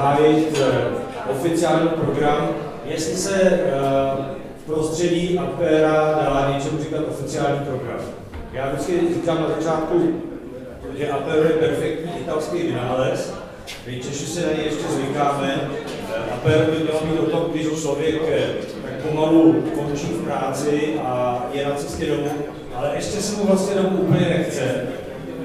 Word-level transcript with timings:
zahájit 0.00 0.58
eh, 0.60 1.30
oficiální 1.30 1.88
program, 1.88 2.48
jestli 2.84 3.16
se 3.16 3.40
eh, 3.42 3.60
v 4.62 4.66
prostředí 4.66 5.38
Ampera 5.38 5.92
dá 5.92 6.52
něčemu 6.54 6.78
říkat 6.78 7.00
oficiální 7.08 7.58
program. 7.58 8.00
Já 8.52 8.68
vždycky 8.68 9.00
říkám 9.14 9.40
na 9.40 9.48
začátku, 9.48 10.22
že 10.98 11.08
Ampero 11.08 11.42
je 11.42 11.50
perfektní 11.50 12.10
italský 12.20 12.58
vynález, 12.58 13.34
my 13.86 13.96
Češi 13.96 14.26
se 14.26 14.46
na 14.46 14.52
něj 14.52 14.64
ještě 14.64 14.88
zvykáme. 14.88 15.70
Ampero 16.32 16.58
by 16.58 16.78
mělo 16.78 17.00
být 17.00 17.18
o 17.18 17.30
tom, 17.30 17.50
když 17.52 17.66
člověk 17.82 18.14
tak 18.82 19.10
pomalu 19.10 19.64
končí 19.74 20.06
v 20.06 20.24
práci 20.24 20.94
a 21.04 21.44
je 21.52 21.64
na 21.64 21.74
cestě 21.74 22.06
domů, 22.06 22.30
ale 22.74 22.90
ještě 22.94 23.20
se 23.22 23.36
mu 23.36 23.46
vlastně 23.46 23.74
domů 23.74 23.98
úplně 23.98 24.26
nechce 24.28 24.86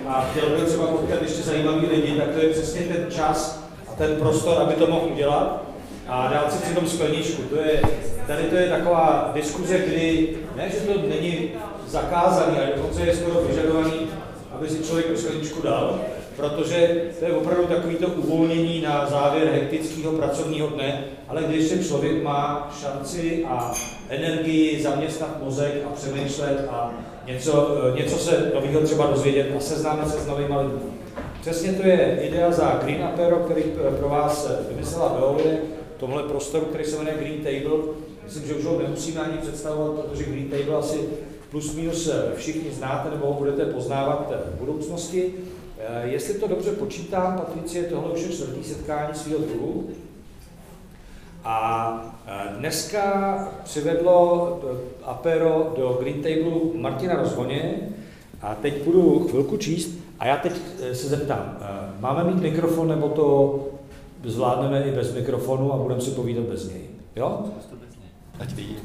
a 0.07 0.29
chtěl 0.31 0.49
by 0.49 0.65
třeba 0.65 0.87
potkat 0.87 1.21
ještě 1.21 1.43
zajímavý 1.43 1.87
lidi, 1.87 2.17
tak 2.17 2.27
to 2.29 2.39
je 2.39 2.49
přesně 2.49 2.81
ten 2.81 3.05
čas 3.09 3.64
ten 3.97 4.15
prostor, 4.15 4.61
aby 4.61 4.73
to 4.73 4.87
mohl 4.87 5.07
udělat 5.11 5.63
a 6.07 6.27
dát 6.33 6.53
si 6.53 6.63
při 6.63 6.75
tom 6.75 6.87
skleničku. 6.87 7.41
To 7.41 7.55
je, 7.55 7.81
tady 8.27 8.43
to 8.43 8.55
je 8.55 8.69
taková 8.69 9.31
diskuze, 9.35 9.77
kdy 9.77 10.29
ne, 10.55 10.69
že 10.69 10.77
to 10.77 11.01
není 11.09 11.49
zakázaný, 11.87 12.57
ale 12.57 12.71
dokonce 12.75 13.01
je 13.01 13.15
skoro 13.15 13.41
vyžadovaný, 13.41 13.93
aby 14.51 14.69
si 14.69 14.83
člověk 14.83 15.07
tu 15.07 15.17
skleničku 15.17 15.61
dal, 15.61 15.99
protože 16.35 17.01
to 17.19 17.25
je 17.25 17.31
opravdu 17.31 17.63
takový 17.63 17.95
to 17.95 18.07
uvolnění 18.07 18.81
na 18.81 19.05
závěr 19.09 19.47
hektického 19.47 20.11
pracovního 20.11 20.67
dne, 20.67 21.03
ale 21.27 21.43
když 21.43 21.69
ten 21.69 21.83
člověk 21.83 22.23
má 22.23 22.71
šanci 22.81 23.45
a 23.49 23.71
energii 24.09 24.83
zaměstnat 24.83 25.43
mozek 25.43 25.73
a 25.85 25.95
přemýšlet 25.95 26.67
a 26.71 26.93
něco, 27.27 27.77
něco 27.95 28.17
se 28.17 28.51
nového 28.55 28.81
třeba 28.81 29.07
dozvědět 29.07 29.47
a 29.57 29.59
seznámit 29.59 30.09
se 30.09 30.19
s 30.19 30.27
novými 30.27 30.55
lidmi. 30.57 31.04
Přesně 31.45 31.73
to 31.73 31.87
je 31.87 32.19
idea 32.21 32.51
za 32.51 32.79
Green 32.83 33.03
Apero, 33.03 33.35
který 33.35 33.63
pro 33.99 34.09
vás 34.09 34.51
vymyslela 34.69 35.13
Veolie, 35.19 35.61
tomhle 35.97 36.23
prostoru, 36.23 36.65
který 36.65 36.85
se 36.85 36.97
jmenuje 36.97 37.17
Green 37.17 37.37
Table. 37.37 37.83
Myslím, 38.23 38.47
že 38.47 38.53
už 38.53 38.65
ho 38.65 38.79
nemusíme 38.81 39.21
ani 39.21 39.37
představovat, 39.37 40.05
protože 40.05 40.23
Green 40.23 40.49
Table 40.49 40.75
asi 40.75 40.99
plus 41.51 41.75
minus 41.75 42.09
všichni 42.35 42.71
znáte 42.71 43.09
nebo 43.09 43.27
ho 43.27 43.33
budete 43.33 43.65
poznávat 43.65 44.33
v 44.55 44.59
budoucnosti. 44.59 45.33
Eh, 45.79 46.07
jestli 46.07 46.33
to 46.33 46.47
dobře 46.47 46.71
počítám, 46.71 47.37
Patricie, 47.37 47.83
tohle 47.83 48.11
už 48.11 48.21
je 48.21 48.29
čtvrtý 48.29 48.63
setkání 48.63 49.13
svého 49.13 49.39
druhu. 49.39 49.89
A 51.43 52.15
eh, 52.27 52.55
dneska 52.57 53.53
přivedlo 53.63 54.61
Apero 55.03 55.73
do 55.77 55.97
Green 56.01 56.21
Table 56.23 56.81
Martina 56.81 57.15
Rozvoně 57.15 57.79
a 58.41 58.55
teď 58.55 58.83
budu 58.83 59.27
chvilku 59.29 59.57
číst 59.57 60.04
a 60.19 60.25
já 60.25 60.37
teď 60.37 60.53
eh, 60.81 60.95
se 60.95 61.07
zeptám, 61.07 61.57
máme 61.99 62.23
mít 62.23 62.41
mikrofon 62.41 62.87
nebo 62.87 63.09
to 63.09 63.59
zvládneme 64.23 64.83
i 64.83 64.91
bez 64.91 65.13
mikrofonu 65.13 65.73
a 65.73 65.77
budeme 65.77 66.01
si 66.01 66.11
povídat 66.11 66.43
bez 66.43 66.69
něj. 66.69 66.81
Jo? 67.15 67.39
Ať 68.39 68.53
vidí. 68.53 68.77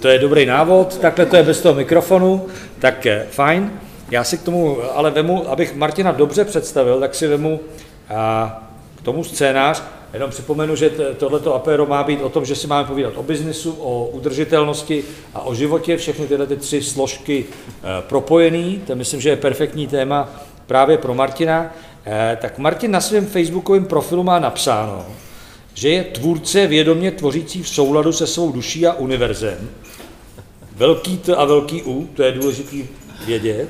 To 0.00 0.08
je 0.08 0.18
dobrý 0.18 0.46
návod, 0.46 0.98
takhle 0.98 1.26
to 1.26 1.36
je 1.36 1.42
bez 1.42 1.60
toho 1.60 1.74
mikrofonu, 1.74 2.46
tak 2.78 3.06
fajn. 3.30 3.70
Já 4.10 4.24
si 4.24 4.38
k 4.38 4.42
tomu 4.42 4.76
ale 4.94 5.10
vemu, 5.10 5.50
abych 5.50 5.74
Martina 5.74 6.12
dobře 6.12 6.44
představil, 6.44 7.00
tak 7.00 7.14
si 7.14 7.26
vemu 7.26 7.60
a, 8.08 8.62
k 8.96 9.02
tomu 9.02 9.24
scénář. 9.24 9.82
Jenom 10.12 10.30
připomenu, 10.30 10.76
že 10.76 10.90
tohleto 11.16 11.54
apéro 11.54 11.86
má 11.86 12.04
být 12.04 12.22
o 12.22 12.28
tom, 12.28 12.44
že 12.44 12.56
si 12.56 12.66
máme 12.66 12.88
povídat 12.88 13.12
o 13.16 13.22
biznisu, 13.22 13.72
o 13.72 14.06
udržitelnosti 14.06 15.04
a 15.34 15.40
o 15.40 15.54
životě, 15.54 15.96
všechny 15.96 16.26
tyhle 16.26 16.46
ty 16.46 16.56
tři 16.56 16.82
složky 16.82 17.44
e, 17.44 18.02
propojený. 18.02 18.82
To 18.86 18.96
myslím, 18.96 19.20
že 19.20 19.28
je 19.28 19.36
perfektní 19.36 19.86
téma 19.86 20.28
právě 20.66 20.98
pro 20.98 21.14
Martina. 21.14 21.74
E, 22.06 22.38
tak 22.40 22.58
Martin 22.58 22.90
na 22.90 23.00
svém 23.00 23.26
facebookovém 23.26 23.84
profilu 23.84 24.22
má 24.22 24.38
napsáno, 24.38 25.06
že 25.74 25.88
je 25.88 26.04
tvůrce 26.04 26.66
vědomě 26.66 27.10
tvořící 27.10 27.62
v 27.62 27.68
souladu 27.68 28.12
se 28.12 28.26
svou 28.26 28.52
duší 28.52 28.86
a 28.86 28.92
univerzem. 28.92 29.70
Velký 30.76 31.18
T 31.18 31.36
a 31.36 31.44
velký 31.44 31.82
U, 31.82 32.08
to 32.14 32.22
je 32.22 32.32
důležitý 32.32 32.86
vědět 33.26 33.68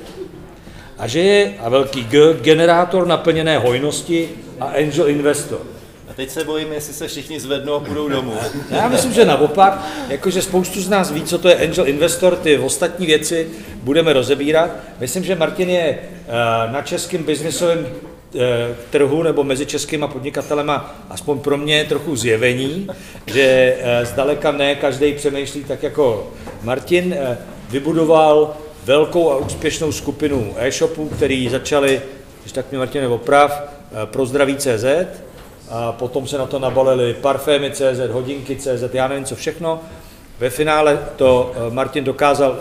a 0.97 1.07
že 1.07 1.19
je, 1.19 1.55
a 1.59 1.69
velký 1.69 2.03
G, 2.03 2.33
generátor 2.41 3.07
naplněné 3.07 3.57
hojnosti 3.57 4.29
a 4.59 4.65
angel 4.65 5.09
investor. 5.09 5.76
Teď 6.17 6.29
se 6.29 6.43
bojím, 6.43 6.73
jestli 6.73 6.93
se 6.93 7.07
všichni 7.07 7.39
zvednou 7.39 7.73
a 7.73 7.79
půjdou 7.79 8.09
domů. 8.09 8.33
Já 8.69 8.87
myslím, 8.87 9.13
že 9.13 9.25
naopak, 9.25 9.85
jakože 10.09 10.41
spoustu 10.41 10.81
z 10.81 10.89
nás 10.89 11.11
ví, 11.11 11.23
co 11.23 11.37
to 11.37 11.49
je 11.49 11.55
angel 11.55 11.87
investor, 11.87 12.35
ty 12.35 12.57
ostatní 12.57 13.05
věci 13.05 13.47
budeme 13.75 14.13
rozebírat. 14.13 14.69
Myslím, 14.99 15.23
že 15.23 15.35
Martin 15.35 15.69
je 15.69 15.83
eh, 15.89 16.01
na 16.71 16.81
českém 16.81 17.23
biznisovém 17.23 17.87
eh, 17.87 18.39
trhu 18.89 19.23
nebo 19.23 19.43
mezi 19.43 19.65
českýma 19.65 20.07
podnikatelema, 20.07 20.95
aspoň 21.09 21.39
pro 21.39 21.57
mě 21.57 21.83
trochu 21.83 22.15
zjevení, 22.15 22.87
že 23.25 23.77
eh, 23.79 24.05
zdaleka 24.05 24.51
ne 24.51 24.75
každý 24.75 25.13
přemýšlí 25.13 25.63
tak 25.63 25.83
jako 25.83 26.33
Martin. 26.63 27.15
Vybudoval 27.69 28.57
velkou 28.85 29.31
a 29.31 29.37
úspěšnou 29.37 29.91
skupinu 29.91 30.53
e-shopů, 30.57 31.09
který 31.09 31.49
začali, 31.49 32.01
když 32.41 32.51
tak 32.51 32.65
mě 32.69 32.79
Martin 32.79 33.05
oprav, 33.05 33.73
pro 34.11 34.25
zdraví 34.25 34.55
CZ, 34.55 34.85
a 35.69 35.91
potom 35.91 36.27
se 36.27 36.37
na 36.37 36.45
to 36.45 36.59
nabalili 36.59 37.13
parfémy 37.13 37.71
CZ, 37.71 38.11
hodinky 38.11 38.55
CZ, 38.55 38.93
já 38.93 39.07
nevím 39.07 39.25
co 39.25 39.35
všechno. 39.35 39.81
Ve 40.39 40.49
finále 40.49 41.07
to 41.15 41.51
eh, 41.55 41.73
Martin 41.73 42.03
dokázal 42.03 42.59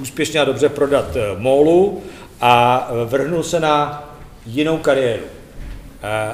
úspěšně 0.00 0.40
a 0.40 0.44
dobře 0.44 0.68
prodat 0.68 1.16
eh, 1.16 1.20
MOLu 1.38 2.02
a 2.40 2.88
vrhnul 3.04 3.42
se 3.42 3.60
na 3.60 4.04
jinou 4.46 4.78
kariéru. 4.78 5.22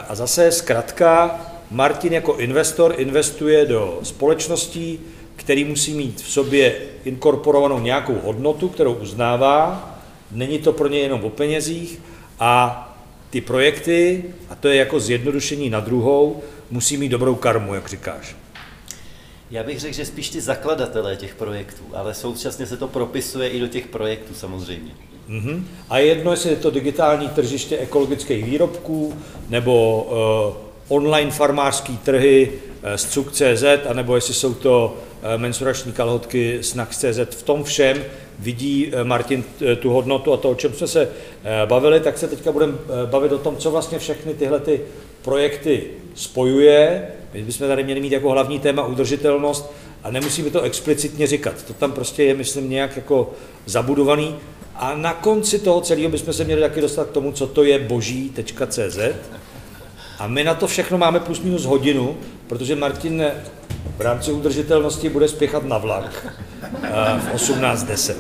A 0.09 0.15
zase 0.15 0.53
zkrátka 0.53 1.41
Martin 1.71 2.13
jako 2.13 2.37
investor 2.37 2.95
investuje 2.97 3.67
do 3.67 3.99
společností, 4.03 5.01
který 5.37 5.65
musí 5.65 5.95
mít 5.95 6.21
v 6.21 6.31
sobě 6.31 6.77
inkorporovanou 7.05 7.81
nějakou 7.81 8.15
hodnotu, 8.25 8.69
kterou 8.69 8.93
uznává, 8.93 9.91
není 10.33 10.59
to 10.59 10.73
pro 10.73 10.89
ně 10.89 10.99
jenom 10.99 11.25
o 11.25 11.31
penězích 11.31 12.01
a 12.41 12.94
ty 13.35 13.41
projekty, 13.41 14.25
a 14.49 14.55
to 14.55 14.69
je 14.69 14.77
jako 14.77 15.01
zjednodušení 15.01 15.71
na 15.71 15.81
druhou, 15.81 16.43
musí 16.71 16.97
mít 16.97 17.09
dobrou 17.09 17.35
karmu, 17.35 17.75
jak 17.75 17.89
říkáš. 17.89 18.37
Já 19.51 19.63
bych 19.63 19.81
řekl, 19.81 19.95
že 19.95 20.05
spíš 20.05 20.31
ty 20.31 20.41
zakladatelé 20.41 21.17
těch 21.17 21.35
projektů, 21.35 21.83
ale 21.95 22.15
současně 22.15 22.67
se 22.67 22.77
to 22.77 22.89
propisuje 22.89 23.49
i 23.49 23.61
do 23.61 23.69
těch 23.69 23.87
projektů 23.87 24.35
samozřejmě. 24.35 24.93
Mm-hmm. 25.29 25.63
A 25.91 25.99
jedno, 25.99 26.31
jestli 26.31 26.51
je 26.51 26.57
to 26.57 26.71
digitální 26.71 27.29
tržiště 27.29 27.79
ekologických 27.79 28.45
výrobků, 28.45 29.15
nebo 29.49 30.03
uh, 30.89 30.97
online 30.97 31.31
farmářský 31.31 31.99
trhy 31.99 32.53
uh, 32.53 32.95
z 32.97 33.05
CUK.cz, 33.05 33.65
anebo 33.89 34.15
jestli 34.15 34.35
jsou 34.35 34.55
to 34.55 34.97
Eh, 35.27 35.39
mensurační 35.39 35.93
kalhotky 35.93 36.59
Snack.cz. 36.61 37.19
V 37.31 37.43
tom 37.43 37.65
všem 37.65 38.05
vidí 38.39 38.93
eh, 38.93 39.05
Martin 39.05 39.45
eh, 39.73 39.77
tu 39.77 39.91
hodnotu 39.91 40.33
a 40.33 40.37
to, 40.37 40.51
o 40.51 40.55
čem 40.55 40.73
jsme 40.73 40.87
se 40.87 41.09
bavili, 41.67 42.01
tak 42.01 42.19
se 42.19 42.29
teďka 42.29 42.53
budeme 42.53 42.73
bavit 43.07 43.33
o 43.33 43.39
tom, 43.39 43.57
co 43.57 43.71
vlastně 43.71 43.99
všechny 43.99 44.35
tyhle 44.35 44.61
ty 44.61 44.81
projekty 45.23 45.85
spojuje. 46.15 47.09
My 47.35 47.43
bychom 47.43 47.69
tady 47.69 47.85
měli 47.85 48.01
mít 48.01 48.13
jako 48.13 48.31
hlavní 48.31 48.59
téma 48.59 48.87
udržitelnost 48.87 49.73
a 50.03 50.11
nemusíme 50.11 50.51
to 50.51 50.63
explicitně 50.63 51.27
říkat. 51.27 51.63
To 51.63 51.73
tam 51.73 51.93
prostě 51.93 52.25
je, 52.25 52.35
myslím, 52.35 52.71
nějak 52.71 52.97
jako 52.97 53.33
zabudovaný. 53.67 54.37
A 54.75 54.95
na 54.95 55.13
konci 55.13 55.59
toho 55.59 55.81
celého 55.81 56.11
bychom 56.11 56.33
se 56.33 56.45
měli 56.45 56.61
taky 56.61 56.81
dostat 56.81 57.09
k 57.09 57.13
tomu, 57.13 57.33
co 57.33 57.47
to 57.47 57.65
je 57.65 57.79
boží.cz. 57.79 58.99
A 60.19 60.27
my 60.27 60.45
na 60.45 60.55
to 60.55 60.67
všechno 60.67 60.99
máme 60.99 61.21
plus 61.21 61.41
minus 61.41 61.65
hodinu, 61.65 62.17
protože 62.47 62.77
Martin 62.77 63.25
v 63.97 64.01
rámci 64.01 64.33
udržitelnosti 64.33 65.09
bude 65.09 65.29
spěchat 65.29 65.65
na 65.65 65.79
vlak 65.79 66.27
v 67.19 67.35
18.10. 67.35 68.15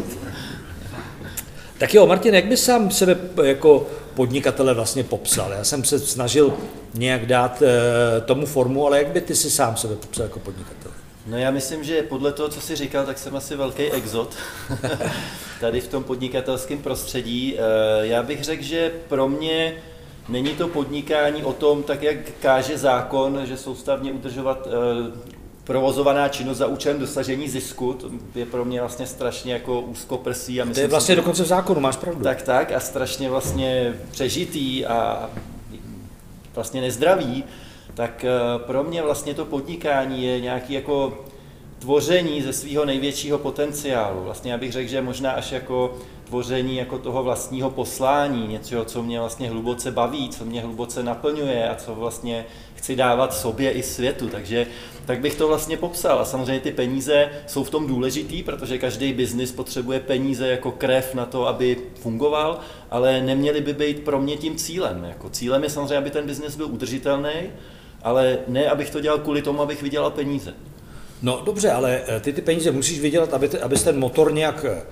Tak 1.78 1.94
jo, 1.94 2.06
Martin, 2.06 2.34
jak 2.34 2.44
by 2.44 2.56
sám 2.56 2.90
sebe 2.90 3.16
jako 3.42 3.86
podnikatele 4.14 4.74
vlastně 4.74 5.04
popsal? 5.04 5.52
Já 5.52 5.64
jsem 5.64 5.84
se 5.84 5.98
snažil 5.98 6.54
nějak 6.94 7.26
dát 7.26 7.62
eh, 7.62 8.20
tomu 8.20 8.46
formu, 8.46 8.86
ale 8.86 8.98
jak 8.98 9.06
by 9.06 9.20
ty 9.20 9.34
si 9.34 9.50
sám 9.50 9.76
sebe 9.76 9.96
popsal 9.96 10.24
jako 10.24 10.38
podnikatel? 10.38 10.90
No 11.26 11.38
já 11.38 11.50
myslím, 11.50 11.84
že 11.84 12.02
podle 12.02 12.32
toho, 12.32 12.48
co 12.48 12.60
jsi 12.60 12.76
říkal, 12.76 13.06
tak 13.06 13.18
jsem 13.18 13.36
asi 13.36 13.56
velký 13.56 13.82
exot 13.82 14.34
tady 15.60 15.80
v 15.80 15.88
tom 15.88 16.04
podnikatelském 16.04 16.78
prostředí. 16.78 17.56
Eh, 17.58 18.06
já 18.06 18.22
bych 18.22 18.44
řekl, 18.44 18.62
že 18.62 18.92
pro 19.08 19.28
mě 19.28 19.76
není 20.28 20.50
to 20.50 20.68
podnikání 20.68 21.44
o 21.44 21.52
tom, 21.52 21.82
tak 21.82 22.02
jak 22.02 22.16
káže 22.40 22.78
zákon, 22.78 23.40
že 23.44 23.56
soustavně 23.56 24.12
udržovat 24.12 24.68
eh, 24.70 25.34
provozovaná 25.64 26.28
činnost 26.28 26.58
za 26.58 26.66
účelem 26.66 26.98
dosažení 26.98 27.48
zisku, 27.48 27.92
to 27.92 28.10
je 28.34 28.46
pro 28.46 28.64
mě 28.64 28.80
vlastně 28.80 29.06
strašně 29.06 29.52
jako 29.52 29.80
úzkoprsý. 29.80 30.60
A 30.60 30.64
myslím, 30.64 30.74
to 30.74 30.80
je 30.80 30.88
vlastně 30.88 31.12
si, 31.12 31.16
dokonce 31.16 31.42
v 31.42 31.46
zákonu, 31.46 31.80
máš 31.80 31.96
pravdu. 31.96 32.24
Tak, 32.24 32.42
tak 32.42 32.72
a 32.72 32.80
strašně 32.80 33.30
vlastně 33.30 33.94
přežitý 34.10 34.86
a 34.86 35.30
vlastně 36.54 36.80
nezdravý, 36.80 37.44
tak 37.94 38.24
eh, 38.24 38.58
pro 38.58 38.84
mě 38.84 39.02
vlastně 39.02 39.34
to 39.34 39.44
podnikání 39.44 40.24
je 40.24 40.40
nějaký 40.40 40.72
jako 40.72 41.24
tvoření 41.78 42.42
ze 42.42 42.52
svého 42.52 42.84
největšího 42.84 43.38
potenciálu. 43.38 44.24
Vlastně 44.24 44.52
já 44.52 44.58
bych 44.58 44.72
řekl, 44.72 44.90
že 44.90 45.02
možná 45.02 45.30
až 45.30 45.52
jako 45.52 45.94
tvoření 46.24 46.76
jako 46.76 46.98
toho 46.98 47.22
vlastního 47.22 47.70
poslání, 47.70 48.48
něco, 48.48 48.84
co 48.84 49.02
mě 49.02 49.20
vlastně 49.20 49.50
hluboce 49.50 49.90
baví, 49.90 50.28
co 50.28 50.44
mě 50.44 50.60
hluboce 50.60 51.02
naplňuje 51.02 51.68
a 51.68 51.74
co 51.74 51.94
vlastně 51.94 52.44
chci 52.84 52.96
dávat 52.96 53.34
sobě 53.34 53.70
i 53.70 53.82
světu. 53.82 54.28
Takže 54.28 54.66
tak 55.06 55.20
bych 55.20 55.34
to 55.34 55.48
vlastně 55.48 55.76
popsal. 55.76 56.18
A 56.18 56.24
samozřejmě 56.24 56.60
ty 56.60 56.72
peníze 56.72 57.28
jsou 57.46 57.64
v 57.64 57.70
tom 57.70 57.86
důležitý, 57.86 58.42
protože 58.42 58.78
každý 58.78 59.12
biznis 59.12 59.52
potřebuje 59.52 60.00
peníze 60.00 60.48
jako 60.48 60.70
krev 60.70 61.14
na 61.14 61.26
to, 61.26 61.48
aby 61.48 61.76
fungoval, 61.94 62.60
ale 62.90 63.22
neměly 63.22 63.60
by 63.60 63.72
být 63.72 64.04
pro 64.04 64.20
mě 64.20 64.36
tím 64.36 64.56
cílem. 64.56 65.04
Jako 65.08 65.30
cílem 65.30 65.62
je 65.62 65.70
samozřejmě, 65.70 65.96
aby 65.96 66.10
ten 66.10 66.26
biznis 66.26 66.56
byl 66.56 66.66
udržitelný, 66.66 67.32
ale 68.02 68.38
ne, 68.48 68.68
abych 68.68 68.90
to 68.90 69.00
dělal 69.00 69.18
kvůli 69.18 69.42
tomu, 69.42 69.62
abych 69.62 69.82
vydělal 69.82 70.10
peníze. 70.10 70.54
No 71.22 71.42
dobře, 71.44 71.70
ale 71.70 72.00
eh, 72.06 72.20
ty 72.20 72.32
ty 72.32 72.42
peníze 72.42 72.70
musíš 72.70 73.00
vydělat, 73.00 73.34
aby, 73.34 73.48
ty, 73.48 73.58
abys 73.58 73.82
ten 73.82 73.98
motor 73.98 74.32
nějak 74.32 74.64
eh, 74.68 74.82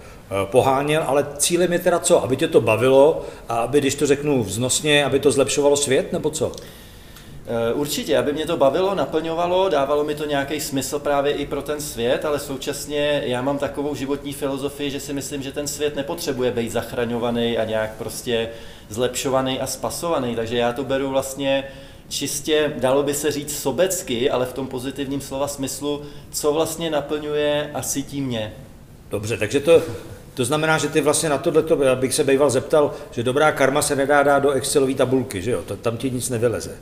poháněl, 0.45 1.05
ale 1.07 1.27
cílem 1.37 1.73
je 1.73 1.79
teda 1.79 1.99
co? 1.99 2.25
Aby 2.25 2.37
tě 2.37 2.49
to 2.49 2.61
bavilo 2.61 3.25
a 3.49 3.57
aby, 3.57 3.81
když 3.81 3.95
to 3.95 4.07
řeknu 4.07 4.45
vznosně, 4.45 5.05
aby 5.05 5.19
to 5.19 5.31
zlepšovalo 5.31 5.77
svět, 5.77 6.13
nebo 6.13 6.31
co? 6.31 6.53
Eh, 7.47 7.73
určitě, 7.73 8.19
aby 8.19 8.33
mě 8.33 8.47
to 8.47 8.57
bavilo, 8.57 8.95
naplňovalo, 8.95 9.69
dávalo 9.69 10.05
mi 10.05 10.15
to 10.15 10.25
nějaký 10.25 10.61
smysl 10.61 10.99
právě 10.99 11.33
i 11.33 11.47
pro 11.47 11.63
ten 11.63 11.81
svět, 11.81 12.25
ale 12.25 12.39
současně 12.39 13.23
já 13.27 13.43
mám 13.43 13.59
takovou 13.59 13.95
životní 13.95 14.33
filozofii, 14.33 14.91
že 14.91 15.01
si 15.01 15.13
myslím, 15.13 15.43
že 15.43 15.53
ten 15.53 15.67
svět 15.67 15.97
nepotřebuje 15.97 16.51
být 16.51 16.73
zachraňovaný 16.73 17.59
a 17.59 17.65
nějak 17.65 17.95
prostě 17.99 18.49
zlepšovaný 18.89 19.61
a 19.61 19.67
spasovaný, 19.67 20.37
takže 20.37 20.57
já 20.57 20.73
to 20.73 20.85
beru 20.85 21.11
vlastně 21.11 21.65
čistě, 22.09 22.73
dalo 22.79 23.03
by 23.03 23.15
se 23.15 23.31
říct 23.31 23.59
sobecky, 23.59 24.31
ale 24.31 24.47
v 24.47 24.53
tom 24.53 24.67
pozitivním 24.67 25.21
slova 25.21 25.49
smyslu, 25.49 26.03
co 26.31 26.53
vlastně 26.53 26.91
naplňuje 26.91 27.71
a 27.75 27.83
sytí 27.83 28.21
mě. 28.21 28.53
Dobře, 29.11 29.37
takže 29.37 29.61
to, 29.61 29.83
to 30.35 30.45
znamená, 30.45 30.79
že 30.79 30.89
ty 30.89 31.01
vlastně 31.01 31.29
na 31.29 31.39
tohle, 31.39 31.65
bych 31.95 32.15
se 32.15 32.25
býval 32.25 32.51
zeptal, 32.51 32.95
že 33.11 33.23
dobrá 33.23 33.53
karma 33.53 33.83
se 33.83 33.97
nedá 33.97 34.23
dát 34.23 34.39
do 34.39 34.51
Excelové 34.51 34.95
tabulky, 34.95 35.43
že 35.43 35.51
jo? 35.51 35.63
Tam 35.83 35.97
ti 35.97 36.11
nic 36.11 36.31
nevyleze. 36.31 36.79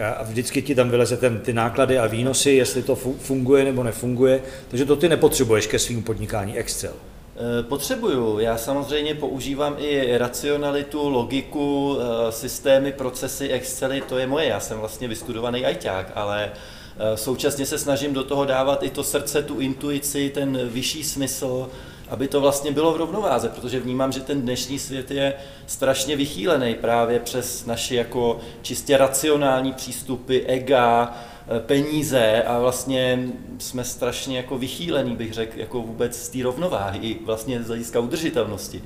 A 0.00 0.22
vždycky 0.22 0.62
ti 0.62 0.74
tam 0.74 0.90
vyleze 0.90 1.16
ten, 1.16 1.38
ty 1.38 1.52
náklady 1.52 1.98
a 1.98 2.06
výnosy, 2.06 2.50
jestli 2.50 2.82
to 2.82 2.94
funguje 2.96 3.64
nebo 3.64 3.82
nefunguje. 3.82 4.42
Takže 4.68 4.84
to 4.84 4.96
ty 4.96 5.08
nepotřebuješ 5.08 5.66
ke 5.66 5.78
svým 5.78 6.02
podnikání 6.02 6.58
Excel. 6.58 6.92
Eh, 7.40 7.62
potřebuju. 7.62 8.38
Já 8.38 8.58
samozřejmě 8.58 9.14
používám 9.14 9.76
i 9.78 10.18
racionalitu, 10.18 11.08
logiku, 11.08 11.98
eh, 11.98 12.32
systémy, 12.32 12.92
procesy, 12.92 13.48
Excely, 13.48 14.00
to 14.00 14.18
je 14.18 14.26
moje. 14.26 14.46
Já 14.46 14.60
jsem 14.60 14.78
vlastně 14.78 15.08
vystudovaný 15.08 15.64
ajťák, 15.64 16.12
ale 16.14 16.52
eh, 16.52 17.16
současně 17.16 17.66
se 17.66 17.78
snažím 17.78 18.14
do 18.14 18.24
toho 18.24 18.44
dávat 18.44 18.82
i 18.82 18.90
to 18.90 19.04
srdce, 19.04 19.42
tu 19.42 19.60
intuici, 19.60 20.30
ten 20.34 20.68
vyšší 20.68 21.04
smysl, 21.04 21.70
aby 22.10 22.28
to 22.28 22.40
vlastně 22.40 22.72
bylo 22.72 22.92
v 22.92 22.96
rovnováze, 22.96 23.48
protože 23.48 23.80
vnímám, 23.80 24.12
že 24.12 24.20
ten 24.20 24.42
dnešní 24.42 24.78
svět 24.78 25.10
je 25.10 25.34
strašně 25.66 26.16
vychýlený 26.16 26.74
právě 26.74 27.20
přes 27.20 27.66
naše 27.66 27.94
jako 27.94 28.40
čistě 28.62 28.96
racionální 28.96 29.72
přístupy, 29.72 30.38
ega, 30.46 31.14
Eh, 31.56 31.60
peníze 31.60 32.42
a 32.42 32.58
vlastně 32.58 33.28
jsme 33.58 33.84
strašně 33.84 34.36
jako 34.36 34.58
vychýlený, 34.58 35.16
bych 35.16 35.32
řekl, 35.32 35.60
jako 35.60 35.82
vůbec 35.82 36.16
z 36.16 36.28
té 36.28 36.42
rovnováhy, 36.42 36.98
i 36.98 37.24
vlastně 37.24 37.62
z 37.62 37.66
hlediska 37.66 38.00
udržitelnosti. 38.00 38.82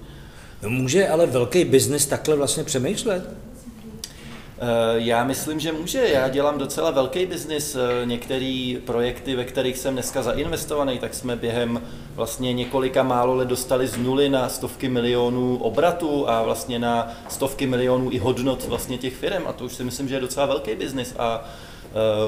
No, 0.63 0.71
může 0.71 1.09
ale 1.09 1.27
velký 1.27 1.65
biznis 1.65 2.07
takhle 2.07 2.37
vlastně 2.37 2.65
přemýšlet? 2.65 3.31
Eh, 4.59 4.95
já 4.95 5.25
myslím, 5.25 5.61
že 5.61 5.73
může. 5.73 6.09
Já 6.09 6.29
dělám 6.29 6.59
docela 6.59 6.91
velký 6.91 7.27
biznis. 7.27 7.77
Eh, 7.77 8.07
některé 8.07 8.77
projekty, 8.85 9.37
ve 9.37 9.45
kterých 9.45 9.79
jsem 9.79 9.95
dneska 9.95 10.23
zainvestovaný, 10.23 10.99
tak 10.99 11.15
jsme 11.15 11.37
během 11.37 11.83
vlastně 12.15 12.53
několika 12.53 13.03
málo 13.03 13.35
let 13.35 13.49
dostali 13.49 13.87
z 13.87 13.97
nuly 13.97 14.29
na 14.29 14.49
stovky 14.49 14.89
milionů 14.89 15.57
obratů 15.57 16.31
a 16.31 16.43
vlastně 16.43 16.79
na 16.79 17.13
stovky 17.29 17.67
milionů 17.67 18.13
i 18.13 18.19
hodnot 18.19 18.65
vlastně 18.65 18.99
těch 18.99 19.15
firm. 19.15 19.43
A 19.47 19.53
to 19.53 19.65
už 19.65 19.73
si 19.73 19.85
myslím, 19.85 20.09
že 20.09 20.15
je 20.15 20.21
docela 20.21 20.47
velký 20.47 20.75
biznis. 20.75 21.15
A 21.19 21.45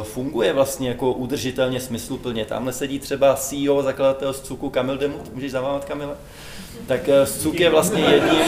funguje 0.03 0.53
vlastně 0.53 0.89
jako 0.89 1.13
udržitelně, 1.13 1.81
smysluplně. 1.81 2.45
Tamhle 2.45 2.73
sedí 2.73 2.99
třeba 2.99 3.35
CEO, 3.35 3.83
zakladatel 3.83 4.33
z 4.33 4.41
Cuku 4.41 4.71
Kamil 4.71 4.99
Demut, 4.99 5.35
můžeš 5.35 5.53
zamávat 5.53 5.85
Kamile? 5.85 6.15
Tak 6.87 7.01
Cuk 7.25 7.61
eh, 7.61 7.63
je 7.63 7.71
vlastně 7.71 8.03
jedním, 8.03 8.41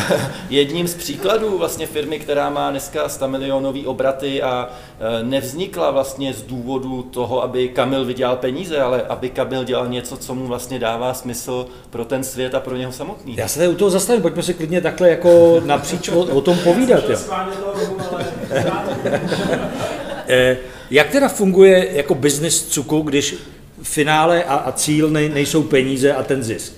jedním 0.50 0.88
z 0.88 0.94
příkladů 0.94 1.58
vlastně 1.58 1.86
firmy, 1.86 2.18
která 2.18 2.50
má 2.50 2.70
dneska 2.70 3.08
100 3.08 3.28
milionový 3.28 3.86
obraty 3.86 4.42
a 4.42 4.68
eh, 4.68 5.22
nevznikla 5.22 5.90
vlastně 5.90 6.34
z 6.34 6.42
důvodu 6.42 7.02
toho, 7.02 7.42
aby 7.42 7.68
Kamil 7.68 8.04
vydělal 8.04 8.36
peníze, 8.36 8.80
ale 8.80 9.02
aby 9.02 9.30
Kamil 9.30 9.64
dělal 9.64 9.88
něco, 9.88 10.16
co 10.16 10.34
mu 10.34 10.46
vlastně 10.46 10.78
dává 10.78 11.14
smysl 11.14 11.66
pro 11.90 12.04
ten 12.04 12.24
svět 12.24 12.54
a 12.54 12.60
pro 12.60 12.76
něho 12.76 12.92
samotný. 12.92 13.36
Já 13.36 13.48
se 13.48 13.58
tady 13.58 13.70
u 13.70 13.74
toho 13.74 13.90
zastavím, 13.90 14.22
pojďme 14.22 14.42
si 14.42 14.54
klidně 14.54 14.80
takhle 14.80 15.10
jako 15.10 15.60
napříč 15.64 16.08
o, 16.08 16.20
o 16.20 16.40
tom 16.40 16.58
povídat. 16.58 17.04
Jo. 17.08 17.18
Eh, 20.32 20.58
jak 20.90 21.10
teda 21.10 21.28
funguje 21.28 21.88
jako 21.92 22.14
business 22.14 22.66
cuku, 22.66 23.00
když 23.00 23.34
finále 23.82 24.44
a, 24.44 24.54
a 24.54 24.72
cíl 24.72 25.10
nej, 25.10 25.28
nejsou 25.28 25.62
peníze 25.62 26.14
a 26.14 26.22
ten 26.22 26.42
zisk? 26.42 26.72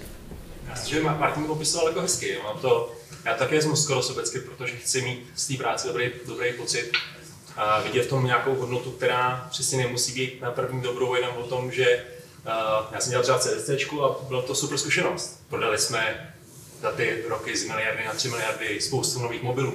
Já 0.69 0.77
si, 0.77 0.91
že 0.91 1.03
Martin 1.03 1.45
popisoval 1.45 1.89
jako 1.89 2.01
hezky. 2.01 2.39
Mám 2.45 2.59
to, 2.59 2.93
já 3.25 3.35
také 3.35 3.63
jsem 3.63 3.77
skoro 3.77 4.03
sobecky, 4.03 4.39
protože 4.39 4.77
chci 4.77 5.03
mít 5.03 5.27
z 5.35 5.47
té 5.47 5.55
práce 5.55 5.89
dobrý, 5.89 6.11
dobrý 6.27 6.53
pocit 6.53 6.93
a 7.57 7.81
vidět 7.81 8.03
v 8.03 8.09
tom 8.09 8.27
nějakou 8.27 8.55
hodnotu, 8.55 8.91
která 8.91 9.49
přesně 9.51 9.79
nemusí 9.79 10.13
být 10.13 10.41
na 10.43 10.51
první 10.51 10.81
dobrou 10.81 11.15
jenom 11.15 11.37
o 11.37 11.43
tom, 11.43 11.73
že 11.73 12.05
uh, 12.47 12.87
já 12.93 13.01
jsem 13.01 13.11
dělal 13.11 13.23
třeba 13.23 13.39
CSC 13.39 13.71
a 14.03 14.25
byla 14.29 14.43
to 14.43 14.55
super 14.55 14.79
zkušenost. 14.79 15.41
Prodali 15.49 15.79
jsme 15.79 16.35
za 16.83 16.91
ty 16.91 17.25
roky 17.29 17.57
z 17.57 17.65
miliardy 17.69 18.05
na 18.05 18.13
3 18.13 18.29
miliardy 18.29 18.81
spoustu 18.81 19.21
nových 19.21 19.43
mobilů. 19.43 19.75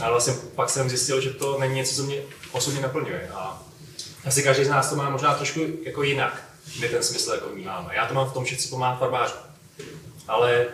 Ale 0.00 0.10
vlastně 0.10 0.34
pak 0.54 0.70
jsem 0.70 0.88
zjistil, 0.88 1.20
že 1.20 1.30
to 1.30 1.58
není 1.58 1.74
něco, 1.74 1.94
co 1.94 2.02
mě 2.02 2.22
osobně 2.52 2.80
naplňuje. 2.80 3.30
A 3.34 3.62
asi 4.24 4.42
každý 4.42 4.64
z 4.64 4.68
nás 4.68 4.90
to 4.90 4.96
má 4.96 5.10
možná 5.10 5.34
trošku 5.34 5.60
jako 5.82 6.02
jinak, 6.02 6.42
my 6.80 6.88
ten 6.88 7.02
smysl 7.02 7.32
jako 7.32 7.48
vnímáme. 7.48 7.94
Já 7.94 8.06
to 8.06 8.14
mám 8.14 8.30
v 8.30 8.32
tom, 8.32 8.46
že 8.46 8.56
chci 8.56 8.68
pomáhat 8.68 8.98
farbářům. 8.98 9.38
Ale 10.28 10.66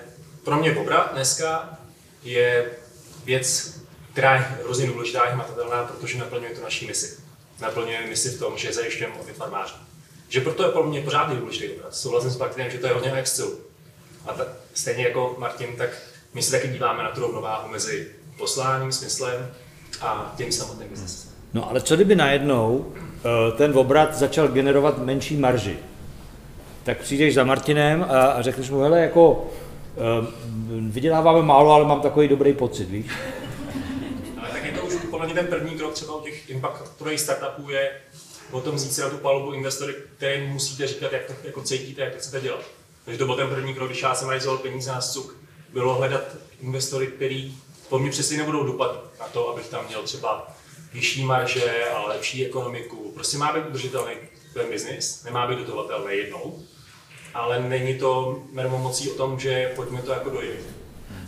pro 0.44 0.56
mě 0.56 0.76
obrat 0.76 1.12
dneska 1.12 1.78
je 2.22 2.70
věc, 3.24 3.74
která 4.12 4.34
je 4.34 4.40
hrozně 4.40 4.86
důležitá 4.86 5.22
a 5.22 5.30
hmatatelná, 5.30 5.84
protože 5.84 6.18
naplňuje 6.18 6.54
tu 6.54 6.62
naší 6.62 6.86
misi. 6.86 7.16
Naplňuje 7.60 8.06
misi 8.06 8.30
v 8.30 8.38
tom, 8.38 8.58
že 8.58 8.72
zajišťujeme 8.72 9.14
obět 9.20 9.36
farmářů. 9.36 9.74
Že 10.28 10.40
proto 10.40 10.66
je 10.66 10.72
pro 10.72 10.82
mě 10.82 11.00
pořád 11.00 11.32
důležitý 11.32 11.68
obraz. 11.68 12.00
Souhlasím 12.00 12.30
s 12.30 12.36
Martinem, 12.36 12.70
že 12.70 12.78
to 12.78 12.86
je 12.86 12.92
hodně 12.92 13.12
Excelu. 13.12 13.60
A 14.26 14.32
ta, 14.32 14.46
stejně 14.74 15.04
jako 15.04 15.34
Martin, 15.38 15.76
tak 15.76 15.90
my 16.34 16.42
se 16.42 16.50
taky 16.50 16.68
díváme 16.68 17.02
na 17.02 17.10
tu 17.10 17.20
rovnováhu 17.20 17.68
mezi 17.68 18.10
posláním, 18.38 18.92
smyslem 18.92 19.50
a 20.00 20.34
tím 20.36 20.52
samotným 20.52 20.88
biznesem. 20.88 21.30
No 21.54 21.70
ale 21.70 21.80
co 21.80 21.94
kdyby 21.94 22.16
najednou 22.16 22.92
eh, 22.96 23.52
ten 23.56 23.78
obrat 23.78 24.14
začal 24.14 24.48
generovat 24.48 24.98
menší 24.98 25.36
marži? 25.36 25.78
Tak 26.82 26.98
přijdeš 26.98 27.34
za 27.34 27.44
Martinem 27.44 28.02
a, 28.02 28.26
a 28.26 28.42
řekneš 28.42 28.70
mu, 28.70 28.80
hele, 28.80 29.00
jako 29.00 29.50
eh, 29.96 30.26
vyděláváme 30.80 31.42
málo, 31.42 31.72
ale 31.72 31.84
mám 31.84 32.00
takový 32.00 32.28
dobrý 32.28 32.52
pocit, 32.52 32.90
víš? 32.90 33.06
Ale 34.38 34.48
tak 34.48 34.64
je 34.64 34.72
to 34.72 34.82
už 34.86 34.94
podle 35.10 35.26
mě 35.26 35.34
ten 35.34 35.46
první 35.46 35.78
krok 35.78 35.92
třeba 35.92 36.16
u 36.16 36.20
těch 36.20 36.50
impactových 36.50 37.20
startupů 37.20 37.70
je 37.70 37.90
o 38.50 38.60
tom 38.60 38.74
vzít 38.74 38.92
si 38.92 39.00
na 39.00 39.08
tu 39.08 39.16
palubu 39.16 39.52
investory, 39.52 39.94
které 40.16 40.46
musíte 40.46 40.86
říkat, 40.86 41.12
jak 41.12 41.24
to 41.24 41.32
jako 41.44 41.62
cítíte, 41.62 42.02
jak 42.02 42.12
to 42.12 42.18
chcete 42.18 42.40
dělat. 42.40 42.60
Takže 43.04 43.18
to 43.18 43.26
byl 43.26 43.36
ten 43.36 43.48
první 43.48 43.74
krok, 43.74 43.88
když 43.88 44.02
já 44.02 44.14
jsem 44.14 44.28
realizoval 44.28 44.58
peníze 44.58 44.92
na 44.92 45.00
SUK, 45.00 45.36
bylo 45.72 45.94
hledat 45.94 46.22
investory, 46.60 47.06
který 47.06 47.54
po 47.94 47.98
mně 47.98 48.10
přesně 48.10 48.36
nebudou 48.36 48.64
dopad 48.64 49.04
na 49.20 49.26
to, 49.26 49.48
abych 49.48 49.66
tam 49.66 49.86
měl 49.86 50.02
třeba 50.02 50.46
vyšší 50.92 51.24
marže 51.24 51.84
a 51.94 52.06
lepší 52.06 52.46
ekonomiku. 52.46 53.12
Prostě 53.14 53.38
má 53.38 53.52
být 53.52 53.66
udržitelný 53.68 54.12
ten 54.54 54.66
biznis, 54.70 55.24
nemá 55.24 55.46
být 55.46 55.58
dotovatelný 55.58 56.16
jednou, 56.16 56.58
ale 57.34 57.60
není 57.60 57.98
to 57.98 58.38
mermomocí 58.52 59.10
o 59.10 59.14
tom, 59.14 59.40
že 59.40 59.72
pojďme 59.76 60.02
to 60.02 60.12
jako 60.12 60.30
dojít. 60.30 60.60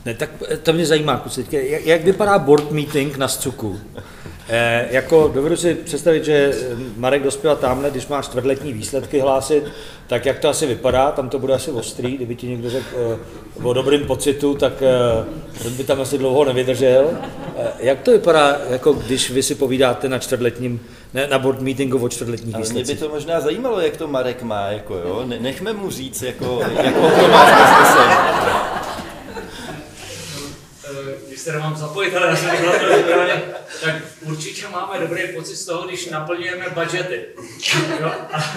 Ne, 0.04 0.14
tak 0.14 0.30
to 0.62 0.72
mě 0.72 0.86
zajímá, 0.86 1.16
kusit. 1.16 1.52
Jak, 1.52 1.86
jak 1.86 2.04
vypadá 2.04 2.38
board 2.38 2.70
meeting 2.70 3.16
na 3.16 3.28
Scuku? 3.28 3.80
Eh, 4.48 4.88
jako 4.90 5.30
dovedu 5.34 5.56
si 5.56 5.74
představit, 5.74 6.24
že 6.24 6.52
Marek 6.96 7.22
dospěl 7.22 7.56
tamhle, 7.56 7.90
když 7.90 8.06
máš 8.06 8.24
čtvrtletní 8.24 8.72
výsledky 8.72 9.20
hlásit, 9.20 9.64
tak 10.06 10.26
jak 10.26 10.38
to 10.38 10.48
asi 10.48 10.66
vypadá, 10.66 11.10
tam 11.10 11.28
to 11.28 11.38
bude 11.38 11.54
asi 11.54 11.70
ostrý, 11.70 12.16
kdyby 12.16 12.34
ti 12.34 12.46
někdo 12.46 12.70
řekl 12.70 12.86
eh, 12.96 13.62
o 13.62 13.72
dobrým 13.72 14.06
pocitu, 14.06 14.54
tak 14.54 14.72
eh, 14.82 15.70
by 15.70 15.84
tam 15.84 16.00
asi 16.00 16.18
dlouho 16.18 16.44
nevydržel. 16.44 17.10
Eh, 17.56 17.68
jak 17.78 18.00
to 18.00 18.10
vypadá, 18.10 18.58
jako 18.70 18.92
když 18.92 19.30
vy 19.30 19.42
si 19.42 19.54
povídáte 19.54 20.08
na 20.08 20.18
čtvrtletním, 20.18 20.80
ne, 21.14 21.26
na 21.26 21.38
board 21.38 21.60
meetingu 21.60 21.98
o 21.98 22.08
čtvrtletních 22.08 22.54
Ale 22.54 22.68
mě 22.68 22.84
by 22.84 22.96
to 22.96 23.08
možná 23.08 23.40
zajímalo, 23.40 23.80
jak 23.80 23.96
to 23.96 24.06
Marek 24.08 24.42
má, 24.42 24.66
jako 24.66 24.94
jo, 24.94 25.24
nechme 25.40 25.72
mu 25.72 25.90
říct, 25.90 26.22
jako, 26.22 26.60
jako 26.82 27.00
to 27.00 27.28
má 27.28 28.75
když 31.36 31.44
se 31.44 31.58
mám 31.58 31.76
zapojit, 31.76 32.16
ale 32.16 32.26
já 32.26 32.36
jsem 32.36 32.50
vybraně, 32.96 33.42
tak 33.84 33.94
určitě 34.20 34.68
máme 34.68 34.98
dobrý 35.00 35.22
pocit 35.34 35.56
z 35.56 35.66
toho, 35.66 35.86
když 35.86 36.06
naplňujeme 36.06 36.66
budgety. 36.74 37.24
Jo? 38.00 38.12
A, 38.32 38.56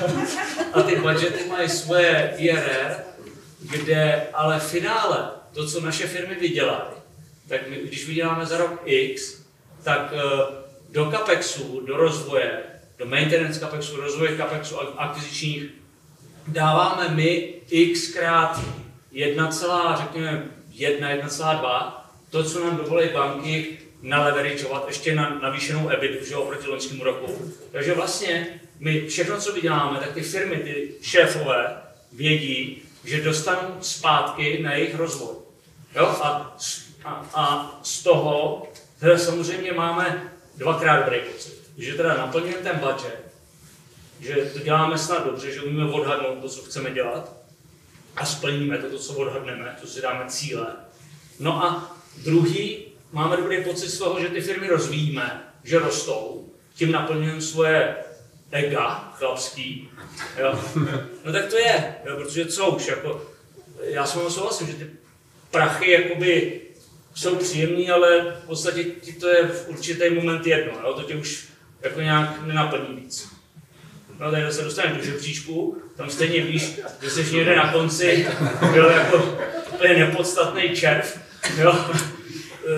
a 0.74 0.82
ty 0.82 0.96
budgety 0.96 1.50
mají 1.50 1.70
svoje 1.70 2.34
IRR, 2.38 2.96
kde 3.60 4.28
ale 4.34 4.60
v 4.60 4.68
finále 4.68 5.32
to, 5.54 5.68
co 5.68 5.82
naše 5.82 6.08
firmy 6.08 6.36
vydělají, 6.36 6.82
tak 7.48 7.70
my, 7.70 7.76
když 7.76 8.08
vyděláme 8.08 8.46
za 8.46 8.58
rok 8.58 8.82
X, 8.86 9.36
tak 9.84 10.14
eh, 10.14 10.20
do 10.90 11.12
CAPEXu, 11.12 11.82
do 11.88 11.98
rozvoje, 11.98 12.64
do 12.98 13.06
maintenance 13.06 13.60
CAPEXu, 13.60 13.96
rozvoje 13.96 14.38
CAPEXu 14.38 14.80
akvizičních 15.00 15.64
dáváme 16.48 17.10
my 17.10 17.54
x 17.70 18.14
krát 18.14 18.60
1, 19.12 19.52
řekněme 19.98 20.46
1, 20.72 21.10
1,2, 21.10 21.99
to, 22.30 22.44
co 22.44 22.60
nám 22.60 22.78
dovolí 22.78 23.10
banky 23.10 23.78
naleverageovat 24.02 24.88
ještě 24.88 25.16
na 25.16 25.40
navýšenou 25.40 25.90
EBIT, 25.90 26.28
že 26.28 26.36
oproti 26.36 26.68
loňskému 26.68 27.04
roku. 27.04 27.54
Takže 27.72 27.94
vlastně 27.94 28.60
my 28.80 29.08
všechno, 29.08 29.38
co 29.38 29.54
vyděláme, 29.54 30.00
tak 30.00 30.14
ty 30.14 30.22
firmy, 30.22 30.56
ty 30.56 30.94
šéfové 31.02 31.82
vědí, 32.12 32.82
že 33.04 33.24
dostanou 33.24 33.78
zpátky 33.82 34.64
na 34.64 34.74
jejich 34.74 34.96
rozvoj. 34.96 35.36
Jo? 35.96 36.06
A, 36.06 36.58
a, 37.04 37.30
a 37.34 37.80
z 37.84 38.04
toho 38.04 38.68
teda 39.00 39.18
samozřejmě 39.18 39.74
máme 39.74 40.34
dvakrát 40.58 41.00
dobrý. 41.00 41.20
Že 41.78 41.94
teda 41.94 42.18
naplňujeme 42.18 42.64
ten 42.64 42.80
budget, 42.80 43.26
že 44.20 44.36
to 44.36 44.60
děláme 44.60 44.98
snad 44.98 45.26
dobře, 45.26 45.52
že 45.52 45.62
umíme 45.62 45.92
odhadnout 45.92 46.42
to, 46.42 46.50
co 46.50 46.62
chceme 46.62 46.92
dělat 46.92 47.34
a 48.16 48.26
splníme 48.26 48.78
to, 48.78 48.90
to 48.90 49.00
co 49.00 49.14
odhadneme, 49.14 49.78
to 49.82 49.88
si 49.88 50.02
dáme 50.02 50.26
cíle. 50.28 50.76
No 51.40 51.64
a 51.64 51.98
druhý, 52.24 52.78
máme 53.12 53.38
dobrý 53.38 53.64
pocit 53.64 53.90
z 53.90 53.98
toho, 53.98 54.20
že 54.20 54.28
ty 54.28 54.42
firmy 54.42 54.68
rozvíjíme, 54.68 55.44
že 55.64 55.80
rostou, 55.80 56.50
tím 56.76 56.92
naplňujeme 56.92 57.42
svoje 57.42 57.96
ega 58.52 59.14
chlapský. 59.18 59.90
Jo. 60.38 60.60
No 61.26 61.34
tak 61.34 61.46
to 61.46 61.58
je, 61.58 61.96
jo, 62.06 62.16
protože 62.18 62.46
co 62.46 62.70
už, 62.70 62.88
jako, 62.88 63.22
já 63.84 64.06
s 64.06 64.16
vámi 64.16 64.32
souhlasím, 64.32 64.68
že 64.68 64.74
ty 64.74 64.90
prachy 65.52 65.92
jakoby 65.92 66.62
jsou 67.16 67.36
příjemný, 67.36 67.90
ale 67.90 68.36
v 68.44 68.46
podstatě 68.46 68.84
ti 68.84 69.14
to 69.14 69.28
je 69.28 69.48
v 69.48 69.70
určitý 69.70 70.10
moment 70.10 70.48
jedno, 70.48 70.74
jo, 70.84 70.94
to 70.94 71.04
tě 71.04 71.16
už 71.16 71.48
jako 71.82 72.02
nějak 72.02 72.46
nenaplní 72.46 72.96
víc. 72.96 73.30
No 74.20 74.32
tady 74.32 74.54
se 74.54 74.64
dostaneš 74.64 74.98
do 74.98 75.04
žebříčku, 75.04 75.82
tam 75.96 76.10
stejně 76.10 76.42
víš, 76.42 76.80
že 77.02 77.10
jsi 77.10 77.36
někde 77.36 77.56
na 77.56 77.74
konci, 77.74 78.28
byl 78.74 78.90
jako 78.90 79.38
úplně 79.74 79.94
nepodstatný 79.94 80.70
červ, 80.70 81.20
jo. 81.58 81.76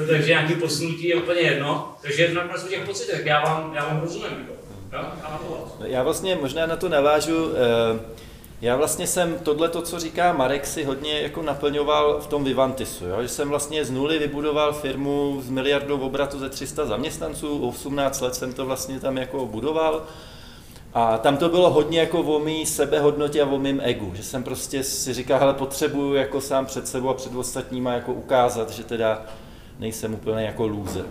Takže 0.10 0.28
nějaký 0.28 0.56
posunutí 0.56 1.08
je 1.08 1.16
úplně 1.16 1.42
jedno. 1.42 1.96
Takže 2.02 2.34
nakonec 2.34 2.64
o 2.64 2.68
těch 2.68 2.86
pocitech, 2.86 3.26
já 3.26 3.44
vám, 3.44 3.74
já 3.76 3.86
vám 3.86 4.02
rozumím. 4.02 4.48
Jo? 4.94 5.06
Já 5.84 6.04
vlastně 6.04 6.36
možná 6.36 6.66
na 6.66 6.76
to 6.76 6.90
navážu. 6.90 7.52
Eh, 7.56 8.00
já 8.62 8.76
vlastně 8.76 9.08
jsem 9.08 9.40
tohle, 9.44 9.70
to, 9.70 9.82
co 9.82 10.00
říká 10.00 10.34
Marek, 10.34 10.68
si 10.68 10.84
hodně 10.84 11.22
jako 11.22 11.42
naplňoval 11.42 12.20
v 12.22 12.28
tom 12.28 12.44
Vivantisu, 12.44 13.06
jo? 13.06 13.22
že 13.22 13.28
jsem 13.28 13.50
vlastně 13.50 13.86
z 13.86 13.92
nuly 13.92 14.20
vybudoval 14.20 14.74
firmu 14.74 15.42
s 15.46 15.50
miliardou 15.50 16.00
obratu 16.00 16.40
ze 16.40 16.50
300 16.50 16.86
zaměstnanců, 16.86 17.68
18 17.68 18.22
let 18.22 18.36
jsem 18.36 18.54
to 18.54 18.66
vlastně 18.66 19.00
tam 19.00 19.18
jako 19.18 19.46
budoval 19.46 20.04
a 20.94 21.18
tam 21.18 21.38
to 21.38 21.50
bylo 21.50 21.70
hodně 21.70 22.00
jako 22.00 22.20
o 22.20 22.40
mý 22.40 22.66
sebehodnotě 22.66 23.42
a 23.42 23.46
o 23.46 23.60
mým 23.60 23.82
egu, 23.84 24.12
že 24.16 24.24
jsem 24.24 24.44
prostě 24.44 24.84
si 24.84 25.14
říkal, 25.14 25.40
hele, 25.40 25.54
potřebuju 25.54 26.14
jako 26.14 26.42
sám 26.42 26.66
před 26.66 26.88
sebou 26.88 27.10
a 27.10 27.14
před 27.14 27.36
ostatníma 27.36 27.94
jako 27.94 28.14
ukázat, 28.14 28.70
že 28.70 28.84
teda 28.84 29.26
nejsem 29.80 30.14
úplně 30.14 30.46
jako 30.46 30.68
loser. 30.68 31.06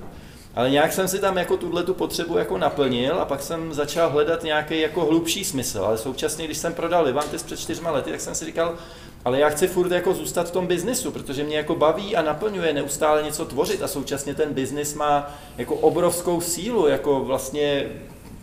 Ale 0.55 0.71
nějak 0.71 0.93
jsem 0.93 1.09
si 1.09 1.19
tam 1.19 1.37
jako 1.37 1.57
tuhle 1.57 1.83
tu 1.83 1.95
potřebu 1.95 2.39
jako 2.39 2.59
naplnil 2.59 3.21
a 3.21 3.25
pak 3.25 3.43
jsem 3.43 3.75
začal 3.75 4.11
hledat 4.11 4.43
nějaký 4.43 4.81
jako 4.81 5.05
hlubší 5.05 5.45
smysl. 5.45 5.85
Ale 5.85 5.99
současně, 5.99 6.45
když 6.45 6.59
jsem 6.59 6.75
prodal 6.75 7.05
Levantis 7.05 7.43
před 7.43 7.61
čtyřma 7.61 7.91
lety, 7.91 8.11
tak 8.11 8.21
jsem 8.21 8.35
si 8.35 8.45
říkal, 8.45 8.75
ale 9.25 9.41
já 9.41 9.49
chci 9.49 9.69
furt 9.69 9.93
jako 9.93 10.15
zůstat 10.15 10.49
v 10.49 10.51
tom 10.51 10.67
biznisu, 10.67 11.11
protože 11.11 11.45
mě 11.45 11.57
jako 11.57 11.75
baví 11.75 12.17
a 12.17 12.23
naplňuje 12.23 12.73
neustále 12.73 13.23
něco 13.23 13.45
tvořit 13.45 13.83
a 13.83 13.89
současně 13.89 14.35
ten 14.35 14.55
biznis 14.55 14.95
má 14.95 15.35
jako 15.59 15.75
obrovskou 15.75 16.41
sílu, 16.41 16.87
jako 16.87 17.21
vlastně 17.21 17.87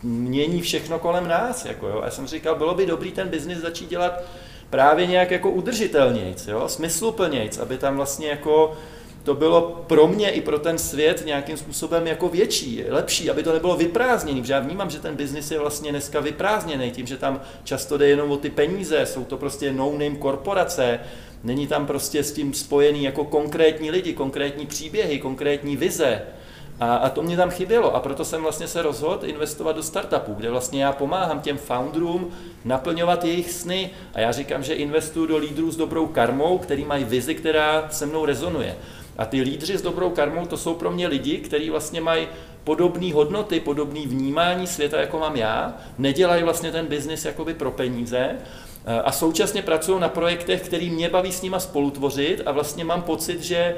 mění 0.02 0.62
všechno 0.62 0.98
kolem 0.98 1.28
nás. 1.28 1.64
Jako 1.64 1.88
jo. 1.88 2.00
Já 2.04 2.10
jsem 2.10 2.26
říkal, 2.26 2.54
bylo 2.54 2.74
by 2.74 2.86
dobrý 2.86 3.12
ten 3.12 3.28
biznis 3.28 3.58
začít 3.58 3.90
dělat 3.90 4.22
právě 4.70 5.06
nějak 5.06 5.30
jako 5.30 5.50
udržitelnějc, 5.50 6.46
jo, 6.46 6.68
smysluplnějc, 6.68 7.58
aby 7.58 7.78
tam 7.78 7.96
vlastně 7.96 8.28
jako 8.28 8.76
to 9.22 9.34
bylo 9.34 9.84
pro 9.86 10.06
mě 10.06 10.30
i 10.30 10.40
pro 10.40 10.58
ten 10.58 10.78
svět 10.78 11.22
nějakým 11.26 11.56
způsobem 11.56 12.06
jako 12.06 12.28
větší, 12.28 12.84
lepší, 12.88 13.30
aby 13.30 13.42
to 13.42 13.52
nebylo 13.52 13.76
vyprázdněný, 13.76 14.40
protože 14.40 14.52
já 14.52 14.60
vnímám, 14.60 14.90
že 14.90 14.98
ten 14.98 15.16
biznis 15.16 15.50
je 15.50 15.58
vlastně 15.58 15.90
dneska 15.90 16.20
vyprázdněný 16.20 16.90
tím, 16.90 17.06
že 17.06 17.16
tam 17.16 17.40
často 17.64 17.98
jde 17.98 18.08
jenom 18.08 18.30
o 18.30 18.36
ty 18.36 18.50
peníze, 18.50 19.06
jsou 19.06 19.24
to 19.24 19.36
prostě 19.36 19.72
no-name 19.72 20.16
korporace, 20.16 21.00
není 21.44 21.66
tam 21.66 21.86
prostě 21.86 22.22
s 22.22 22.32
tím 22.32 22.54
spojený 22.54 23.04
jako 23.04 23.24
konkrétní 23.24 23.90
lidi, 23.90 24.12
konkrétní 24.12 24.66
příběhy, 24.66 25.18
konkrétní 25.18 25.76
vize, 25.76 26.22
a, 26.80 26.96
a 26.96 27.08
to 27.08 27.22
mě 27.22 27.36
tam 27.36 27.50
chybělo 27.50 27.94
a 27.94 28.00
proto 28.00 28.24
jsem 28.24 28.42
vlastně 28.42 28.68
se 28.68 28.82
rozhodl 28.82 29.26
investovat 29.26 29.76
do 29.76 29.82
startupů, 29.82 30.34
kde 30.34 30.50
vlastně 30.50 30.84
já 30.84 30.92
pomáhám 30.92 31.40
těm 31.40 31.58
founderům 31.58 32.30
naplňovat 32.64 33.24
jejich 33.24 33.52
sny. 33.52 33.90
A 34.14 34.20
já 34.20 34.32
říkám, 34.32 34.62
že 34.62 34.74
investuju 34.74 35.26
do 35.26 35.36
lídrů 35.36 35.70
s 35.70 35.76
dobrou 35.76 36.06
karmou, 36.06 36.58
který 36.58 36.84
mají 36.84 37.04
vizi, 37.04 37.34
která 37.34 37.88
se 37.90 38.06
mnou 38.06 38.24
rezonuje. 38.24 38.76
A 39.18 39.24
ty 39.24 39.40
lídři 39.40 39.78
s 39.78 39.82
dobrou 39.82 40.10
karmou, 40.10 40.46
to 40.46 40.56
jsou 40.56 40.74
pro 40.74 40.90
mě 40.90 41.08
lidi, 41.08 41.36
kteří 41.36 41.70
vlastně 41.70 42.00
mají 42.00 42.28
podobné 42.64 43.12
hodnoty, 43.12 43.60
podobné 43.60 44.00
vnímání 44.06 44.66
světa, 44.66 45.00
jako 45.00 45.18
mám 45.18 45.36
já, 45.36 45.76
nedělají 45.98 46.42
vlastně 46.42 46.72
ten 46.72 46.86
biznis 46.86 47.24
jakoby 47.24 47.54
pro 47.54 47.70
peníze. 47.70 48.36
A 49.04 49.12
současně 49.12 49.62
pracují 49.62 50.00
na 50.00 50.08
projektech, 50.08 50.62
který 50.62 50.90
mě 50.90 51.08
baví 51.08 51.32
s 51.32 51.42
nima 51.42 51.60
spolutvořit 51.60 52.42
a 52.46 52.52
vlastně 52.52 52.84
mám 52.84 53.02
pocit, 53.02 53.42
že 53.42 53.76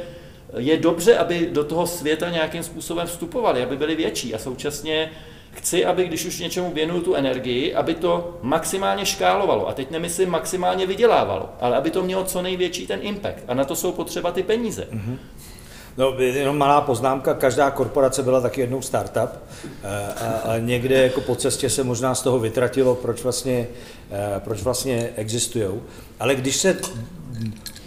je 0.57 0.77
dobře, 0.77 1.19
aby 1.19 1.49
do 1.53 1.65
toho 1.65 1.87
světa 1.87 2.31
nějakým 2.31 2.63
způsobem 2.63 3.07
vstupovali, 3.07 3.63
aby 3.63 3.77
byli 3.77 3.95
větší 3.95 4.35
a 4.35 4.39
současně 4.39 5.11
chci, 5.53 5.85
aby 5.85 6.05
když 6.05 6.25
už 6.25 6.39
něčemu 6.39 6.71
věnuju 6.71 7.01
tu 7.01 7.15
energii, 7.15 7.75
aby 7.75 7.95
to 7.95 8.39
maximálně 8.43 9.07
škálovalo. 9.07 9.69
A 9.69 9.73
teď 9.73 9.91
nemyslím 9.91 10.31
maximálně 10.31 10.87
vydělávalo, 10.87 11.49
ale 11.61 11.77
aby 11.77 11.91
to 11.91 12.03
mělo 12.03 12.25
co 12.25 12.43
největší 12.43 12.87
ten 12.87 12.99
impact. 13.03 13.45
A 13.49 13.55
na 13.55 13.65
to 13.65 13.77
jsou 13.77 13.93
potřeba 13.93 14.33
ty 14.33 14.43
peníze. 14.43 14.89
Mm-hmm. 14.93 15.17
No, 15.97 16.15
jenom 16.19 16.59
malá 16.59 16.81
poznámka, 16.81 17.35
každá 17.35 17.71
korporace 17.71 18.23
byla 18.23 18.41
taky 18.41 18.61
jednou 18.61 18.83
startup 18.83 19.31
eh, 19.83 20.13
a, 20.15 20.27
a 20.27 20.59
někde 20.59 21.03
jako 21.03 21.21
po 21.21 21.37
cestě 21.37 21.71
se 21.71 21.85
možná 21.85 22.15
z 22.15 22.23
toho 22.23 22.39
vytratilo, 22.39 22.95
proč 22.95 23.23
vlastně, 23.23 23.69
eh, 24.11 24.41
proč 24.41 24.63
vlastně 24.63 25.11
existují. 25.17 25.69
Ale 26.21 26.35
když 26.35 26.57
se 26.57 26.79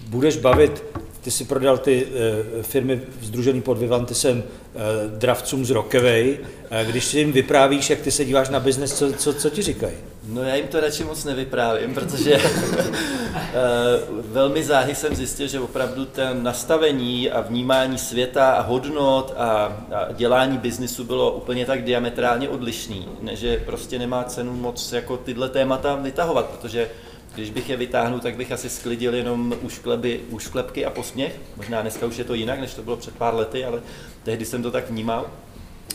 budeš 0.08 0.38
bavit 0.38 0.84
ty 1.24 1.32
si 1.32 1.46
prodal 1.46 1.78
ty 1.78 2.06
uh, 2.06 2.62
firmy 2.62 3.02
združený 3.22 3.62
pod 3.62 3.78
Vivantisem 3.78 4.38
uh, 4.38 4.82
dravcům 5.18 5.66
z 5.66 5.70
Rockaway. 5.70 6.38
Uh, 6.40 6.90
když 6.90 7.06
si 7.06 7.20
jim 7.20 7.32
vyprávíš, 7.32 7.90
jak 7.90 8.00
ty 8.00 8.12
se 8.12 8.26
díváš 8.26 8.50
na 8.50 8.60
biznes, 8.60 8.98
co, 8.98 9.14
co, 9.14 9.34
co 9.34 9.50
ti 9.50 9.62
říkají? 9.62 9.96
No 10.28 10.44
já 10.44 10.56
jim 10.56 10.68
to 10.68 10.80
radši 10.80 11.04
moc 11.04 11.24
nevyprávím, 11.24 11.94
protože 11.94 12.38
velmi 14.32 14.64
záhy 14.64 14.96
jsem 14.96 15.16
zjistil, 15.16 15.48
že 15.48 15.60
opravdu 15.60 16.06
ten 16.06 16.44
nastavení 16.44 17.32
a 17.32 17.42
vnímání 17.42 17.98
světa 17.98 18.52
a 18.52 18.62
hodnot 18.62 19.34
a, 19.38 19.46
a 19.94 20.12
dělání 20.12 20.58
biznisu 20.58 21.04
bylo 21.04 21.32
úplně 21.32 21.66
tak 21.66 21.84
diametrálně 21.84 22.50
odlišný, 22.50 23.08
že 23.32 23.58
prostě 23.66 24.00
nemá 24.00 24.24
cenu 24.24 24.54
moc 24.54 24.92
jako 24.92 25.18
tyhle 25.18 25.50
témata 25.50 25.96
vytahovat, 25.96 26.46
protože 26.46 26.90
když 27.36 27.50
bych 27.50 27.70
je 27.70 27.78
vytáhnul, 27.78 28.20
tak 28.20 28.36
bych 28.36 28.52
asi 28.52 28.70
sklidil 28.70 29.16
jenom 29.16 29.56
uškleby, 29.62 30.20
ušklepky 30.30 30.86
a 30.86 30.90
posměch. 30.90 31.40
Možná 31.58 31.82
dneska 31.82 32.06
už 32.06 32.18
je 32.18 32.24
to 32.24 32.34
jinak, 32.34 32.60
než 32.60 32.74
to 32.74 32.82
bylo 32.82 32.98
před 32.98 33.16
pár 33.16 33.36
lety, 33.36 33.66
ale 33.66 33.82
tehdy 34.24 34.46
jsem 34.46 34.64
to 34.64 34.72
tak 34.72 34.90
vnímal. 34.90 35.26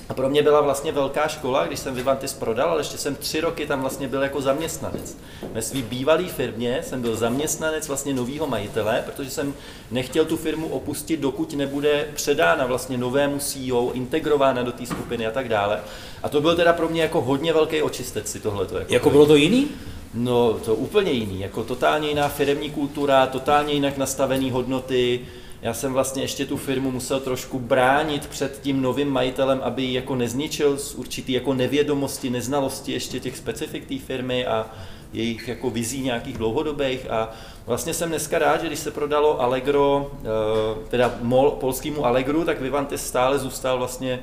A 0.08 0.14
pro 0.14 0.28
mě 0.28 0.42
byla 0.42 0.60
vlastně 0.60 0.92
velká 0.92 1.28
škola, 1.28 1.66
když 1.66 1.78
jsem 1.78 1.94
Vivantis 1.94 2.32
prodal, 2.32 2.70
ale 2.70 2.80
ještě 2.80 2.98
jsem 2.98 3.14
tři 3.14 3.40
roky 3.40 3.66
tam 3.66 3.80
vlastně 3.80 4.08
byl 4.08 4.22
jako 4.22 4.40
zaměstnanec. 4.40 5.16
Ve 5.52 5.62
své 5.62 5.82
bývalé 5.82 6.24
firmě 6.24 6.80
jsem 6.82 7.02
byl 7.02 7.16
zaměstnanec 7.16 7.88
vlastně 7.88 8.14
nového 8.14 8.46
majitele, 8.46 9.02
protože 9.06 9.30
jsem 9.30 9.54
nechtěl 9.90 10.24
tu 10.24 10.36
firmu 10.36 10.68
opustit, 10.68 11.20
dokud 11.20 11.52
nebude 11.52 12.08
předána 12.14 12.66
vlastně 12.66 12.98
novému 12.98 13.38
CEO, 13.38 13.92
integrována 13.92 14.62
do 14.62 14.72
té 14.72 14.86
skupiny 14.86 15.26
a 15.26 15.30
tak 15.30 15.48
dále. 15.48 15.80
A 16.22 16.28
to 16.28 16.40
byl 16.40 16.56
teda 16.56 16.72
pro 16.72 16.88
mě 16.88 17.02
jako 17.02 17.20
hodně 17.20 17.52
velký 17.52 17.82
očistec 17.82 18.30
si 18.30 18.40
tohleto. 18.40 18.78
Jako, 18.78 18.94
jako 18.94 19.10
bylo 19.10 19.26
to 19.26 19.34
jiný? 19.34 19.68
No, 20.14 20.52
to 20.54 20.74
úplně 20.74 21.12
jiný, 21.12 21.40
jako 21.40 21.64
totálně 21.64 22.08
jiná 22.08 22.28
firemní 22.28 22.70
kultura, 22.70 23.26
totálně 23.26 23.72
jinak 23.72 23.96
nastavený 23.96 24.50
hodnoty, 24.50 25.20
já 25.62 25.74
jsem 25.74 25.92
vlastně 25.92 26.22
ještě 26.22 26.46
tu 26.46 26.56
firmu 26.56 26.90
musel 26.90 27.20
trošku 27.20 27.58
bránit 27.58 28.26
před 28.26 28.60
tím 28.62 28.82
novým 28.82 29.08
majitelem, 29.08 29.60
aby 29.62 29.82
ji 29.82 29.94
jako 29.94 30.16
nezničil 30.16 30.78
z 30.78 30.94
určitý 30.94 31.32
jako 31.32 31.54
nevědomosti, 31.54 32.30
neznalosti 32.30 32.92
ještě 32.92 33.20
těch 33.20 33.36
specifik 33.36 33.86
té 33.86 33.98
firmy 33.98 34.46
a 34.46 34.66
jejich 35.12 35.48
jako 35.48 35.70
vizí 35.70 36.02
nějakých 36.02 36.38
dlouhodobých. 36.38 37.10
A 37.10 37.30
vlastně 37.66 37.94
jsem 37.94 38.08
dneska 38.08 38.38
rád, 38.38 38.60
že 38.60 38.66
když 38.66 38.78
se 38.78 38.90
prodalo 38.90 39.40
Allegro, 39.40 40.10
eh, 40.14 40.88
teda 40.88 41.14
MOL 41.22 41.50
polskému 41.50 42.06
Allegru, 42.06 42.44
tak 42.44 42.60
Vivantis 42.60 43.06
stále 43.06 43.38
zůstal 43.38 43.78
vlastně 43.78 44.20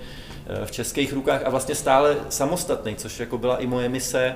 eh, 0.48 0.65
v 0.65 0.72
českých 0.72 1.13
rukách 1.13 1.46
a 1.46 1.50
vlastně 1.50 1.75
stále 1.75 2.18
samostatný, 2.30 2.96
což 2.96 3.20
jako 3.20 3.38
byla 3.38 3.58
i 3.58 3.68
moje 3.68 3.89
mise, 3.89 4.36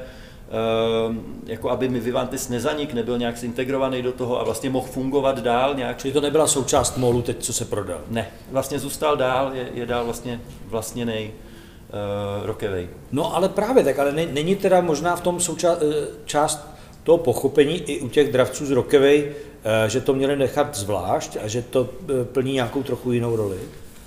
jako 1.46 1.70
aby 1.70 1.90
mi 1.90 2.00
Vivantis 2.00 2.50
nezanik, 2.50 2.94
nebyl 2.94 3.18
nějak 3.18 3.38
zintegrovaný 3.38 4.02
do 4.02 4.12
toho 4.12 4.40
a 4.40 4.44
vlastně 4.44 4.70
mohl 4.70 4.88
fungovat 4.88 5.40
dál 5.40 5.76
nějak. 5.76 5.98
Čili 5.98 6.14
to 6.14 6.22
nebyla 6.22 6.48
součást 6.48 6.98
molu 6.98 7.22
teď, 7.22 7.38
co 7.40 7.54
se 7.54 7.66
prodal? 7.66 8.02
Ne, 8.10 8.32
vlastně 8.52 8.80
zůstal 8.80 9.18
dál, 9.18 9.52
je, 9.54 9.70
je 9.74 9.86
dál 9.86 10.06
vlastně 10.06 10.42
vlastněný 10.66 11.32
uh, 11.32 12.46
rokevej. 12.46 12.90
No 13.12 13.36
ale 13.36 13.50
právě 13.50 13.84
tak, 13.84 14.00
ale 14.00 14.12
není 14.12 14.56
teda 14.56 14.82
možná 14.82 15.16
v 15.16 15.22
tom 15.22 15.38
souča- 15.38 15.78
eh, 15.82 16.08
část 16.26 16.68
toho 17.04 17.18
pochopení 17.18 17.76
i 17.76 18.00
u 18.00 18.10
těch 18.10 18.32
dravců 18.32 18.66
z 18.66 18.72
Rokevej, 18.72 19.32
eh, 19.86 19.90
že 19.90 20.02
to 20.02 20.14
měli 20.14 20.36
nechat 20.36 20.76
zvlášť 20.76 21.38
a 21.44 21.48
že 21.48 21.62
to 21.62 21.90
plní 22.24 22.54
nějakou 22.54 22.84
trochu 22.84 23.12
jinou 23.12 23.36
roli? 23.36 23.58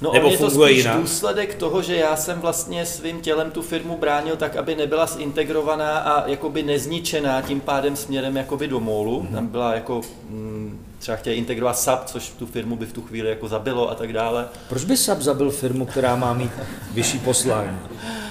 No 0.02 0.12
Nebo 0.12 0.26
on 0.26 0.32
je 0.32 0.38
to 0.38 0.50
spíš 0.50 0.76
jinak? 0.76 1.00
důsledek 1.00 1.54
toho, 1.54 1.82
že 1.82 1.96
já 1.96 2.16
jsem 2.16 2.40
vlastně 2.40 2.86
svým 2.86 3.20
tělem 3.20 3.50
tu 3.50 3.62
firmu 3.62 3.96
bránil 3.96 4.36
tak, 4.36 4.56
aby 4.56 4.74
nebyla 4.74 5.06
zintegrovaná 5.06 5.98
a 5.98 6.28
jakoby 6.28 6.62
nezničená 6.62 7.42
tím 7.42 7.60
pádem 7.60 7.96
směrem 7.96 8.36
jakoby 8.36 8.68
do 8.68 8.80
mólu. 8.80 9.22
Mm-hmm. 9.22 9.34
Tam 9.34 9.46
byla 9.46 9.74
jako 9.74 10.00
mm, 10.30 10.80
třeba 10.98 11.16
chtěli 11.16 11.36
integrovat 11.36 11.78
SAP, 11.78 12.04
což 12.04 12.30
tu 12.30 12.46
firmu 12.46 12.76
by 12.76 12.86
v 12.86 12.92
tu 12.92 13.02
chvíli 13.02 13.28
jako 13.28 13.48
zabilo 13.48 13.90
a 13.90 13.94
tak 13.94 14.12
dále. 14.12 14.48
Proč 14.68 14.84
by 14.84 14.96
SAP 14.96 15.20
zabil 15.20 15.50
firmu, 15.50 15.86
která 15.86 16.16
má 16.16 16.32
mít 16.34 16.50
vyšší 16.92 17.18
poslání? 17.18 17.78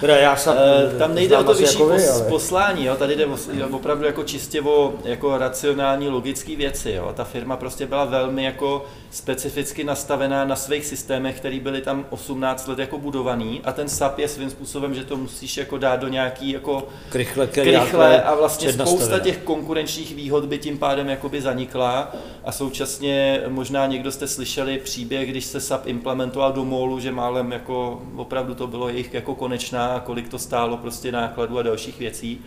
Teda 0.01 0.15
já 0.15 0.35
SAP, 0.35 0.57
e, 0.57 0.97
tam 0.97 1.15
nejde 1.15 1.37
o 1.37 1.43
to 1.43 1.53
vyšší 1.53 1.73
jako 1.73 1.87
vy, 1.87 2.07
ale... 2.07 2.23
poslání, 2.23 2.85
jo? 2.85 2.95
tady 2.95 3.15
jde 3.15 3.25
opravdu 3.71 4.05
jako 4.05 4.23
čistě 4.23 4.61
o 4.61 4.93
jako 5.03 5.37
racionální, 5.37 6.09
logické 6.09 6.55
věci. 6.55 6.91
Jo? 6.91 7.13
Ta 7.15 7.23
firma 7.23 7.57
prostě 7.57 7.87
byla 7.87 8.05
velmi 8.05 8.43
jako 8.43 8.85
specificky 9.11 9.83
nastavená 9.83 10.45
na 10.45 10.55
svých 10.55 10.85
systémech, 10.85 11.37
které 11.39 11.59
byly 11.59 11.81
tam 11.81 12.05
18 12.09 12.67
let 12.67 12.79
jako 12.79 12.97
budovaný. 12.97 13.61
A 13.63 13.71
ten 13.71 13.89
SAP 13.89 14.19
je 14.19 14.27
svým 14.27 14.49
způsobem, 14.49 14.95
že 14.95 15.03
to 15.03 15.17
musíš 15.17 15.57
jako 15.57 15.77
dát 15.77 15.99
do 15.99 16.07
nějaký 16.07 16.49
jako 16.51 16.87
krychle, 17.09 17.47
krychle 17.47 18.23
a 18.23 18.35
vlastně 18.35 18.73
spousta 18.73 19.19
těch 19.19 19.37
konkurenčních 19.37 20.15
výhod 20.15 20.45
by 20.45 20.57
tím 20.57 20.77
pádem 20.77 21.09
jakoby 21.09 21.41
zanikla. 21.41 22.15
A 22.43 22.51
současně 22.51 23.43
možná 23.47 23.87
někdo 23.87 24.11
jste 24.11 24.27
slyšeli 24.27 24.77
příběh, 24.77 25.29
když 25.29 25.45
se 25.45 25.61
SAP 25.61 25.87
implementoval 25.87 26.53
do 26.53 26.65
MOLu, 26.65 26.99
že 26.99 27.11
málem 27.11 27.51
jako 27.51 28.01
opravdu 28.15 28.55
to 28.55 28.67
bylo 28.67 28.89
jejich 28.89 29.13
jako 29.13 29.35
konečná 29.35 29.85
a 29.85 29.99
kolik 29.99 30.29
to 30.29 30.39
stálo 30.39 30.77
prostě 30.77 31.11
nákladů 31.11 31.57
a 31.57 31.63
dalších 31.63 31.99
věcí. 31.99 32.41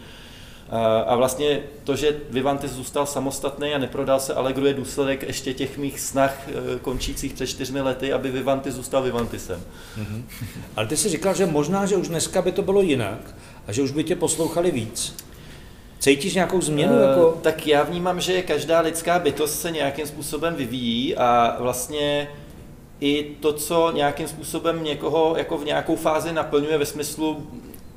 A 1.06 1.16
vlastně 1.16 1.60
to, 1.84 1.96
že 1.96 2.16
Vivantis 2.30 2.70
zůstal 2.70 3.06
samostatný 3.06 3.74
a 3.74 3.78
neprodal 3.78 4.20
se 4.20 4.34
Allegro, 4.34 4.66
je 4.66 4.74
důsledek 4.74 5.22
ještě 5.22 5.54
těch 5.54 5.78
mých 5.78 6.00
snah 6.00 6.48
e, 6.48 6.78
končících 6.78 7.32
před 7.32 7.46
čtyřmi 7.46 7.80
lety, 7.80 8.12
aby 8.12 8.30
Vivantis 8.30 8.74
zůstal 8.74 9.02
Vivantisem. 9.02 9.62
Mm-hmm. 9.98 10.22
Ale 10.76 10.86
ty 10.86 10.96
jsi 10.96 11.08
říkal, 11.08 11.34
že 11.34 11.46
možná, 11.46 11.86
že 11.86 11.96
už 11.96 12.08
dneska 12.08 12.42
by 12.42 12.52
to 12.52 12.62
bylo 12.62 12.80
jinak 12.80 13.34
a 13.66 13.72
že 13.72 13.82
už 13.82 13.90
by 13.90 14.04
tě 14.04 14.16
poslouchali 14.16 14.70
víc. 14.70 15.16
Cítíš 15.98 16.34
nějakou 16.34 16.60
změnu? 16.60 16.94
Uh, 16.94 17.00
jako? 17.00 17.38
Tak 17.42 17.66
já 17.66 17.82
vnímám, 17.82 18.20
že 18.20 18.42
každá 18.42 18.80
lidská 18.80 19.18
bytost 19.18 19.60
se 19.60 19.70
nějakým 19.70 20.06
způsobem 20.06 20.54
vyvíjí 20.54 21.16
a 21.16 21.56
vlastně 21.60 22.28
i 23.00 23.36
to, 23.40 23.52
co 23.52 23.92
nějakým 23.94 24.28
způsobem 24.28 24.84
někoho 24.84 25.34
jako 25.36 25.58
v 25.58 25.64
nějakou 25.64 25.96
fázi 25.96 26.32
naplňuje 26.32 26.78
ve 26.78 26.86
smyslu 26.86 27.46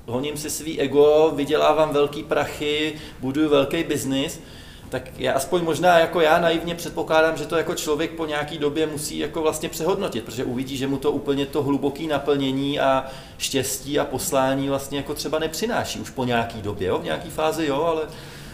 honím 0.08 0.38
si 0.38 0.50
svý 0.50 0.80
ego, 0.80 1.32
vydělávám 1.36 1.90
velký 1.90 2.24
prachy, 2.24 2.94
buduju 3.20 3.50
velký 3.50 3.84
biznis, 3.84 4.42
tak 4.90 5.04
já 5.18 5.34
aspoň 5.34 5.64
možná 5.64 6.00
jako 6.00 6.22
já 6.22 6.40
naivně 6.40 6.76
předpokládám, 6.76 7.38
že 7.38 7.46
to 7.46 7.58
jako 7.58 7.76
člověk 7.76 8.12
po 8.12 8.26
nějaký 8.26 8.58
době 8.58 8.88
musí 8.88 9.18
jako 9.18 9.42
vlastně 9.42 9.70
přehodnotit, 9.70 10.24
protože 10.24 10.44
uvidí, 10.44 10.78
že 10.78 10.88
mu 10.88 10.98
to 10.98 11.12
úplně 11.12 11.46
to 11.46 11.64
hluboké 11.64 12.04
naplnění 12.04 12.80
a 12.80 13.06
štěstí 13.38 14.00
a 14.00 14.06
poslání 14.06 14.70
vlastně 14.70 14.98
jako 14.98 15.14
třeba 15.14 15.40
nepřináší 15.40 16.00
už 16.00 16.10
po 16.10 16.26
nějaký 16.26 16.62
době, 16.62 16.88
jo? 16.88 17.00
v 17.00 17.04
nějaký 17.04 17.30
fázi 17.30 17.66
jo, 17.66 17.84
ale 17.84 18.02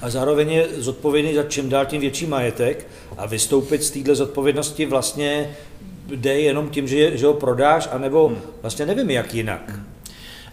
a 0.02 0.10
zároveň 0.10 0.52
je 0.52 0.68
zodpovědný 0.78 1.36
za 1.36 1.44
čím 1.44 1.70
dál 1.70 1.86
tím 1.86 2.02
větší 2.02 2.26
majetek 2.26 2.88
a 3.18 3.26
vystoupit 3.26 3.84
z 3.84 3.92
téhle 3.92 4.16
zodpovědnosti 4.16 4.86
vlastně 4.86 5.56
jde 6.08 6.40
jenom 6.40 6.70
tím, 6.70 6.88
že, 6.88 7.18
že 7.18 7.26
ho 7.26 7.34
prodáš, 7.34 7.90
anebo 7.92 8.28
hmm. 8.28 8.38
vlastně 8.62 8.86
nevím, 8.86 9.10
jak 9.10 9.34
jinak. 9.34 9.70
Hmm. 9.70 9.93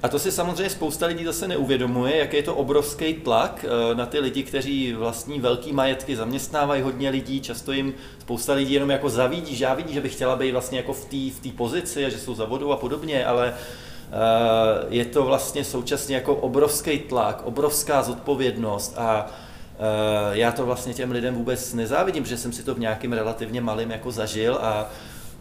A 0.03 0.09
to 0.09 0.19
si 0.19 0.33
samozřejmě 0.33 0.71
spousta 0.71 1.07
lidí 1.07 1.25
zase 1.25 1.49
neuvědomuje, 1.49 2.17
jak 2.17 2.33
je 2.33 2.43
to 2.43 2.55
obrovský 2.55 3.15
tlak 3.15 3.65
eh, 3.65 3.95
na 3.95 4.07
ty 4.07 4.19
lidi, 4.19 4.43
kteří 4.43 4.93
vlastní 4.93 5.41
velký 5.41 5.73
majetky, 5.73 6.17
zaměstnávají 6.17 6.83
hodně 6.83 7.11
lidí, 7.11 7.41
často 7.41 7.73
jim 7.73 7.95
spousta 8.19 8.53
lidí 8.53 8.75
jenom 8.75 8.91
jako 8.91 9.09
zavídí, 9.09 9.57
že 9.57 9.65
já 9.65 9.75
vidí, 9.75 9.95
že 9.95 10.01
by 10.01 10.09
chtěla 10.09 10.37
být 10.37 10.53
vlastně 10.53 10.79
jako 10.79 10.93
v 10.93 11.05
té 11.05 11.49
v 11.49 11.53
pozici 11.53 12.11
že 12.11 12.19
jsou 12.19 12.35
za 12.35 12.45
vodou 12.45 12.73
a 12.73 12.77
podobně, 12.77 13.27
ale 13.27 13.55
eh, 13.55 14.87
je 14.89 15.05
to 15.05 15.25
vlastně 15.25 15.65
současně 15.65 16.15
jako 16.15 16.35
obrovský 16.35 16.99
tlak, 16.99 17.43
obrovská 17.45 18.03
zodpovědnost 18.03 18.95
a 18.99 19.27
eh, 19.27 20.39
já 20.39 20.53
to 20.53 20.67
vlastně 20.67 20.95
těm 20.95 21.11
lidem 21.11 21.35
vůbec 21.35 21.75
nezávidím, 21.75 22.23
protože 22.23 22.37
jsem 22.39 22.53
si 22.53 22.63
to 22.63 22.75
v 22.75 22.81
nějakém 22.81 23.13
relativně 23.13 23.61
malém 23.61 23.91
jako 23.91 24.11
zažil 24.11 24.59
a 24.63 24.91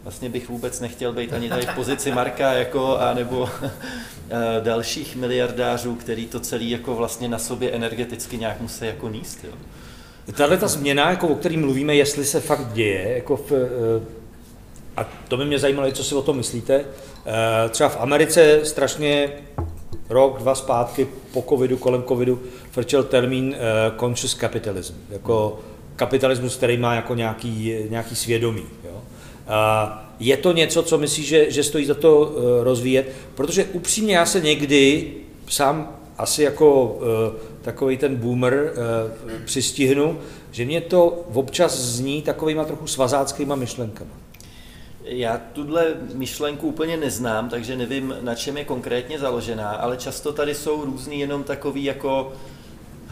vlastně 0.02 0.28
bych 0.28 0.48
vůbec 0.48 0.80
nechtěl 0.80 1.12
být 1.12 1.32
ani 1.32 1.48
tady 1.48 1.66
v 1.66 1.74
pozici 1.74 2.12
Marka 2.12 2.52
jako, 2.52 2.98
a 2.98 3.14
nebo 3.14 3.48
eh, 4.30 4.60
dalších 4.60 5.16
miliardářů, 5.16 5.94
který 5.94 6.26
to 6.26 6.40
celý 6.40 6.70
jako 6.70 6.94
vlastně 6.94 7.28
na 7.28 7.38
sobě 7.38 7.70
energeticky 7.70 8.38
nějak 8.38 8.60
musí 8.60 8.86
jako 8.86 9.08
níst. 9.08 9.44
Jo. 9.44 9.52
Tahle 10.32 10.56
ta 10.56 10.68
změna, 10.68 11.10
jako 11.10 11.28
o 11.28 11.34
který 11.34 11.56
mluvíme, 11.56 11.94
jestli 11.94 12.24
se 12.24 12.40
fakt 12.40 12.72
děje, 12.72 13.14
jako 13.14 13.36
v, 13.36 13.52
eh, 13.52 14.20
a 14.96 15.08
to 15.28 15.36
by 15.36 15.44
mě 15.44 15.58
zajímalo, 15.58 15.92
co 15.92 16.04
si 16.04 16.14
o 16.14 16.22
tom 16.22 16.36
myslíte. 16.36 16.84
Eh, 17.26 17.68
třeba 17.68 17.88
v 17.88 18.00
Americe 18.00 18.60
strašně 18.64 19.32
rok, 20.08 20.38
dva 20.38 20.54
zpátky 20.54 21.08
po 21.32 21.44
covidu, 21.48 21.76
kolem 21.76 22.02
covidu, 22.02 22.42
frčel 22.70 23.04
termín 23.04 23.56
conscious 24.00 24.34
capitalism, 24.34 24.94
jako 25.10 25.58
kapitalismus, 25.96 26.56
který 26.56 26.76
má 26.76 26.94
jako 26.94 27.14
nějaký, 27.14 27.74
nějaký 27.88 28.16
svědomí. 28.16 28.62
Jo? 29.50 29.56
Je 30.20 30.36
to 30.36 30.52
něco, 30.52 30.82
co 30.82 30.98
myslíš, 30.98 31.26
že, 31.26 31.50
že 31.50 31.62
stojí 31.62 31.86
za 31.86 31.94
to 31.94 32.32
eh, 32.32 32.64
rozvíjet? 32.64 33.12
Protože 33.34 33.64
upřímně 33.64 34.16
já 34.16 34.26
se 34.26 34.40
někdy 34.40 35.12
sám 35.48 35.96
asi 36.18 36.42
jako 36.42 36.98
eh, 37.02 37.38
takový 37.62 37.96
ten 37.96 38.16
boomer 38.16 38.72
eh, 38.72 39.44
přistihnu, 39.44 40.18
že 40.50 40.64
mě 40.64 40.80
to 40.80 41.06
občas 41.34 41.78
zní 41.78 42.22
takovýma 42.22 42.64
trochu 42.64 42.86
svazáckýma 42.86 43.54
myšlenkama. 43.54 44.10
Já 45.04 45.40
tuhle 45.52 45.94
myšlenku 46.14 46.68
úplně 46.68 46.96
neznám, 46.96 47.48
takže 47.48 47.76
nevím, 47.76 48.14
na 48.20 48.34
čem 48.34 48.56
je 48.56 48.64
konkrétně 48.64 49.18
založená, 49.18 49.70
ale 49.70 49.96
často 49.96 50.32
tady 50.32 50.54
jsou 50.54 50.84
různý 50.84 51.20
jenom 51.20 51.44
takový 51.44 51.84
jako 51.84 52.32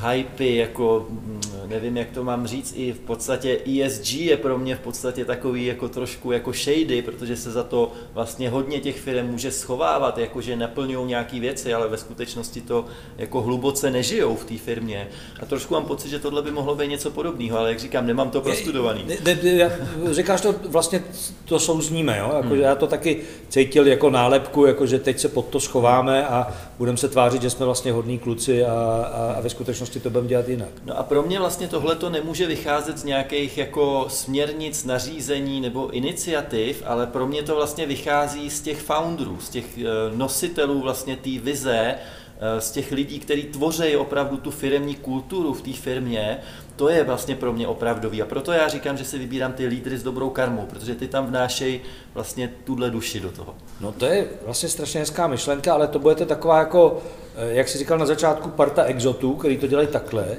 hypy, 0.07 0.57
jako 0.57 1.07
mm, 1.11 1.41
nevím, 1.67 1.97
jak 1.97 2.11
to 2.11 2.25
mám 2.25 2.47
říct, 2.47 2.75
i 2.77 2.93
v 2.93 2.99
podstatě 2.99 3.61
ESG 3.85 4.13
je 4.13 4.37
pro 4.37 4.59
mě 4.59 4.77
v 4.77 4.81
podstatě 4.81 5.25
takový 5.25 5.67
jako 5.67 5.89
trošku 5.89 6.33
jako 6.33 6.53
shady, 6.53 7.03
protože 7.03 7.37
se 7.37 7.51
za 7.51 7.63
to 7.63 7.93
vlastně 8.15 8.51
hodně 8.51 8.81
těch 8.81 9.01
firm 9.01 9.27
může 9.27 9.51
schovávat, 9.51 10.19
jakože 10.19 10.57
naplňují 10.57 11.07
nějaké 11.07 11.41
věci, 11.41 11.75
ale 11.75 11.89
ve 11.89 11.97
skutečnosti 11.97 12.61
to 12.61 12.85
jako 13.19 13.41
hluboce 13.41 13.91
nežijou 13.91 14.37
v 14.37 14.45
té 14.45 14.59
firmě. 14.59 15.09
A 15.41 15.47
trošku 15.47 15.75
mám 15.75 15.85
pocit, 15.85 16.09
že 16.09 16.19
tohle 16.19 16.43
by 16.43 16.51
mohlo 16.51 16.75
být 16.75 16.89
něco 16.89 17.11
podobného, 17.11 17.59
ale 17.59 17.69
jak 17.69 17.79
říkám, 17.79 18.07
nemám 18.07 18.31
to 18.31 18.41
prostudovaný. 18.41 19.05
Ne, 19.25 19.39
ne, 19.43 19.79
říkáš 20.11 20.41
to 20.41 20.55
vlastně, 20.69 21.05
to 21.45 21.59
souzníme, 21.59 22.19
jo? 22.19 22.33
Jako, 22.37 22.49
hmm. 22.49 22.61
já 22.61 22.75
to 22.75 22.87
taky 22.87 23.21
cítil 23.49 23.87
jako 23.87 24.11
nálepku, 24.11 24.67
jako 24.67 24.87
že 24.87 24.99
teď 24.99 25.19
se 25.19 25.29
pod 25.29 25.47
to 25.47 25.61
schováme 25.61 26.27
a 26.27 26.47
budeme 26.79 26.99
se 26.99 27.09
tvářit, 27.09 27.43
že 27.43 27.51
jsme 27.51 27.67
vlastně 27.67 27.93
hodní 27.93 28.19
kluci 28.19 28.65
a, 28.65 28.73
a, 28.73 29.33
a 29.33 29.41
ve 29.41 29.51
skutečnosti 29.51 30.01
to 30.01 30.11
budeme 30.11 30.29
dělat 30.29 30.49
jinak. 30.49 30.69
No 30.85 30.99
a 30.99 31.03
pro 31.03 31.23
mě 31.23 31.39
vlastně 31.39 31.69
tohle 31.69 31.97
to 31.97 32.11
nemůže 32.11 32.47
vycházet 32.47 32.99
z 32.99 33.05
nějakých 33.05 33.59
jako 33.59 34.07
směrnic, 34.09 34.85
nařízení 34.85 35.61
nebo 35.61 35.91
iniciativ, 35.91 36.83
ale 36.87 37.07
pro 37.07 37.27
mě 37.27 37.43
to 37.43 37.55
vlastně 37.55 37.87
vychází 37.87 38.51
z 38.51 38.61
těch 38.61 38.81
founderů, 38.81 39.39
z 39.41 39.49
těch 39.49 39.79
eh, 39.79 39.85
nositelů 40.17 40.81
vlastně 40.81 41.17
té 41.17 41.31
vize, 41.39 41.95
eh, 41.95 42.61
z 42.61 42.71
těch 42.71 42.93
lidí, 42.93 43.19
kteří 43.19 43.43
tvoří 43.43 43.97
opravdu 43.97 44.37
tu 44.37 44.51
firemní 44.51 44.95
kulturu 44.95 45.55
v 45.55 45.63
té 45.63 45.73
firmě, 45.73 46.39
to 46.79 46.89
je 46.89 47.05
vlastně 47.05 47.37
pro 47.37 47.53
mě 47.53 47.67
opravdový. 47.67 48.23
A 48.23 48.27
proto 48.27 48.53
já 48.53 48.69
říkám, 48.69 48.97
že 48.97 49.05
si 49.05 49.19
vybírám 49.19 49.53
ty 49.53 49.67
lídry 49.67 49.99
s 49.99 50.03
dobrou 50.03 50.31
karmou, 50.31 50.67
protože 50.67 50.95
ty 50.95 51.09
tam 51.09 51.27
vnášejí 51.27 51.81
vlastně 52.15 52.51
tuhle 52.65 52.91
duši 52.91 53.21
do 53.21 53.31
toho. 53.31 53.55
No 53.81 53.93
to 53.93 54.07
je 54.07 54.27
vlastně 54.45 54.69
strašně 54.69 55.01
hezká 55.01 55.27
myšlenka, 55.27 55.75
ale 55.75 55.89
to 55.89 55.99
budete 55.99 56.27
taková 56.27 56.59
jako, 56.59 57.03
eh, 57.37 57.55
jak 57.55 57.69
jsi 57.69 57.79
říkal 57.79 57.99
na 57.99 58.07
začátku, 58.07 58.49
parta 58.49 58.85
exotů, 58.85 59.35
který 59.35 59.57
to 59.57 59.67
dělají 59.67 59.89
takhle, 59.89 60.37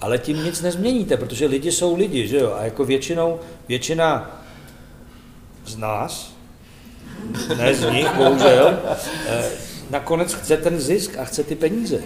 ale 0.00 0.18
tím 0.18 0.44
nic 0.44 0.62
nezměníte, 0.62 1.16
protože 1.16 1.46
lidi 1.46 1.72
jsou 1.72 1.96
lidi, 1.96 2.28
že 2.28 2.38
jo? 2.38 2.54
A 2.58 2.64
jako 2.64 2.84
většinou, 2.84 3.40
většina 3.68 4.40
z 5.66 5.76
nás, 5.76 6.32
ne 7.56 7.74
z 7.74 7.90
nich, 7.90 8.14
bohužel, 8.14 8.78
eh, 9.26 9.50
nakonec 9.90 10.34
chce 10.34 10.56
ten 10.56 10.80
zisk 10.80 11.18
a 11.18 11.24
chce 11.24 11.44
ty 11.44 11.54
peníze. 11.54 12.02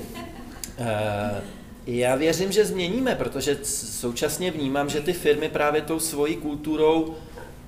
Já 1.87 2.15
věřím, 2.15 2.53
že 2.53 2.65
změníme, 2.65 3.15
protože 3.15 3.59
současně 3.65 4.51
vnímám, 4.51 4.89
že 4.89 5.01
ty 5.01 5.13
firmy 5.13 5.49
právě 5.49 5.83
tou 5.83 6.01
svojí 6.01 6.37
kulturou 6.37 7.15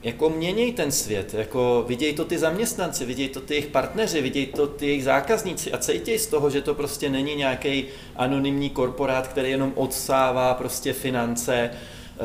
jako 0.02 0.30
měněj 0.30 0.72
ten 0.72 0.92
svět, 0.92 1.34
jako 1.34 1.84
vidějí 1.88 2.14
to 2.14 2.24
ty 2.24 2.38
zaměstnanci, 2.38 3.04
vidějí 3.04 3.28
to 3.28 3.40
ty 3.40 3.54
jejich 3.54 3.66
partneři, 3.66 4.22
vidějí 4.22 4.46
to 4.46 4.66
ty 4.66 4.86
jejich 4.86 5.04
zákazníci 5.04 5.72
a 5.72 5.78
cítějí 5.78 6.18
z 6.18 6.26
toho, 6.26 6.50
že 6.50 6.60
to 6.62 6.74
prostě 6.74 7.10
není 7.10 7.34
nějaký 7.34 7.84
anonymní 8.16 8.70
korporát, 8.70 9.28
který 9.28 9.50
jenom 9.50 9.72
odsává 9.74 10.54
prostě 10.54 10.92
finance 10.92 11.70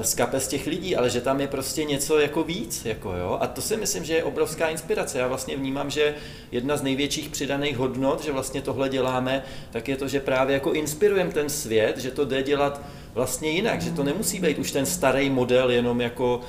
z 0.01 0.13
kapes 0.13 0.47
těch 0.47 0.67
lidí, 0.67 0.95
ale 0.95 1.09
že 1.09 1.21
tam 1.21 1.41
je 1.41 1.47
prostě 1.47 1.83
něco 1.83 2.19
jako 2.19 2.43
víc, 2.43 2.85
jako 2.85 3.13
jo. 3.13 3.37
A 3.41 3.47
to 3.47 3.61
si 3.61 3.77
myslím, 3.77 4.03
že 4.05 4.13
je 4.13 4.23
obrovská 4.23 4.69
inspirace. 4.69 5.19
Já 5.19 5.27
vlastně 5.27 5.57
vnímám, 5.57 5.89
že 5.89 6.15
jedna 6.51 6.77
z 6.77 6.81
největších 6.81 7.29
přidaných 7.29 7.77
hodnot, 7.77 8.23
že 8.23 8.31
vlastně 8.31 8.61
tohle 8.61 8.89
děláme, 8.89 9.43
tak 9.71 9.87
je 9.87 9.97
to, 9.97 10.07
že 10.07 10.19
právě 10.19 10.53
jako 10.53 10.73
inspirujeme 10.73 11.31
ten 11.31 11.49
svět, 11.49 11.97
že 11.97 12.11
to 12.11 12.25
jde 12.25 12.43
dělat 12.43 12.81
vlastně 13.13 13.49
jinak, 13.49 13.81
že 13.81 13.91
to 13.91 14.03
nemusí 14.03 14.39
být 14.39 14.59
už 14.59 14.71
ten 14.71 14.85
starý 14.85 15.29
model 15.29 15.71
jenom 15.71 16.01
jako 16.01 16.41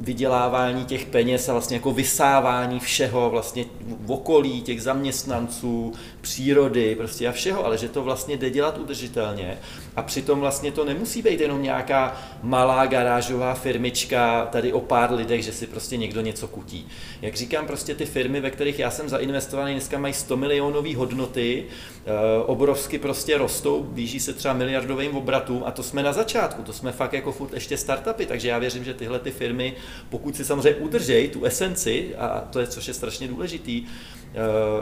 vydělávání 0.00 0.84
těch 0.84 1.06
peněz 1.06 1.48
a 1.48 1.52
vlastně 1.52 1.76
jako 1.76 1.92
vysávání 1.92 2.80
všeho 2.80 3.30
vlastně 3.30 3.64
v 4.00 4.12
okolí 4.12 4.62
těch 4.62 4.82
zaměstnanců, 4.82 5.92
přírody 6.24 6.94
prostě 6.94 7.28
a 7.28 7.32
všeho, 7.32 7.66
ale 7.66 7.78
že 7.78 7.88
to 7.88 8.02
vlastně 8.02 8.36
jde 8.36 8.50
dělat 8.50 8.78
udržitelně 8.78 9.58
a 9.96 10.02
přitom 10.02 10.40
vlastně 10.40 10.72
to 10.72 10.84
nemusí 10.84 11.22
být 11.22 11.40
jenom 11.40 11.62
nějaká 11.62 12.16
malá 12.42 12.86
garážová 12.86 13.54
firmička 13.54 14.48
tady 14.52 14.72
o 14.72 14.80
pár 14.80 15.12
lidech, 15.12 15.44
že 15.44 15.52
si 15.52 15.66
prostě 15.66 15.96
někdo 15.96 16.20
něco 16.20 16.48
kutí. 16.48 16.88
Jak 17.22 17.34
říkám, 17.34 17.66
prostě 17.66 17.94
ty 17.94 18.06
firmy, 18.06 18.40
ve 18.40 18.50
kterých 18.50 18.78
já 18.78 18.90
jsem 18.90 19.08
zainvestovaný, 19.08 19.72
dneska 19.72 19.98
mají 19.98 20.14
100 20.14 20.36
milionové 20.36 20.96
hodnoty, 20.96 21.64
eh, 21.64 22.10
obrovsky 22.46 22.98
prostě 22.98 23.38
rostou, 23.38 23.82
blíží 23.82 24.20
se 24.20 24.32
třeba 24.32 24.54
miliardovým 24.54 25.16
obratům 25.16 25.62
a 25.66 25.70
to 25.70 25.82
jsme 25.82 26.02
na 26.02 26.12
začátku, 26.12 26.62
to 26.62 26.72
jsme 26.72 26.92
fakt 26.92 27.12
jako 27.12 27.32
furt 27.32 27.52
ještě 27.52 27.76
startupy, 27.76 28.26
takže 28.26 28.48
já 28.48 28.58
věřím, 28.58 28.84
že 28.84 28.94
tyhle 28.94 29.18
ty 29.18 29.30
firmy, 29.30 29.76
pokud 30.10 30.36
si 30.36 30.44
samozřejmě 30.44 30.80
udržejí 30.80 31.28
tu 31.28 31.44
esenci, 31.44 32.16
a 32.16 32.40
to 32.50 32.60
je, 32.60 32.66
což 32.66 32.88
je 32.88 32.94
strašně 32.94 33.28
důležitý, 33.28 33.86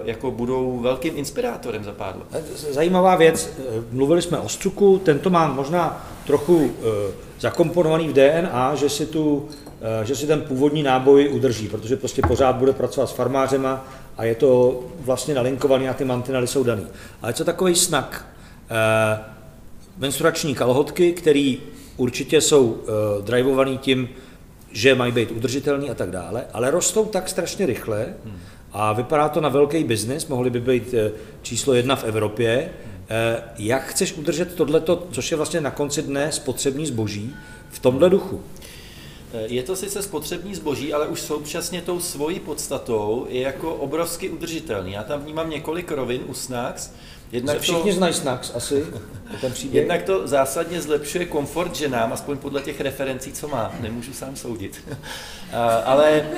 jako 0.05 0.31
budou 0.31 0.79
velkým 0.81 1.17
inspirátorem 1.17 1.85
za 1.85 1.93
pár 1.93 2.17
let. 2.33 2.45
Zajímavá 2.71 3.17
věc, 3.17 3.51
mluvili 3.91 4.23
jsme 4.23 4.39
o 4.39 4.49
Struku, 4.49 5.01
tento 5.05 5.31
má 5.31 5.49
možná 5.49 6.07
trochu 6.27 6.71
eh, 6.71 7.13
zakomponovaný 7.41 8.09
v 8.09 8.13
DNA, 8.13 8.75
že 8.75 8.89
si, 8.89 9.07
tu, 9.07 9.49
eh, 10.03 10.05
že 10.05 10.17
si 10.17 10.27
ten 10.27 10.41
původní 10.41 10.83
náboj 10.83 11.29
udrží, 11.33 11.69
protože 11.69 11.97
prostě 11.97 12.23
pořád 12.29 12.57
bude 12.57 12.73
pracovat 12.73 13.07
s 13.07 13.13
farmářema 13.13 13.87
a 14.17 14.25
je 14.25 14.35
to 14.35 14.81
vlastně 15.01 15.35
nalinkovaný 15.35 15.89
a 15.89 15.95
ty 15.95 16.05
mantinely 16.05 16.47
jsou 16.47 16.65
daný. 16.65 16.87
Ale 17.23 17.33
co 17.33 17.45
takový 17.45 17.75
snak? 17.75 18.27
Eh, 18.71 19.19
menstruační 19.99 20.55
kalhotky, 20.55 21.13
které 21.13 21.55
určitě 21.97 22.41
jsou 22.41 22.79
drivovaný 23.25 23.79
tím, 23.79 24.09
že 24.73 24.95
mají 24.95 25.13
být 25.13 25.31
udržitelný 25.31 25.91
a 25.91 25.95
tak 25.95 26.11
dále, 26.11 26.45
ale 26.53 26.71
rostou 26.71 27.05
tak 27.05 27.29
strašně 27.29 27.67
rychle 27.67 28.15
a 28.73 28.93
vypadá 28.93 29.29
to 29.29 29.41
na 29.41 29.49
velký 29.49 29.85
biznis, 29.85 30.27
mohly 30.27 30.51
by 30.51 30.61
být 30.61 30.95
číslo 31.43 31.75
jedna 31.75 31.97
v 31.97 32.05
Evropě, 32.05 32.71
Eh, 33.15 33.43
jak 33.59 33.83
chceš 33.83 34.13
udržet 34.13 34.55
tohleto, 34.55 35.07
což 35.13 35.31
je 35.31 35.37
vlastně 35.37 35.61
na 35.61 35.71
konci 35.71 36.03
dne 36.03 36.33
spotřební 36.33 36.87
zboží, 36.87 37.35
v 37.71 37.79
tomhle 37.79 38.11
duchu? 38.11 38.41
Eh, 39.33 39.45
je 39.47 39.63
to 39.63 39.77
sice 39.77 40.03
spotřební 40.03 40.55
zboží, 40.55 40.93
ale 40.93 41.07
už 41.07 41.21
současně 41.21 41.83
tou 41.83 42.01
svojí 42.01 42.41
podstatou 42.41 43.27
je 43.29 43.41
jako 43.41 43.75
obrovsky 43.75 44.31
udržitelný. 44.31 44.93
Já 44.93 45.03
tam 45.03 45.21
vnímám 45.21 45.51
několik 45.51 45.91
rovin 45.91 46.23
u 46.27 46.35
Snacks. 46.35 46.93
Jednak 47.33 47.61
Všichni 47.61 47.91
to, 47.91 47.97
znají 47.97 48.15
Snacks 48.15 48.53
asi, 48.55 48.87
ten 49.41 49.53
příběh. 49.53 49.83
Jednak 49.83 50.03
to 50.03 50.29
zásadně 50.29 50.83
zlepšuje 50.83 51.25
komfort 51.25 51.77
ženám, 51.77 52.13
aspoň 52.13 52.39
podle 52.39 52.63
těch 52.63 52.81
referencí, 52.81 53.33
co 53.33 53.49
má. 53.49 53.75
Nemůžu 53.81 54.13
sám 54.13 54.37
soudit. 54.37 54.81
Eh, 55.55 55.83
ale 55.85 56.29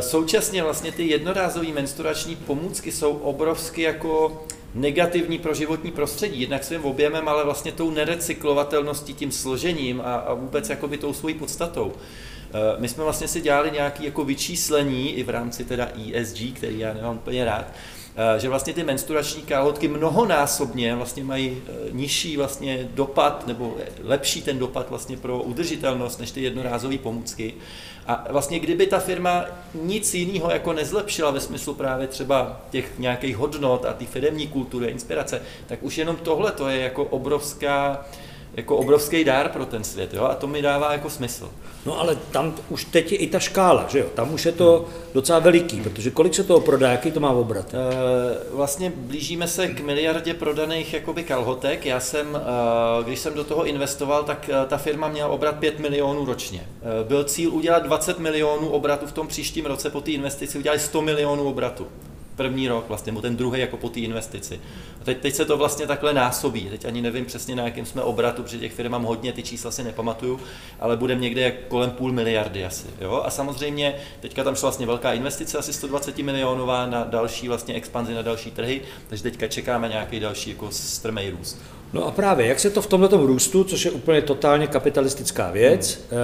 současně 0.00 0.62
vlastně 0.62 0.92
ty 0.92 1.08
jednorázové 1.08 1.68
menstruační 1.68 2.36
pomůcky 2.36 2.92
jsou 2.92 3.12
obrovsky 3.12 3.82
jako 3.82 4.44
negativní 4.74 5.38
pro 5.38 5.54
životní 5.54 5.90
prostředí, 5.90 6.40
jednak 6.40 6.64
svým 6.64 6.84
objemem, 6.84 7.28
ale 7.28 7.44
vlastně 7.44 7.72
tou 7.72 7.90
nerecyklovatelností, 7.90 9.14
tím 9.14 9.32
složením 9.32 10.00
a, 10.00 10.14
a 10.14 10.34
vůbec 10.34 10.68
jakoby 10.70 10.98
tou 10.98 11.12
svojí 11.12 11.34
podstatou. 11.34 11.92
Eh, 12.52 12.80
my 12.80 12.88
jsme 12.88 13.04
vlastně 13.04 13.28
si 13.28 13.40
dělali 13.40 13.70
nějaké 13.70 14.04
jako 14.04 14.24
vyčíslení 14.24 15.12
i 15.12 15.22
v 15.22 15.30
rámci 15.30 15.64
teda 15.64 15.88
ESG, 16.14 16.54
který 16.54 16.78
já 16.78 16.94
nemám 16.94 17.16
úplně 17.16 17.44
rád, 17.44 17.64
eh, 17.68 17.99
že 18.38 18.48
vlastně 18.48 18.72
ty 18.72 18.84
menstruační 18.84 19.42
kalhotky 19.42 19.88
mnohonásobně 19.88 20.94
vlastně 20.94 21.24
mají 21.24 21.62
eh, 21.66 21.72
nižší 21.90 22.36
vlastně 22.36 22.88
dopad 22.94 23.46
nebo 23.46 23.76
lepší 24.02 24.42
ten 24.42 24.58
dopad 24.58 24.90
vlastně 24.90 25.16
pro 25.16 25.42
udržitelnost 25.42 26.18
než 26.20 26.30
ty 26.30 26.42
jednorázové 26.42 26.98
pomůcky. 26.98 27.54
A 28.06 28.26
vlastně 28.30 28.58
kdyby 28.58 28.86
ta 28.86 28.98
firma 28.98 29.44
nic 29.74 30.14
jiného 30.14 30.50
jako 30.50 30.72
nezlepšila 30.72 31.30
ve 31.30 31.40
smyslu 31.40 31.74
právě 31.74 32.06
třeba 32.06 32.60
těch 32.70 32.98
nějakých 32.98 33.36
hodnot 33.36 33.84
a 33.84 33.92
ty 33.92 34.06
firmní 34.06 34.46
kultury, 34.46 34.86
inspirace, 34.86 35.42
tak 35.66 35.82
už 35.82 35.98
jenom 35.98 36.16
tohle 36.16 36.52
to 36.52 36.68
je 36.68 36.80
jako 36.80 37.04
obrovská 37.04 38.04
jako 38.54 38.76
obrovský 38.76 39.24
dár 39.24 39.48
pro 39.48 39.66
ten 39.66 39.84
svět, 39.84 40.14
jo? 40.14 40.24
a 40.24 40.34
to 40.34 40.46
mi 40.46 40.62
dává 40.62 40.92
jako 40.92 41.10
smysl. 41.10 41.50
No 41.86 42.00
ale 42.00 42.16
tam 42.30 42.54
už 42.68 42.84
teď 42.84 43.12
je 43.12 43.18
i 43.18 43.26
ta 43.26 43.38
škála, 43.38 43.86
že 43.88 43.98
jo? 43.98 44.06
Tam 44.14 44.34
už 44.34 44.46
je 44.46 44.52
to 44.52 44.86
docela 45.14 45.38
veliký, 45.38 45.80
protože 45.80 46.10
kolik 46.10 46.34
se 46.34 46.44
toho 46.44 46.60
prodá, 46.60 46.90
jaký 46.90 47.10
to 47.10 47.20
má 47.20 47.30
obrat? 47.30 47.74
E, 47.74 47.76
vlastně 48.54 48.92
blížíme 48.96 49.48
se 49.48 49.68
k 49.68 49.80
miliardě 49.80 50.34
prodaných 50.34 50.94
jakoby 50.94 51.22
kalhotek. 51.24 51.86
Já 51.86 52.00
jsem, 52.00 52.36
e, 52.36 53.04
když 53.04 53.18
jsem 53.18 53.34
do 53.34 53.44
toho 53.44 53.66
investoval, 53.66 54.22
tak 54.22 54.48
e, 54.48 54.66
ta 54.66 54.76
firma 54.76 55.08
měla 55.08 55.28
obrat 55.28 55.58
5 55.58 55.78
milionů 55.78 56.24
ročně. 56.24 56.68
E, 57.00 57.04
byl 57.04 57.24
cíl 57.24 57.54
udělat 57.54 57.82
20 57.82 58.18
milionů 58.18 58.68
obratu 58.68 59.06
v 59.06 59.12
tom 59.12 59.26
příštím 59.26 59.66
roce, 59.66 59.90
po 59.90 60.00
té 60.00 60.10
investici 60.10 60.58
udělali 60.58 60.80
100 60.80 61.02
milionů 61.02 61.48
obratu 61.48 61.86
první 62.40 62.68
rok, 62.68 62.84
vlastně, 62.88 63.12
ten 63.12 63.36
druhý 63.36 63.60
jako 63.60 63.76
po 63.76 63.88
té 63.88 64.00
investici. 64.00 64.60
A 65.00 65.04
teď, 65.04 65.18
teď 65.18 65.34
se 65.34 65.44
to 65.44 65.56
vlastně 65.56 65.86
takhle 65.86 66.12
násobí. 66.14 66.68
Teď 66.70 66.84
ani 66.84 67.02
nevím 67.02 67.24
přesně, 67.24 67.56
na 67.56 67.64
jakém 67.64 67.86
jsme 67.86 68.02
obratu, 68.02 68.42
protože 68.42 68.58
těch 68.58 68.72
firm 68.72 68.92
mám 68.92 69.02
hodně, 69.02 69.32
ty 69.32 69.42
čísla 69.42 69.70
si 69.70 69.82
nepamatuju, 69.82 70.40
ale 70.80 70.96
budeme 70.96 71.20
někde 71.20 71.50
kolem 71.50 71.90
půl 71.90 72.12
miliardy 72.12 72.64
asi. 72.64 72.86
Jo? 73.00 73.22
A 73.24 73.30
samozřejmě 73.30 73.94
teďka 74.20 74.44
tam 74.44 74.54
šla 74.54 74.66
vlastně 74.66 74.86
velká 74.86 75.12
investice, 75.12 75.58
asi 75.58 75.72
120 75.72 76.18
milionová 76.18 76.86
na 76.86 77.04
další 77.04 77.48
vlastně 77.48 77.74
expanzi 77.74 78.14
na 78.14 78.22
další 78.22 78.50
trhy, 78.50 78.80
takže 79.08 79.22
teďka 79.22 79.46
čekáme 79.46 79.88
nějaký 79.88 80.20
další 80.20 80.50
jako 80.50 80.70
strmej 80.70 81.30
růst. 81.30 81.58
No 81.92 82.06
a 82.06 82.10
právě, 82.10 82.46
jak 82.46 82.60
se 82.60 82.70
to 82.70 82.82
v 82.82 82.86
tomto 82.86 83.26
růstu, 83.26 83.64
což 83.64 83.84
je 83.84 83.90
úplně 83.90 84.22
totálně 84.22 84.66
kapitalistická 84.66 85.50
věc, 85.50 86.00
hmm. 86.10 86.20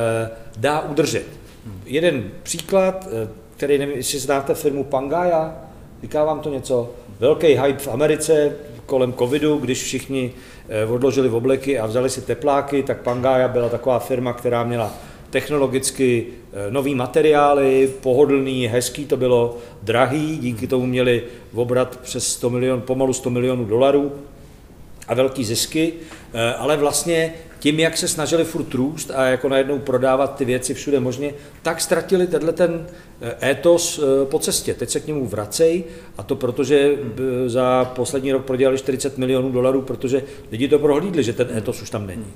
dá 0.56 0.80
udržet? 0.80 1.26
Hmm. 1.66 1.82
Jeden 1.86 2.30
příklad, 2.42 3.08
eh, 3.10 3.28
který 3.56 3.78
nevím, 3.78 3.96
jestli 3.96 4.18
znáte 4.18 4.54
firmu 4.54 4.84
Pangaya, 4.84 5.65
Říká 6.02 6.24
vám 6.24 6.40
to 6.40 6.50
něco? 6.50 6.90
Velký 7.20 7.46
hype 7.46 7.78
v 7.78 7.88
Americe 7.88 8.56
kolem 8.86 9.12
covidu, 9.12 9.56
když 9.58 9.82
všichni 9.82 10.32
eh, 10.68 10.86
odložili 10.86 11.28
v 11.28 11.34
obleky 11.34 11.78
a 11.78 11.86
vzali 11.86 12.10
si 12.10 12.20
tepláky, 12.20 12.82
tak 12.82 13.00
Pangaya 13.00 13.48
byla 13.48 13.68
taková 13.68 13.98
firma, 13.98 14.32
která 14.32 14.64
měla 14.64 14.92
technologicky 15.30 16.26
eh, 16.52 16.70
nový 16.70 16.94
materiály, 16.94 17.90
pohodlný, 18.00 18.66
hezký 18.66 19.06
to 19.06 19.16
bylo, 19.16 19.56
drahý, 19.82 20.38
díky 20.38 20.66
tomu 20.66 20.86
měli 20.86 21.24
obrat 21.54 21.98
přes 22.02 22.28
100 22.28 22.50
milion, 22.50 22.80
pomalu 22.80 23.12
100 23.12 23.30
milionů 23.30 23.64
dolarů 23.64 24.12
a 25.08 25.14
velký 25.14 25.44
zisky, 25.44 25.92
eh, 26.34 26.54
ale 26.54 26.76
vlastně 26.76 27.34
tím, 27.58 27.80
jak 27.80 27.96
se 27.96 28.08
snažili 28.08 28.44
furt 28.44 28.74
růst 28.74 29.10
a 29.14 29.24
jako 29.24 29.48
najednou 29.48 29.78
prodávat 29.78 30.36
ty 30.36 30.44
věci 30.44 30.74
všude 30.74 31.00
možně, 31.00 31.34
tak 31.62 31.80
ztratili 31.80 32.26
tenhle 32.26 32.52
ten 32.52 32.86
eh, 33.20 33.50
étos 33.50 34.00
eh, 34.02 34.26
po 34.26 34.38
cestě. 34.38 34.74
Teď 34.74 34.90
se 34.90 35.00
k 35.00 35.06
němu 35.06 35.26
vracej 35.26 35.84
a 36.18 36.22
to 36.22 36.36
protože 36.36 36.96
za 37.46 37.84
poslední 37.84 38.32
rok 38.32 38.44
prodělali 38.44 38.78
40 38.78 39.18
milionů 39.18 39.52
dolarů, 39.52 39.82
protože 39.82 40.22
lidi 40.52 40.68
to 40.68 40.78
prohlídli, 40.78 41.24
že 41.24 41.32
ten 41.32 41.56
étos 41.56 41.82
už 41.82 41.90
tam 41.90 42.06
není. 42.06 42.32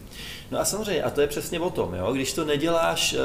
No 0.50 0.60
a 0.60 0.64
samozřejmě, 0.64 1.02
a 1.02 1.10
to 1.10 1.20
je 1.20 1.26
přesně 1.26 1.60
o 1.60 1.70
tom, 1.70 1.94
jo? 1.94 2.12
když 2.12 2.32
to 2.32 2.44
neděláš 2.44 3.16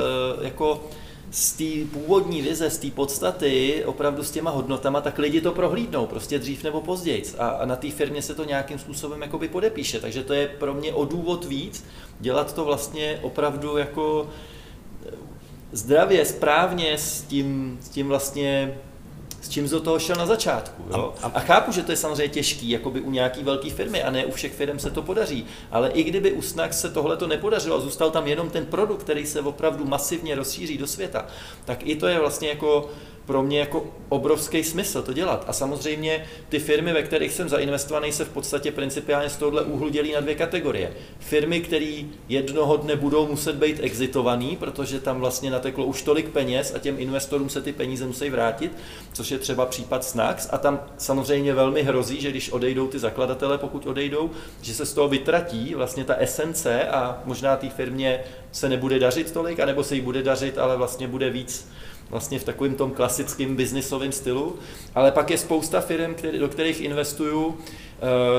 jako 0.41 0.84
z 1.32 1.54
té 1.54 1.90
původní 1.94 2.42
vize, 2.42 2.70
z 2.70 2.78
té 2.78 2.92
podstaty, 2.92 3.84
opravdu 3.86 4.24
s 4.24 4.32
těma 4.32 4.52
hodnotama, 4.52 5.02
tak 5.02 5.18
lidi 5.18 5.42
to 5.42 5.52
prohlídnou, 5.52 6.06
prostě 6.06 6.40
dřív 6.40 6.64
nebo 6.64 6.82
později. 6.82 7.24
A, 7.38 7.48
a 7.48 7.66
na 7.66 7.76
té 7.76 7.92
firmě 7.92 8.22
se 8.22 8.36
to 8.36 8.46
nějakým 8.46 8.80
způsobem 8.80 9.22
jakoby 9.22 9.48
podepíše. 9.48 10.00
Takže 10.00 10.24
to 10.24 10.34
je 10.34 10.48
pro 10.48 10.74
mě 10.74 10.94
o 10.94 11.06
důvod 11.06 11.46
víc 11.46 11.86
dělat 12.20 12.54
to 12.56 12.66
vlastně 12.66 13.20
opravdu 13.22 13.78
jako 13.78 14.30
zdravě, 15.72 16.26
správně, 16.26 16.98
s 16.98 17.22
tím, 17.22 17.78
s 17.82 17.90
tím 17.90 18.08
vlastně 18.08 18.78
s 19.45 19.49
čím 19.49 19.69
do 19.69 19.79
toho 19.79 19.99
šel 19.99 20.15
na 20.15 20.25
začátku. 20.25 20.84
Jo? 20.89 21.13
A, 21.21 21.27
a 21.27 21.39
chápu, 21.39 21.71
že 21.71 21.84
to 21.84 21.91
je 21.91 21.97
samozřejmě 21.97 22.27
těžký, 22.27 22.69
jako 22.69 22.89
by 22.89 23.01
u 23.01 23.12
nějaký 23.12 23.43
velké 23.43 23.69
firmy 23.69 24.03
a 24.03 24.12
ne 24.12 24.25
u 24.25 24.31
všech 24.31 24.53
firm 24.53 24.79
se 24.79 24.91
to 24.91 25.01
podaří. 25.01 25.45
Ale 25.71 25.89
i 25.89 26.03
kdyby 26.03 26.31
u 26.31 26.41
Snax 26.41 26.81
se 26.81 26.89
tohle 26.89 27.17
to 27.17 27.27
nepodařilo 27.27 27.77
a 27.77 27.79
zůstal 27.79 28.12
tam 28.12 28.27
jenom 28.27 28.49
ten 28.49 28.65
produkt, 28.65 29.03
který 29.03 29.25
se 29.25 29.41
opravdu 29.41 29.86
masivně 29.86 30.36
rozšíří 30.36 30.77
do 30.77 30.88
světa, 30.88 31.25
tak 31.65 31.88
i 31.88 31.95
to 31.95 32.08
je 32.08 32.19
vlastně 32.19 32.49
jako 32.49 32.89
pro 33.26 33.44
mě 33.44 33.60
jako 33.60 33.86
obrovský 34.10 34.64
smysl 34.64 35.02
to 35.02 35.14
dělat. 35.14 35.46
A 35.48 35.54
samozřejmě 35.54 36.26
ty 36.50 36.60
firmy, 36.60 36.94
ve 36.94 37.04
kterých 37.04 37.32
jsem 37.32 37.50
zainvestovaný, 37.50 38.12
se 38.12 38.26
v 38.26 38.30
podstatě 38.30 38.72
principiálně 38.72 39.30
z 39.30 39.38
tohohle 39.38 39.64
úhlu 39.64 39.90
dělí 39.90 40.12
na 40.12 40.20
dvě 40.20 40.36
kategorie. 40.36 40.94
Firmy, 41.20 41.60
které 41.60 42.04
jednoho 42.30 42.78
dne 42.78 42.96
budou 42.96 43.28
muset 43.28 43.56
být 43.56 43.80
exitovaný, 43.82 44.56
protože 44.56 45.00
tam 45.00 45.20
vlastně 45.20 45.52
nateklo 45.52 45.86
už 45.86 46.02
tolik 46.02 46.30
peněz 46.30 46.74
a 46.76 46.80
těm 46.80 47.00
investorům 47.00 47.50
se 47.50 47.62
ty 47.62 47.74
peníze 47.74 48.08
musí 48.08 48.30
vrátit, 48.30 48.72
což 49.14 49.32
je 49.32 49.38
třeba 49.38 49.66
případ 49.66 50.04
Snax. 50.04 50.48
A 50.52 50.58
tam 50.58 50.80
samozřejmě 50.98 51.54
velmi 51.54 51.84
hrozí, 51.84 52.22
že 52.22 52.32
když 52.32 52.52
odejdou 52.52 52.88
ty 52.88 53.00
zakladatele, 53.00 53.58
pokud 53.58 53.88
odejdou, 53.88 54.32
že 54.62 54.74
se 54.74 54.86
z 54.86 54.94
toho 54.94 55.08
vytratí 55.08 55.76
vlastně 55.76 56.04
ta 56.04 56.16
esence 56.16 56.84
a 56.88 57.22
možná 57.26 57.56
té 57.56 57.70
firmě 57.70 58.20
se 58.52 58.70
nebude 58.70 59.00
dařit 59.00 59.32
tolik, 59.32 59.60
anebo 59.60 59.84
se 59.84 59.96
jí 59.96 60.02
bude 60.02 60.24
dařit, 60.24 60.58
ale 60.58 60.78
vlastně 60.78 61.08
bude 61.08 61.30
víc 61.30 61.68
vlastně 62.10 62.39
v 62.39 62.44
takovém 62.44 62.76
tom 62.76 62.91
klasickém 62.91 63.56
biznisovém 63.56 64.12
stylu, 64.12 64.56
ale 64.96 65.12
pak 65.12 65.30
je 65.30 65.38
spousta 65.38 65.82
firm, 65.82 66.13
který, 66.13 66.39
do 66.39 66.48
kterých 66.48 66.82
investuju, 66.82 67.58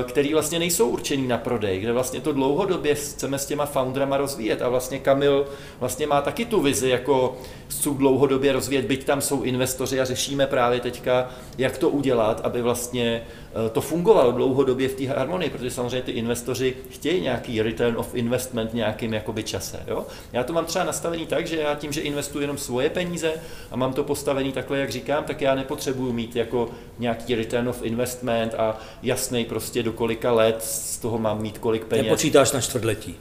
který 0.03 0.33
vlastně 0.33 0.59
nejsou 0.59 0.89
určený 0.89 1.27
na 1.27 1.37
prodej, 1.37 1.79
kde 1.79 1.91
vlastně 1.91 2.21
to 2.21 2.31
dlouhodobě 2.31 2.95
chceme 2.95 3.39
s 3.39 3.45
těma 3.45 3.65
foundrama 3.65 4.17
rozvíjet 4.17 4.61
a 4.61 4.69
vlastně 4.69 4.99
Kamil 4.99 5.47
vlastně 5.79 6.07
má 6.07 6.21
taky 6.21 6.45
tu 6.45 6.61
vizi, 6.61 6.89
jako 6.89 7.37
chci 7.67 7.89
dlouhodobě 7.89 8.51
rozvíjet, 8.51 8.85
byť 8.85 9.03
tam 9.03 9.21
jsou 9.21 9.43
investoři 9.43 10.01
a 10.01 10.05
řešíme 10.05 10.47
právě 10.47 10.79
teďka, 10.79 11.29
jak 11.57 11.77
to 11.77 11.89
udělat, 11.89 12.41
aby 12.43 12.61
vlastně 12.61 13.21
Eh, 13.65 13.69
to 13.69 13.81
fungovalo 13.81 14.31
dlouhodobě 14.31 14.89
v 14.89 14.93
té 14.93 15.07
harmonii, 15.07 15.49
protože 15.49 15.71
samozřejmě 15.71 16.01
ty 16.01 16.11
investoři 16.11 16.75
chtějí 16.89 17.21
nějaký 17.21 17.61
return 17.61 17.97
of 17.97 18.15
investment 18.15 18.73
nějakým 18.73 19.13
jakoby 19.13 19.43
čase. 19.43 19.83
Jo? 19.87 20.05
Já 20.33 20.43
to 20.43 20.53
mám 20.53 20.65
třeba 20.65 20.85
nastavený 20.85 21.25
tak, 21.25 21.47
že 21.47 21.57
já 21.57 21.75
tím, 21.75 21.91
že 21.91 22.01
investuji 22.01 22.43
jenom 22.43 22.57
svoje 22.57 22.89
peníze 22.89 23.33
a 23.71 23.75
mám 23.75 23.93
to 23.93 24.03
postavený 24.03 24.51
takhle, 24.51 24.77
jak 24.77 24.89
říkám, 24.89 25.23
tak 25.23 25.41
já 25.41 25.55
nepotřebuju 25.55 26.13
mít 26.13 26.35
jako 26.35 26.69
nějaký 26.99 27.35
return 27.35 27.69
of 27.69 27.83
investment 27.83 28.53
a 28.53 28.77
jasný 29.03 29.45
prostě 29.49 29.83
do 29.83 29.93
kolika 29.93 30.31
let 30.31 30.63
z 30.63 30.97
toho 30.97 31.17
mám 31.17 31.41
mít 31.41 31.57
kolik 31.57 31.85
peněz. 31.85 32.03
Nepočítáš 32.03 32.51
na 32.51 32.61
čtvrtletí? 32.61 33.15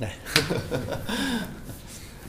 Ne. 0.00 0.12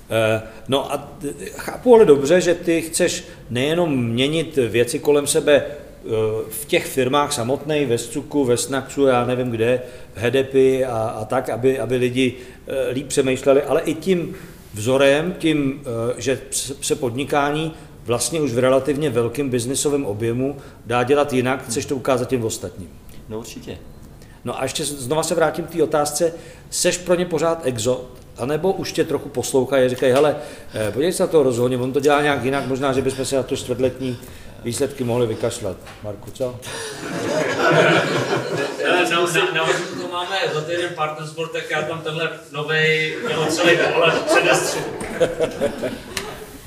Eh, 0.09 0.41
no 0.67 0.93
a 0.93 1.17
chápu 1.57 1.95
ale 1.95 2.05
dobře, 2.05 2.41
že 2.41 2.53
ty 2.55 2.81
chceš 2.81 3.23
nejenom 3.49 4.05
měnit 4.05 4.55
věci 4.55 4.99
kolem 4.99 5.27
sebe 5.27 5.65
v 6.49 6.65
těch 6.65 6.85
firmách 6.85 7.33
samotných, 7.33 7.87
ve 7.87 7.97
Scuku, 7.97 8.45
ve 8.45 8.57
Snaxu, 8.57 9.05
já 9.05 9.25
nevím 9.25 9.51
kde, 9.51 9.81
v 10.13 10.17
Hedepy 10.17 10.85
a, 10.85 10.97
a 10.97 11.25
tak, 11.25 11.49
aby, 11.49 11.79
aby 11.79 11.95
lidi 11.95 12.33
eh, 12.67 12.89
líp 12.91 13.07
přemýšleli, 13.07 13.63
ale 13.63 13.81
i 13.81 13.93
tím 13.93 14.35
vzorem, 14.73 15.35
tím, 15.39 15.81
eh, 15.81 16.21
že 16.21 16.39
se 16.81 16.95
podnikání 16.95 17.73
vlastně 18.05 18.41
už 18.41 18.53
v 18.53 18.59
relativně 18.59 19.09
velkém 19.09 19.49
biznisovém 19.49 20.05
objemu 20.05 20.57
dá 20.85 21.03
dělat 21.03 21.33
jinak, 21.33 21.65
chceš 21.65 21.85
to 21.85 21.95
ukázat 21.95 22.29
těm 22.29 22.43
ostatním. 22.43 22.89
No 23.29 23.39
určitě. 23.39 23.77
No 24.45 24.59
a 24.59 24.63
ještě 24.63 24.85
znova 24.85 25.23
se 25.23 25.35
vrátím 25.35 25.65
k 25.65 25.71
té 25.71 25.83
otázce, 25.83 26.33
seš 26.69 26.97
pro 26.97 27.15
ně 27.15 27.25
pořád 27.25 27.61
exot, 27.63 28.05
anebo 28.37 28.71
už 28.71 28.91
tě 28.91 29.03
trochu 29.03 29.29
poslouchají 29.29 29.85
a 29.85 29.89
říkají, 29.89 30.11
hele, 30.13 30.35
eh, 30.73 30.91
podívej 30.91 31.13
se 31.13 31.23
na 31.23 31.27
to 31.27 31.43
rozhodně, 31.43 31.77
on 31.77 31.93
to 31.93 31.99
dělá 31.99 32.21
nějak 32.21 32.43
jinak, 32.43 32.65
možná, 32.65 32.93
že 32.93 33.01
bychom 33.01 33.25
se 33.25 33.35
na 33.35 33.43
to 33.43 33.55
čtvrtletní 33.55 34.17
výsledky 34.63 35.03
mohli 35.03 35.27
vykašlat. 35.27 35.77
Marku, 36.03 36.31
co? 36.31 36.59
Na, 38.83 39.01
na 39.53 39.65
to 40.01 40.07
máme 40.11 40.37
za 40.53 40.61
týden 40.61 40.91
partner 40.95 41.27
sport, 41.27 41.51
tak 41.51 41.71
já 41.71 41.81
tam 41.81 42.01
tenhle 42.01 42.29
nový 42.51 43.13
celý 43.49 43.77
pohled 43.77 44.21
předestřu. 44.21 44.79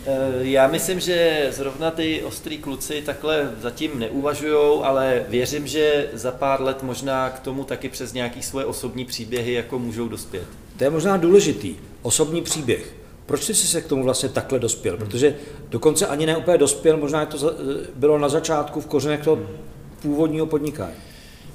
Eh, 0.07 0.31
já 0.41 0.69
myslím, 0.69 1.01
že 1.01 1.49
zrovna 1.51 1.91
ty 1.91 2.23
ostrý 2.23 2.59
kluci 2.59 3.03
takhle 3.03 3.51
zatím 3.61 3.99
neuvažují, 3.99 4.81
ale 4.83 5.25
věřím, 5.29 5.67
že 5.67 6.11
za 6.13 6.31
pár 6.31 6.63
let 6.63 6.83
možná 6.83 7.31
k 7.31 7.39
tomu 7.39 7.65
taky 7.65 7.89
přes 7.89 8.13
nějaký 8.13 8.43
svoje 8.43 8.67
osobní 8.67 9.05
příběhy 9.05 9.53
jako 9.53 9.79
můžou 9.79 10.09
dospět. 10.09 10.45
To 10.77 10.85
je 10.85 10.91
možná 10.91 11.17
důležitý, 11.17 11.77
osobní 12.03 12.43
příběh. 12.43 12.95
Proč 13.27 13.45
jsi 13.45 13.55
se 13.55 13.81
k 13.81 13.87
tomu 13.87 14.05
vlastně 14.05 14.29
takhle 14.29 14.59
dospěl? 14.59 14.97
Protože 14.97 15.35
dokonce 15.69 16.07
ani 16.07 16.27
ne 16.27 16.37
úplně 16.37 16.59
dospěl, 16.59 16.97
možná 16.97 17.27
to 17.27 17.55
bylo 17.95 18.19
na 18.19 18.29
začátku 18.29 18.81
v 18.81 18.87
kořenech 18.87 19.25
toho 19.25 19.39
původního 20.03 20.47
podnikání. 20.47 20.95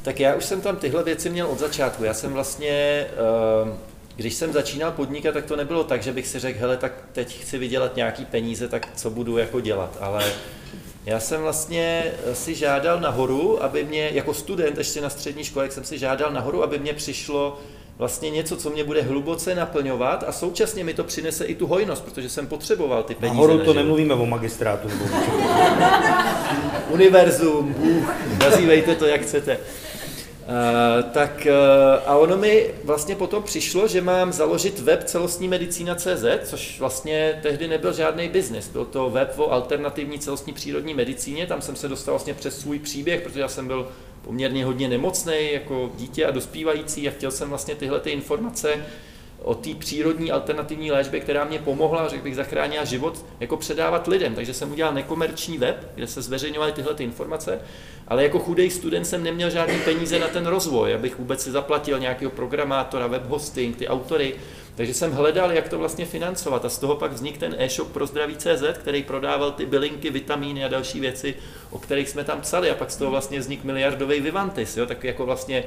Tak 0.02 0.20
já 0.20 0.36
už 0.36 0.46
jsem 0.46 0.62
tam 0.62 0.76
tyhle 0.76 1.04
věci 1.04 1.30
měl 1.30 1.48
od 1.48 1.60
začátku. 1.60 2.04
Já 2.04 2.14
jsem 2.14 2.34
vlastně, 2.34 2.70
eh, 2.70 3.91
když 4.22 4.34
jsem 4.34 4.54
začínal 4.54 4.92
podnikat, 4.92 5.34
tak 5.34 5.46
to 5.46 5.56
nebylo 5.56 5.84
tak, 5.84 6.04
že 6.04 6.14
bych 6.14 6.28
si 6.28 6.40
řekl, 6.40 6.60
hele, 6.60 6.78
tak 6.78 6.94
teď 7.12 7.42
chci 7.42 7.58
vydělat 7.58 7.96
nějaký 7.96 8.26
peníze, 8.26 8.68
tak 8.68 8.88
co 8.96 9.10
budu 9.10 9.38
jako 9.38 9.60
dělat. 9.60 9.98
Ale 10.02 10.24
já 11.06 11.20
jsem 11.20 11.42
vlastně 11.42 12.04
si 12.34 12.56
žádal 12.56 13.00
nahoru, 13.00 13.64
aby 13.64 13.84
mě, 13.84 14.10
jako 14.14 14.34
student 14.34 14.78
ještě 14.78 15.02
na 15.02 15.10
střední 15.10 15.44
škole, 15.44 15.72
jsem 15.72 15.84
si 15.84 15.98
žádal 15.98 16.32
nahoru, 16.32 16.64
aby 16.64 16.80
mě 16.80 16.94
přišlo 16.94 17.60
vlastně 17.98 18.30
něco, 18.30 18.58
co 18.58 18.70
mě 18.70 18.84
bude 18.84 19.02
hluboce 19.02 19.56
naplňovat 19.56 20.24
a 20.28 20.32
současně 20.32 20.84
mi 20.84 20.94
to 20.94 21.04
přinese 21.04 21.46
i 21.46 21.56
tu 21.56 21.68
hojnost, 21.68 22.04
protože 22.04 22.30
jsem 22.30 22.48
potřeboval 22.48 23.04
ty 23.04 23.16
peníze. 23.16 23.36
Nahoru 23.36 23.60
to 23.60 23.74
nemluvíme 23.74 24.14
o 24.14 24.26
magistrátu. 24.26 24.88
Nebo 24.88 25.06
Univerzum, 26.90 27.74
Bůh, 27.74 28.16
nazývejte 28.40 28.96
to, 28.96 29.06
jak 29.06 29.22
chcete. 29.22 29.58
Uh, 30.52 31.12
tak 31.12 31.48
uh, 31.50 32.10
a 32.10 32.18
ono 32.18 32.38
mi 32.38 32.74
vlastně 32.84 33.16
potom 33.16 33.44
přišlo, 33.44 33.88
že 33.88 34.02
mám 34.02 34.34
založit 34.34 34.80
web 34.80 35.04
celostní 35.04 35.48
medicína.cz, 35.48 36.26
což 36.50 36.80
vlastně 36.80 37.40
tehdy 37.42 37.68
nebyl 37.68 37.94
žádný 37.94 38.30
biznis. 38.30 38.68
Byl 38.68 38.86
to 38.86 39.10
web 39.10 39.34
o 39.40 39.52
alternativní 39.52 40.20
celostní 40.20 40.54
přírodní 40.54 40.94
medicíně, 40.94 41.48
tam 41.48 41.62
jsem 41.62 41.76
se 41.76 41.88
dostal 41.88 42.14
vlastně 42.14 42.34
přes 42.34 42.60
svůj 42.60 42.80
příběh, 42.80 43.22
protože 43.22 43.40
já 43.40 43.48
jsem 43.48 43.68
byl 43.68 43.88
poměrně 44.22 44.66
hodně 44.66 44.90
nemocný 44.90 45.54
jako 45.54 45.92
dítě 45.98 46.26
a 46.26 46.32
dospívající 46.32 47.08
a 47.08 47.12
chtěl 47.12 47.32
jsem 47.32 47.50
vlastně 47.50 47.76
tyhle 47.76 48.00
ty 48.00 48.10
informace 48.10 48.86
o 49.44 49.56
té 49.56 49.70
přírodní 49.76 50.32
alternativní 50.32 50.92
léčbě, 50.92 51.20
která 51.20 51.44
mě 51.46 51.60
pomohla, 51.60 52.08
řekl 52.08 52.24
bych, 52.24 52.36
zachránila 52.36 52.84
život, 52.84 53.26
jako 53.40 53.58
předávat 53.58 54.08
lidem. 54.08 54.36
Takže 54.36 54.54
jsem 54.54 54.72
udělal 54.72 54.94
nekomerční 54.94 55.58
web, 55.58 55.92
kde 55.96 56.08
se 56.08 56.22
zveřejňovaly 56.22 56.72
tyhle 56.72 56.94
ty 56.94 57.04
informace, 57.04 57.60
ale 58.08 58.24
jako 58.24 58.40
chudý 58.40 58.70
student 58.70 59.08
jsem 59.08 59.24
neměl 59.24 59.50
žádný 59.50 59.80
peníze 59.80 60.20
na 60.20 60.28
ten 60.28 60.46
rozvoj, 60.46 60.94
abych 60.94 61.20
vůbec 61.20 61.44
si 61.44 61.52
zaplatil 61.52 62.00
nějakého 62.00 62.32
programátora, 62.32 63.08
web 63.08 63.26
hosting, 63.26 63.78
ty 63.78 63.88
autory. 63.88 64.36
Takže 64.76 64.94
jsem 64.94 65.12
hledal, 65.12 65.52
jak 65.52 65.70
to 65.70 65.80
vlastně 65.80 66.06
financovat 66.06 66.66
a 66.66 66.70
z 66.70 66.80
toho 66.80 66.96
pak 66.96 67.12
vznikl 67.12 67.40
ten 67.40 67.56
e-shop 67.58 67.92
pro 67.92 68.06
zdraví 68.06 68.36
CZ, 68.36 68.64
který 68.74 69.04
prodával 69.04 69.52
ty 69.52 69.66
bylinky, 69.66 70.10
vitamíny 70.10 70.66
a 70.66 70.68
další 70.68 71.00
věci, 71.00 71.36
o 71.70 71.80
kterých 71.80 72.10
jsme 72.10 72.24
tam 72.24 72.42
psali 72.42 72.72
a 72.72 72.76
pak 72.76 72.92
z 72.92 72.98
toho 72.98 73.12
vlastně 73.12 73.40
vznikl 73.40 73.68
miliardový 73.68 74.20
Vivantis, 74.20 74.78
jo, 74.78 74.86
tak 74.86 75.04
jako 75.04 75.26
vlastně 75.26 75.64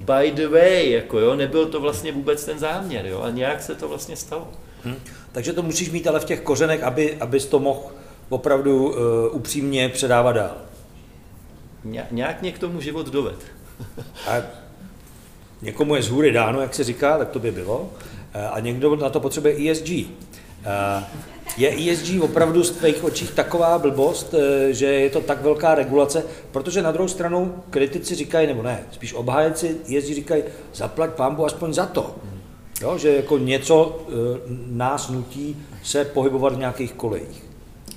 by 0.00 0.30
the 0.30 0.48
way, 0.48 0.90
jako 0.90 1.18
jo, 1.18 1.36
nebyl 1.36 1.66
to 1.66 1.80
vlastně 1.80 2.12
vůbec 2.12 2.44
ten 2.44 2.58
záměr, 2.58 3.06
jo, 3.06 3.20
a 3.20 3.30
nějak 3.30 3.62
se 3.62 3.74
to 3.74 3.88
vlastně 3.88 4.16
stalo. 4.16 4.48
Hmm. 4.84 4.96
Takže 5.32 5.52
to 5.52 5.62
musíš 5.62 5.90
mít 5.90 6.06
ale 6.06 6.20
v 6.20 6.24
těch 6.24 6.40
kořenech, 6.40 6.82
aby, 6.82 7.16
abys 7.16 7.46
to 7.46 7.58
mohl 7.58 7.80
opravdu 8.28 8.88
uh, 8.88 8.96
upřímně 9.30 9.88
předávat 9.88 10.32
dál. 10.32 10.56
Ně, 11.84 12.06
nějak 12.10 12.42
mě 12.42 12.52
k 12.52 12.58
tomu 12.58 12.80
život 12.80 13.08
doved. 13.08 13.38
a 14.28 14.42
někomu 15.62 15.96
je 15.96 16.02
z 16.02 16.08
hůry 16.08 16.32
dáno, 16.32 16.60
jak 16.60 16.74
se 16.74 16.84
říká, 16.84 17.18
tak 17.18 17.28
to 17.28 17.38
by 17.38 17.52
bylo. 17.52 17.90
Eh, 18.34 18.48
a 18.48 18.60
někdo 18.60 18.96
na 18.96 19.10
to 19.10 19.20
potřebuje 19.20 19.70
ESG. 19.70 19.90
Eh, 19.90 20.06
je 21.56 21.92
ESG 21.92 22.20
opravdu 22.20 22.62
z 22.64 22.70
tvých 22.70 23.04
očích 23.04 23.30
taková 23.30 23.78
blbost, 23.78 24.34
eh, 24.34 24.72
že 24.72 24.86
je 24.86 25.10
to 25.10 25.20
tak 25.20 25.42
velká 25.42 25.74
regulace, 25.74 26.24
protože 26.52 26.82
na 26.82 26.92
druhou 26.92 27.08
stranu 27.08 27.54
kritici 27.70 28.14
říkají, 28.14 28.46
nebo 28.46 28.62
ne, 28.62 28.82
spíš 28.92 29.14
obhájeci 29.14 29.76
ESG 29.96 30.14
říkají, 30.14 30.42
zaplať 30.74 31.10
pámbu 31.10 31.44
aspoň 31.44 31.72
za 31.72 31.86
to. 31.86 32.14
Jo, 32.82 32.98
že 32.98 33.16
jako 33.16 33.38
něco 33.38 34.00
nás 34.66 35.08
nutí 35.08 35.56
se 35.82 36.04
pohybovat 36.04 36.54
v 36.54 36.58
nějakých 36.58 36.92
kolejích. 36.92 37.44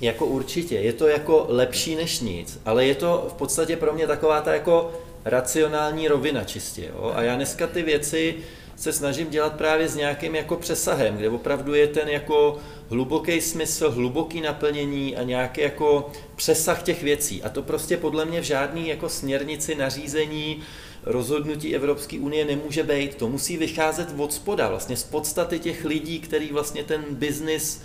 Jako 0.00 0.26
určitě, 0.26 0.74
je 0.74 0.92
to 0.92 1.08
jako 1.08 1.46
lepší 1.48 1.96
než 1.96 2.20
nic, 2.20 2.60
ale 2.64 2.86
je 2.86 2.94
to 2.94 3.26
v 3.28 3.32
podstatě 3.32 3.76
pro 3.76 3.92
mě 3.92 4.06
taková 4.06 4.40
ta 4.40 4.54
jako 4.54 4.92
racionální 5.24 6.08
rovina 6.08 6.44
čistě. 6.44 6.84
Jo? 6.94 7.12
A 7.14 7.22
já 7.22 7.36
dneska 7.36 7.66
ty 7.66 7.82
věci 7.82 8.34
se 8.80 8.92
snažím 8.92 9.30
dělat 9.30 9.52
právě 9.52 9.88
s 9.88 9.94
nějakým 9.94 10.34
jako 10.34 10.56
přesahem, 10.56 11.16
kde 11.16 11.28
opravdu 11.28 11.74
je 11.74 11.86
ten 11.86 12.08
jako 12.08 12.58
hluboký 12.88 13.40
smysl, 13.40 13.90
hluboký 13.90 14.40
naplnění 14.40 15.16
a 15.16 15.22
nějaký 15.22 15.60
jako 15.60 16.10
přesah 16.36 16.82
těch 16.82 17.02
věcí. 17.02 17.42
A 17.42 17.48
to 17.48 17.62
prostě 17.62 17.96
podle 17.96 18.24
mě 18.24 18.40
v 18.40 18.44
žádný 18.44 18.88
jako 18.88 19.08
směrnici, 19.08 19.74
nařízení, 19.74 20.62
rozhodnutí 21.04 21.74
Evropské 21.74 22.18
unie 22.18 22.44
nemůže 22.44 22.82
být. 22.82 23.14
To 23.14 23.28
musí 23.28 23.56
vycházet 23.56 24.08
od 24.16 24.32
spoda, 24.32 24.68
vlastně 24.68 24.96
z 24.96 25.04
podstaty 25.04 25.58
těch 25.58 25.84
lidí, 25.84 26.20
který 26.20 26.48
vlastně 26.48 26.84
ten 26.84 27.04
biznis 27.10 27.82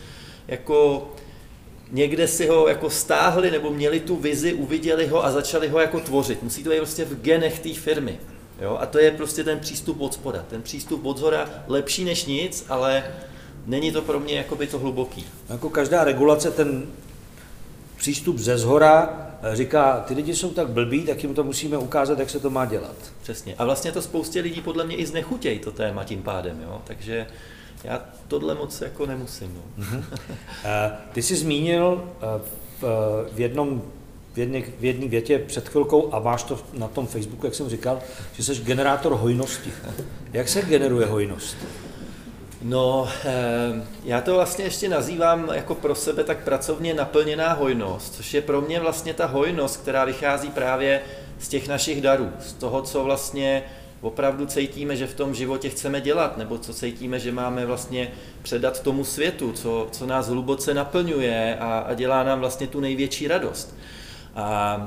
jako 0.48 1.10
někde 1.92 2.28
si 2.28 2.48
ho 2.48 2.68
jako 2.68 2.90
stáhli 2.90 3.52
nebo 3.52 3.70
měli 3.70 4.00
tu 4.00 4.16
vizi, 4.16 4.54
uviděli 4.54 5.08
ho 5.08 5.26
a 5.26 5.32
začali 5.32 5.68
ho 5.68 5.80
jako 5.80 6.00
tvořit. 6.00 6.44
Musí 6.44 6.64
to 6.64 6.70
být 6.70 6.78
prostě 6.78 7.06
v 7.06 7.22
genech 7.22 7.60
té 7.60 7.74
firmy. 7.74 8.20
Jo? 8.62 8.78
A 8.82 8.86
to 8.86 9.00
je 9.00 9.12
prostě 9.12 9.44
ten 9.44 9.60
přístup 9.60 10.02
od 10.02 10.14
spoda. 10.14 10.46
Ten 10.50 10.62
přístup 10.62 11.06
od 11.06 11.18
zhora 11.18 11.50
lepší 11.68 12.04
než 12.04 12.26
nic, 12.26 12.66
ale 12.70 13.04
není 13.66 13.92
to 13.92 14.02
pro 14.02 14.20
mě 14.20 14.36
jakoby 14.36 14.68
to 14.68 14.80
hluboký. 14.80 15.26
Jako 15.50 15.70
každá 15.70 16.04
regulace, 16.04 16.52
ten 16.52 16.86
přístup 17.98 18.38
ze 18.38 18.58
zhora 18.58 19.28
eh, 19.42 19.56
říká, 19.56 20.04
ty 20.08 20.14
lidi 20.14 20.36
jsou 20.36 20.50
tak 20.50 20.70
blbí, 20.70 21.04
tak 21.04 21.24
jim 21.24 21.34
to 21.34 21.44
musíme 21.44 21.78
ukázat, 21.78 22.20
jak 22.20 22.30
se 22.30 22.40
to 22.40 22.50
má 22.50 22.66
dělat. 22.66 22.96
Přesně. 23.22 23.56
A 23.58 23.66
vlastně 23.66 23.92
to 23.92 24.02
spoustě 24.02 24.42
lidí 24.42 24.62
podle 24.62 24.86
mě 24.86 24.96
i 24.96 25.06
znechutějí 25.06 25.60
to 25.60 25.72
téma 25.72 26.04
tím 26.04 26.24
pádem. 26.24 26.62
Jo? 26.62 26.82
Takže 26.84 27.28
já 27.84 28.02
tohle 28.28 28.56
moc 28.56 28.82
jako 28.82 29.06
nemusím. 29.06 29.54
No. 29.56 29.84
Mm-hmm. 29.84 30.04
Ty 31.12 31.22
jsi 31.22 31.36
zmínil 31.36 32.04
eh, 32.22 32.26
v 33.32 33.40
jednom 33.40 33.82
v 34.36 34.40
jedné, 34.40 34.62
v 34.62 35.10
větě 35.10 35.40
před 35.40 35.70
chvilkou 35.70 36.14
a 36.14 36.20
máš 36.20 36.44
to 36.44 36.60
na 36.74 36.88
tom 36.88 37.08
Facebooku, 37.08 37.46
jak 37.46 37.56
jsem 37.56 37.70
říkal, 37.70 38.00
že 38.34 38.44
jsi 38.44 38.56
generátor 38.56 39.14
hojnosti. 39.14 39.72
Jak 40.34 40.50
se 40.50 40.62
generuje 40.62 41.06
hojnost? 41.06 41.58
No, 42.62 43.10
já 44.04 44.22
to 44.22 44.34
vlastně 44.34 44.66
ještě 44.66 44.90
nazývám 44.90 45.50
jako 45.54 45.76
pro 45.76 45.96
sebe 45.96 46.24
tak 46.24 46.44
pracovně 46.44 46.94
naplněná 46.94 47.54
hojnost, 47.54 48.16
což 48.16 48.34
je 48.34 48.42
pro 48.42 48.62
mě 48.62 48.80
vlastně 48.80 49.14
ta 49.14 49.26
hojnost, 49.26 49.82
která 49.82 50.06
vychází 50.06 50.50
právě 50.50 51.02
z 51.40 51.48
těch 51.48 51.68
našich 51.68 52.02
darů, 52.02 52.32
z 52.40 52.54
toho, 52.54 52.82
co 52.82 53.04
vlastně 53.04 53.64
opravdu 54.02 54.46
cítíme, 54.46 54.96
že 54.96 55.08
v 55.08 55.14
tom 55.14 55.36
životě 55.36 55.70
chceme 55.70 56.02
dělat, 56.02 56.38
nebo 56.38 56.58
co 56.58 56.74
cítíme, 56.74 57.20
že 57.20 57.32
máme 57.32 57.66
vlastně 57.66 58.12
předat 58.42 58.82
tomu 58.82 59.04
světu, 59.04 59.52
co, 59.52 59.88
co 59.92 60.06
nás 60.06 60.28
hluboce 60.28 60.74
naplňuje 60.74 61.58
a, 61.60 61.80
a 61.80 61.94
dělá 61.94 62.24
nám 62.24 62.40
vlastně 62.40 62.68
tu 62.68 62.80
největší 62.80 63.28
radost. 63.28 63.76
A 64.36 64.78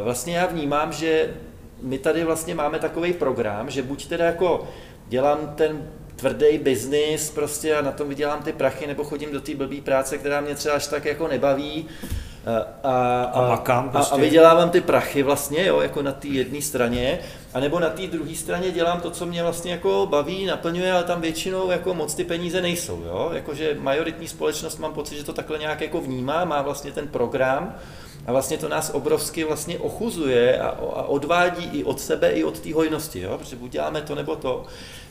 e, 0.00 0.04
vlastně 0.04 0.36
já 0.36 0.46
vnímám, 0.46 0.92
že 0.92 1.34
my 1.82 1.98
tady 1.98 2.24
vlastně 2.24 2.54
máme 2.54 2.78
takový 2.78 3.12
program, 3.12 3.70
že 3.70 3.82
buď 3.82 4.06
teda 4.06 4.24
jako 4.24 4.68
dělám 5.08 5.38
ten 5.56 5.90
tvrdý 6.16 6.58
biznis 6.58 7.30
prostě 7.30 7.76
a 7.76 7.82
na 7.82 7.92
tom 7.92 8.08
vydělám 8.08 8.42
ty 8.42 8.52
prachy, 8.52 8.86
nebo 8.86 9.04
chodím 9.04 9.32
do 9.32 9.40
té 9.40 9.54
blbý 9.54 9.80
práce, 9.80 10.18
která 10.18 10.40
mě 10.40 10.54
třeba 10.54 10.74
až 10.74 10.86
tak 10.86 11.04
jako 11.04 11.28
nebaví, 11.28 11.88
a, 12.82 13.22
a, 13.22 13.48
makám 13.48 13.90
prostě. 13.90 14.14
a, 14.14 14.18
a 14.18 14.20
vydělávám 14.20 14.70
ty 14.70 14.80
prachy 14.80 15.22
vlastně, 15.22 15.66
jo, 15.66 15.80
jako 15.80 16.02
na 16.02 16.12
té 16.12 16.28
jedné 16.28 16.62
straně, 16.62 17.18
a 17.54 17.60
nebo 17.60 17.80
na 17.80 17.90
té 17.90 18.06
druhé 18.06 18.34
straně 18.34 18.70
dělám 18.70 19.00
to, 19.00 19.10
co 19.10 19.26
mě 19.26 19.42
vlastně 19.42 19.72
jako 19.72 20.06
baví, 20.10 20.46
naplňuje, 20.46 20.92
ale 20.92 21.04
tam 21.04 21.20
většinou 21.20 21.70
jako 21.70 21.94
moc 21.94 22.14
ty 22.14 22.24
peníze 22.24 22.62
nejsou, 22.62 23.02
jo, 23.06 23.30
jakože 23.34 23.76
majoritní 23.80 24.28
společnost 24.28 24.78
mám 24.78 24.92
pocit, 24.92 25.16
že 25.16 25.24
to 25.24 25.32
takhle 25.32 25.58
nějak 25.58 25.80
jako 25.80 26.00
vnímá, 26.00 26.44
má 26.44 26.62
vlastně 26.62 26.92
ten 26.92 27.08
program, 27.08 27.74
a 28.26 28.32
vlastně 28.32 28.58
to 28.58 28.68
nás 28.68 28.90
obrovsky 28.94 29.44
vlastně 29.44 29.78
ochuzuje 29.78 30.58
a, 30.58 30.68
a 30.68 31.02
odvádí 31.02 31.78
i 31.78 31.84
od 31.84 32.00
sebe, 32.00 32.30
i 32.30 32.44
od 32.44 32.60
té 32.60 32.74
hojnosti, 32.74 33.20
jo? 33.20 33.38
protože 33.38 33.56
buď 33.56 33.70
děláme 33.70 34.02
to 34.02 34.14
nebo 34.14 34.36
to. 34.36 34.64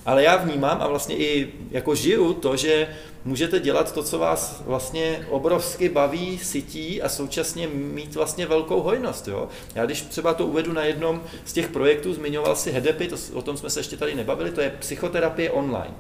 Ale 0.06 0.24
já 0.24 0.36
vnímám 0.36 0.82
a 0.82 0.88
vlastně 0.88 1.18
i 1.18 1.54
jako 1.72 1.96
žiju 1.96 2.34
to, 2.34 2.58
že 2.58 2.88
můžete 3.26 3.60
dělat 3.60 3.94
to, 3.94 4.04
co 4.04 4.20
vás 4.20 4.64
vlastně 4.66 5.28
obrovsky 5.30 5.90
baví, 5.90 6.38
sytí 6.38 7.02
a 7.02 7.10
současně 7.10 7.68
mít 7.68 8.16
vlastně 8.16 8.46
velkou 8.46 8.82
hojnost. 8.82 9.28
Jo? 9.28 9.48
Já 9.76 9.86
když 9.86 10.02
třeba 10.02 10.34
to 10.34 10.46
uvedu 10.46 10.74
na 10.74 10.84
jednom 10.84 11.24
z 11.46 11.54
těch 11.54 11.68
projektů, 11.68 12.14
zmiňoval 12.14 12.56
si 12.56 12.72
Hedepy, 12.72 13.08
to, 13.08 13.16
o 13.34 13.42
tom 13.42 13.58
jsme 13.58 13.70
se 13.70 13.80
ještě 13.80 13.98
tady 13.98 14.16
nebavili, 14.16 14.52
to 14.52 14.62
je 14.62 14.76
psychoterapie 14.80 15.52
online. 15.52 15.94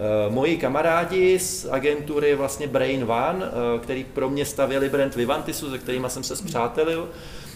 Eh, 0.00 0.30
moji 0.30 0.56
kamarádi 0.56 1.38
z 1.38 1.66
agentury 1.70 2.34
vlastně 2.34 2.66
Brain 2.66 3.02
One, 3.02 3.44
eh, 3.44 3.78
který 3.78 4.04
pro 4.04 4.30
mě 4.30 4.44
stavěli 4.44 4.88
brand 4.88 5.14
Vivantisu, 5.14 5.70
se 5.70 5.78
kterými 5.78 6.10
jsem 6.10 6.24
se 6.24 6.36
zpřátelil, 6.36 7.08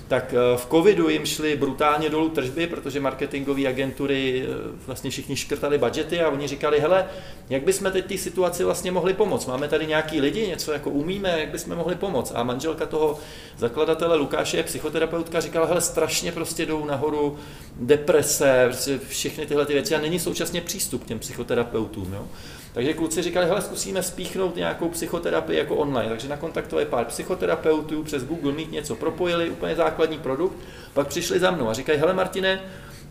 tak 0.08 0.34
eh, 0.34 0.56
v 0.56 0.66
covidu 0.70 1.08
jim 1.08 1.26
šly 1.26 1.56
brutálně 1.56 2.10
dolů 2.10 2.28
tržby, 2.28 2.66
protože 2.66 3.00
marketingové 3.00 3.66
agentury 3.66 4.44
eh, 4.44 4.48
vlastně 4.86 5.10
všichni 5.10 5.36
škrtali 5.36 5.78
budgety 5.78 6.20
a 6.20 6.28
oni 6.28 6.48
říkali, 6.48 6.80
hele, 6.80 7.06
jak 7.50 7.62
bychom 7.62 7.92
teď 7.92 8.06
té 8.06 8.18
situaci 8.18 8.64
vlastně 8.64 8.92
mohli 8.92 9.14
pomoct? 9.14 9.46
Máme 9.46 9.68
tady 9.68 9.86
nějaký 9.86 10.20
lidi, 10.20 10.46
něco 10.46 10.72
jako 10.72 10.90
umíme, 10.90 11.40
jak 11.40 11.48
bychom 11.48 11.76
mohli 11.76 11.94
pomoct? 11.94 12.32
A 12.34 12.42
manželka 12.42 12.86
toho 12.86 13.18
zakladatele 13.58 14.16
Lukáše 14.16 14.62
psychoterapeutka, 14.62 15.40
říkala, 15.40 15.66
hele, 15.66 15.80
strašně 15.80 16.32
prostě 16.32 16.66
jdou 16.66 16.84
nahoru 16.84 17.36
deprese, 17.76 18.64
prostě 18.68 18.98
všechny 19.08 19.46
tyhle 19.46 19.66
ty 19.66 19.72
věci 19.72 19.94
a 19.94 20.00
není 20.00 20.18
současně 20.18 20.60
přístup 20.60 21.04
k 21.04 21.06
těm 21.06 21.18
psychoterapeutům. 21.18 22.12
Jo? 22.12 22.26
Takže 22.74 22.94
kluci 22.94 23.22
říkali, 23.22 23.46
hele, 23.46 23.62
zkusíme 23.62 24.02
spíchnout 24.02 24.56
nějakou 24.56 24.88
psychoterapii 24.88 25.58
jako 25.58 25.76
online. 25.76 26.08
Takže 26.08 26.28
nakontaktovali 26.28 26.86
pár 26.86 27.04
psychoterapeutů, 27.04 28.02
přes 28.02 28.24
Google 28.24 28.52
Meet 28.52 28.72
něco 28.72 28.96
propojili, 28.96 29.50
úplně 29.50 29.76
základní 29.76 30.18
produkt, 30.18 30.56
pak 30.94 31.06
přišli 31.06 31.38
za 31.38 31.50
mnou 31.50 31.68
a 31.68 31.72
říkají, 31.72 31.98
hele 31.98 32.14
Martine, 32.14 32.60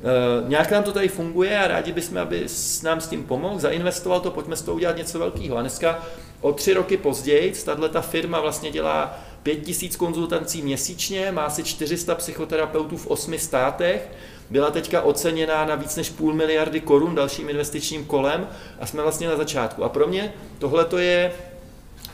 Uh, 0.01 0.49
nějak 0.49 0.71
nám 0.71 0.83
to 0.83 0.91
tady 0.91 1.07
funguje 1.07 1.59
a 1.59 1.67
rádi 1.67 1.91
bychom, 1.91 2.17
aby 2.17 2.43
s 2.47 2.81
nám 2.81 3.01
s 3.01 3.07
tím 3.07 3.23
pomohl, 3.23 3.59
zainvestoval 3.59 4.19
to, 4.19 4.31
pojďme 4.31 4.55
s 4.55 4.61
toho 4.61 4.75
udělat 4.75 4.97
něco 4.97 5.19
velkého. 5.19 5.57
A 5.57 5.61
dneska 5.61 5.99
o 6.41 6.53
tři 6.53 6.73
roky 6.73 6.97
později, 6.97 7.53
tahle 7.65 7.89
ta 7.89 8.01
firma 8.01 8.39
vlastně 8.39 8.71
dělá 8.71 9.19
5000 9.43 9.95
konzultancí 9.95 10.61
měsíčně, 10.61 11.31
má 11.31 11.41
asi 11.41 11.63
400 11.63 12.15
psychoterapeutů 12.15 12.97
v 12.97 13.07
osmi 13.07 13.39
státech, 13.39 14.09
byla 14.49 14.71
teďka 14.71 15.01
oceněná 15.01 15.65
na 15.65 15.75
víc 15.75 15.95
než 15.95 16.09
půl 16.09 16.33
miliardy 16.33 16.81
korun 16.81 17.15
dalším 17.15 17.49
investičním 17.49 18.05
kolem 18.05 18.47
a 18.79 18.85
jsme 18.85 19.01
vlastně 19.01 19.27
na 19.27 19.35
začátku. 19.35 19.83
A 19.83 19.89
pro 19.89 20.07
mě 20.07 20.33
tohle 20.59 20.85
to 20.85 20.97
je 20.97 21.33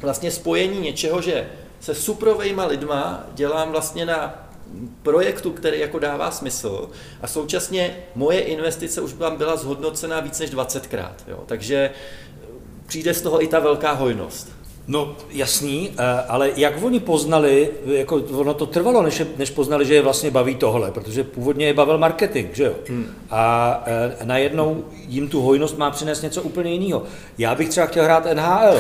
vlastně 0.01 0.31
spojení 0.31 0.79
něčeho, 0.79 1.21
že 1.21 1.49
se 1.79 1.95
suprovejma 1.95 2.65
lidma 2.65 3.23
dělám 3.33 3.71
vlastně 3.71 4.05
na 4.05 4.49
projektu, 5.03 5.51
který 5.51 5.79
jako 5.79 5.99
dává 5.99 6.31
smysl 6.31 6.89
a 7.21 7.27
současně 7.27 7.97
moje 8.15 8.39
investice 8.39 9.01
už 9.01 9.13
byla, 9.13 9.29
byla 9.29 9.55
zhodnocena 9.55 10.19
víc 10.19 10.39
než 10.39 10.51
20krát. 10.51 11.13
Jo. 11.27 11.43
Takže 11.45 11.91
přijde 12.87 13.13
z 13.13 13.21
toho 13.21 13.43
i 13.43 13.47
ta 13.47 13.59
velká 13.59 13.91
hojnost. 13.91 14.56
No 14.87 15.15
jasný, 15.31 15.89
eh, 15.89 16.03
ale 16.27 16.51
jak 16.55 16.83
oni 16.83 16.99
poznali, 16.99 17.69
jako 17.85 18.15
ono 18.15 18.53
to 18.53 18.65
trvalo, 18.65 19.01
než, 19.01 19.21
než 19.37 19.49
poznali, 19.49 19.85
že 19.85 19.95
je 19.95 20.01
vlastně 20.01 20.31
baví 20.31 20.55
tohle, 20.55 20.91
protože 20.91 21.23
původně 21.23 21.65
je 21.65 21.73
bavil 21.73 21.97
marketing, 21.97 22.49
že 22.53 22.63
jo? 22.63 22.73
Hmm. 22.87 23.05
A 23.31 23.83
e, 23.85 24.25
najednou 24.25 24.83
jim 25.07 25.27
tu 25.27 25.41
hojnost 25.41 25.77
má 25.77 25.91
přinést 25.91 26.21
něco 26.21 26.41
úplně 26.41 26.73
jiného. 26.73 27.03
Já 27.37 27.55
bych 27.55 27.69
třeba 27.69 27.85
chtěl 27.85 28.03
hrát 28.03 28.25
NHL. 28.33 28.77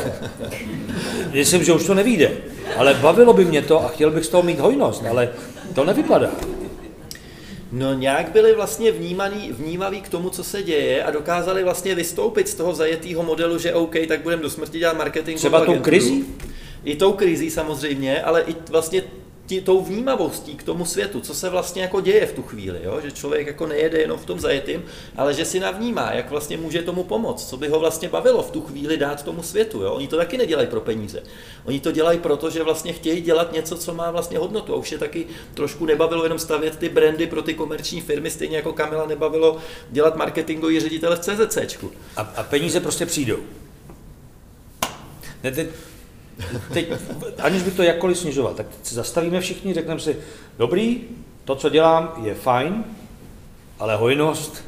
Myslím, 1.33 1.63
že 1.63 1.73
už 1.73 1.85
to 1.85 1.93
nevíde, 1.93 2.31
ale 2.77 2.93
bavilo 2.93 3.33
by 3.33 3.45
mě 3.45 3.61
to 3.61 3.85
a 3.85 3.87
chtěl 3.87 4.11
bych 4.11 4.25
z 4.25 4.29
toho 4.29 4.43
mít 4.43 4.59
hojnost, 4.59 5.03
ale 5.09 5.29
to 5.73 5.85
nevypadá. 5.85 6.29
No 7.71 7.93
nějak 7.93 8.31
byli 8.31 8.55
vlastně 8.55 8.91
vnímaný, 8.91 9.51
vnímaví 9.51 10.01
k 10.01 10.09
tomu, 10.09 10.29
co 10.29 10.43
se 10.43 10.63
děje 10.63 11.03
a 11.03 11.11
dokázali 11.11 11.63
vlastně 11.63 11.95
vystoupit 11.95 12.49
z 12.49 12.53
toho 12.53 12.75
zajetého 12.75 13.23
modelu, 13.23 13.57
že 13.57 13.73
OK, 13.73 13.95
tak 14.07 14.21
budeme 14.21 14.41
do 14.41 14.49
smrti 14.49 14.79
dělat 14.79 14.97
marketing. 14.97 15.37
Třeba 15.37 15.65
tou 15.65 15.79
krizí? 15.79 16.25
I 16.83 16.95
tou 16.95 17.13
krizí 17.13 17.49
samozřejmě, 17.49 18.21
ale 18.21 18.41
i 18.41 18.55
vlastně 18.69 19.03
tí, 19.47 19.61
tou 19.61 19.81
vnímavostí 19.81 20.55
k 20.55 20.63
tomu 20.63 20.85
světu, 20.85 21.21
co 21.21 21.33
se 21.33 21.49
vlastně 21.49 21.81
jako 21.81 22.01
děje 22.01 22.25
v 22.25 22.33
tu 22.33 22.43
chvíli, 22.43 22.79
jo? 22.83 23.01
že 23.01 23.11
člověk 23.11 23.47
jako 23.47 23.67
nejede 23.67 23.97
jenom 23.99 24.19
v 24.19 24.25
tom 24.25 24.39
zajetým, 24.39 24.83
ale 25.15 25.33
že 25.33 25.45
si 25.45 25.59
navnímá, 25.59 26.11
jak 26.11 26.29
vlastně 26.29 26.57
může 26.57 26.81
tomu 26.81 27.03
pomoct, 27.03 27.49
co 27.49 27.57
by 27.57 27.67
ho 27.67 27.79
vlastně 27.79 28.09
bavilo 28.09 28.43
v 28.43 28.51
tu 28.51 28.61
chvíli 28.61 28.97
dát 28.97 29.23
tomu 29.23 29.43
světu. 29.43 29.81
Jo? 29.81 29.93
Oni 29.93 30.07
to 30.07 30.17
taky 30.17 30.37
nedělají 30.37 30.67
pro 30.67 30.81
peníze. 30.81 31.23
Oni 31.65 31.79
to 31.79 31.91
dělají 31.91 32.19
proto, 32.19 32.49
že 32.49 32.63
vlastně 32.63 32.93
chtějí 32.93 33.21
dělat 33.21 33.53
něco, 33.53 33.77
co 33.77 33.93
má 33.93 34.11
vlastně 34.11 34.37
hodnotu. 34.37 34.73
A 34.73 34.77
už 34.77 34.91
je 34.91 34.97
taky 34.97 35.25
trošku 35.53 35.85
nebavilo 35.85 36.23
jenom 36.23 36.39
stavět 36.39 36.75
ty 36.75 36.89
brandy 36.89 37.27
pro 37.27 37.41
ty 37.41 37.53
komerční 37.53 38.01
firmy, 38.01 38.31
stejně 38.31 38.57
jako 38.57 38.73
Kamila 38.73 39.07
nebavilo 39.07 39.57
dělat 39.89 40.15
marketingový 40.15 40.79
ředitele 40.79 41.15
v 41.15 41.19
CZC. 41.19 41.57
A, 42.15 42.21
a 42.21 42.43
peníze 42.43 42.79
prostě 42.79 43.05
přijdou. 43.05 43.37
Ne, 45.43 45.51
teď, 45.51 45.67
teď, 46.73 46.87
aniž 47.39 47.63
bych 47.63 47.73
to 47.73 47.83
jakkoliv 47.83 48.17
snižoval, 48.17 48.53
tak 48.53 48.65
se 48.83 48.95
zastavíme 48.95 49.41
všichni, 49.41 49.73
řekneme 49.73 49.99
si, 49.99 50.17
dobrý, 50.57 51.01
to, 51.45 51.55
co 51.55 51.69
dělám, 51.69 52.13
je 52.23 52.35
fajn, 52.35 52.83
ale 53.79 53.95
hojnost. 53.95 54.63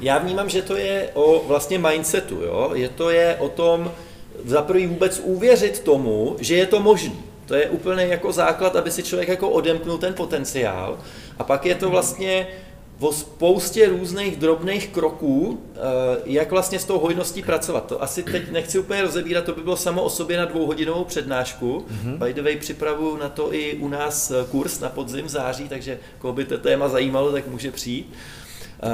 Já 0.00 0.18
vnímám, 0.18 0.48
že 0.48 0.62
to 0.62 0.76
je 0.76 1.10
o 1.14 1.44
vlastně 1.48 1.78
mindsetu, 1.78 2.34
jo? 2.34 2.70
Je 2.74 2.88
to 2.88 3.10
je 3.10 3.36
o 3.36 3.48
tom 3.48 3.92
za 4.44 4.62
prvý 4.62 4.86
vůbec 4.86 5.20
uvěřit 5.24 5.80
tomu, 5.80 6.36
že 6.40 6.54
je 6.56 6.66
to 6.66 6.80
možné. 6.80 7.12
To 7.46 7.54
je 7.54 7.70
úplně 7.70 8.06
jako 8.06 8.32
základ, 8.32 8.76
aby 8.76 8.90
si 8.90 9.02
člověk 9.02 9.28
jako 9.28 9.48
odemknul 9.48 9.98
ten 9.98 10.14
potenciál. 10.14 10.98
A 11.38 11.44
pak 11.44 11.66
je 11.66 11.74
to 11.74 11.90
vlastně 11.90 12.46
o 13.00 13.12
spoustě 13.12 13.88
různých 13.88 14.36
drobných 14.36 14.88
kroků, 14.88 15.60
eh, 15.74 15.78
jak 16.24 16.50
vlastně 16.50 16.78
s 16.78 16.84
tou 16.84 16.98
hojností 16.98 17.42
pracovat. 17.42 17.86
To 17.86 18.02
asi 18.02 18.22
teď 18.22 18.50
nechci 18.50 18.78
úplně 18.78 19.02
rozebírat, 19.02 19.44
to 19.44 19.52
by 19.52 19.62
bylo 19.62 19.76
samo 19.76 20.02
o 20.02 20.10
sobě 20.10 20.36
na 20.36 20.44
dvouhodinovou 20.44 21.04
přednášku. 21.04 21.86
Mm-hmm. 21.90 22.18
By 22.18 22.34
the 22.34 22.42
way, 22.42 22.56
připravuju 22.56 23.16
na 23.16 23.28
to 23.28 23.54
i 23.54 23.74
u 23.74 23.88
nás 23.88 24.30
eh, 24.30 24.34
kurz 24.50 24.80
na 24.80 24.88
podzim 24.88 25.26
v 25.26 25.28
září, 25.28 25.68
takže 25.68 25.98
koho 26.18 26.32
by 26.32 26.44
to 26.44 26.58
téma 26.58 26.88
zajímalo, 26.88 27.32
tak 27.32 27.46
může 27.46 27.70
přijít. 27.70 28.12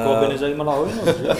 Koho 0.04 0.20
by 0.20 0.28
nezajímala 0.32 0.74
hojnost, 0.74 1.18
že? 1.18 1.28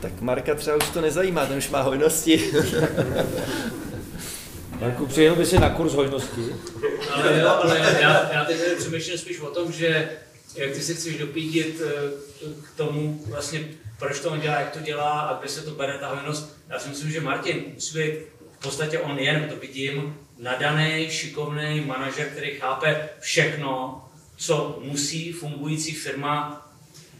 tak 0.00 0.20
Marka 0.20 0.54
třeba 0.54 0.76
už 0.76 0.88
to 0.88 1.00
nezajímá, 1.00 1.46
ten 1.46 1.58
už 1.58 1.70
má 1.70 1.82
hojnosti. 1.82 2.50
Marku, 4.80 5.06
přijel 5.06 5.36
by 5.36 5.46
si 5.46 5.58
na 5.58 5.70
kurz 5.70 5.94
hojnosti? 5.94 6.56
Ale 7.12 7.38
jo, 7.38 7.48
ale 7.48 7.78
já, 7.78 8.32
já 8.32 8.44
teď 8.44 8.58
přemýšlím 8.78 9.18
spíš 9.18 9.40
o 9.40 9.50
tom, 9.50 9.72
že 9.72 10.10
jak 10.54 10.70
ty 10.70 10.82
se 10.82 10.94
chceš 10.94 11.18
dopídit 11.18 11.82
eh, 11.84 12.10
k 12.64 12.76
tomu 12.76 13.24
vlastně, 13.28 13.68
proč 13.98 14.20
to 14.20 14.30
on 14.30 14.40
dělá, 14.40 14.60
jak 14.60 14.70
to 14.70 14.80
dělá 14.80 15.20
a 15.20 15.40
kde 15.40 15.48
se 15.48 15.62
to 15.62 15.70
bere 15.70 15.98
ta 15.98 16.08
hojnost. 16.08 16.56
Já 16.68 16.78
si 16.78 16.88
myslím, 16.88 17.10
že 17.10 17.20
Martin 17.20 17.64
musí 17.74 17.98
být 17.98 18.14
v 18.58 18.62
podstatě 18.62 18.98
on 18.98 19.18
je, 19.18 19.32
nebo 19.32 19.54
to 19.54 19.60
vidím, 19.60 20.16
nadaný, 20.38 21.10
šikovný 21.10 21.80
manažer, 21.80 22.26
který 22.26 22.50
chápe 22.50 23.08
všechno, 23.20 24.04
co 24.36 24.78
musí 24.82 25.32
fungující 25.32 25.94
firma 25.94 26.66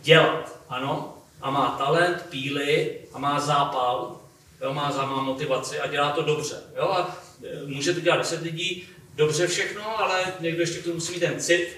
dělat. 0.03 0.59
Ano, 0.69 1.15
a 1.41 1.51
má 1.51 1.75
talent, 1.79 2.23
píly 2.31 2.99
a 3.13 3.19
má 3.19 3.41
zápal, 3.41 4.21
jo, 4.63 4.75
má, 4.75 4.91
má 4.91 5.23
motivaci 5.23 5.81
a 5.81 5.87
dělá 5.87 6.13
to 6.13 6.23
dobře. 6.23 6.57
Jo, 6.77 6.91
a 6.91 7.28
může 7.67 7.95
to 7.95 8.01
dělat 8.01 8.17
10 8.17 8.43
lidí, 8.43 8.89
dobře 9.15 9.47
všechno, 9.47 10.01
ale 10.01 10.25
někdo 10.41 10.61
ještě 10.61 10.79
k 10.79 10.83
tomu 10.83 10.95
musí 10.95 11.13
mít 11.13 11.21
ten 11.21 11.41
cit, 11.41 11.69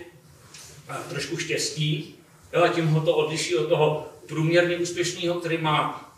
a 0.88 0.94
trošku 0.94 1.36
štěstí, 1.36 2.14
jo, 2.52 2.62
a 2.62 2.68
tím 2.68 2.86
ho 2.86 3.00
to 3.00 3.16
odliší 3.16 3.56
od 3.56 3.68
toho 3.68 4.08
průměrně 4.26 4.76
úspěšného, 4.76 5.34
který 5.34 5.58
má 5.58 6.10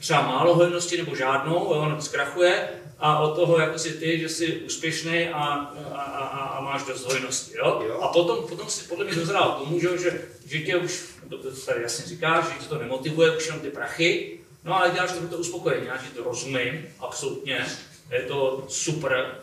třeba 0.00 0.26
málo 0.26 0.54
hojnosti 0.54 0.96
nebo 0.96 1.16
žádnou, 1.16 1.74
jo, 1.74 1.88
nebo 1.88 2.02
zkrachuje, 2.02 2.68
a 2.98 3.18
od 3.18 3.34
toho, 3.34 3.58
jako 3.58 3.78
si 3.78 3.90
ty, 3.90 4.20
že 4.20 4.28
jsi 4.28 4.56
úspěšný 4.56 5.28
a, 5.28 5.38
a, 5.92 6.02
a, 6.02 6.26
a 6.46 6.60
máš 6.60 6.82
dost 6.82 7.04
hojnosti. 7.04 7.56
Jo? 7.56 7.82
Jo. 7.88 8.00
A 8.00 8.08
potom, 8.08 8.48
potom 8.48 8.68
si 8.68 8.88
podle 8.88 9.04
mě 9.04 9.14
dozrál 9.14 9.52
tomu, 9.52 9.80
že, 9.80 9.98
že, 9.98 10.22
že 10.46 10.58
tě 10.58 10.76
už, 10.76 11.04
to, 11.28 11.38
tady 11.66 11.82
jasně 11.82 12.06
říkáš, 12.06 12.44
že 12.44 12.58
tě 12.58 12.68
to 12.68 12.78
nemotivuje 12.78 13.36
už 13.36 13.46
jenom 13.46 13.60
ty 13.60 13.70
prachy, 13.70 14.38
no 14.64 14.76
ale 14.76 14.90
děláš 14.90 15.12
to, 15.12 15.28
to 15.28 15.36
uspokojení, 15.36 15.86
já 15.86 15.96
ti 15.96 16.06
to 16.16 16.24
rozumím, 16.24 16.86
absolutně, 17.00 17.66
je 18.10 18.22
to 18.22 18.66
super. 18.68 19.38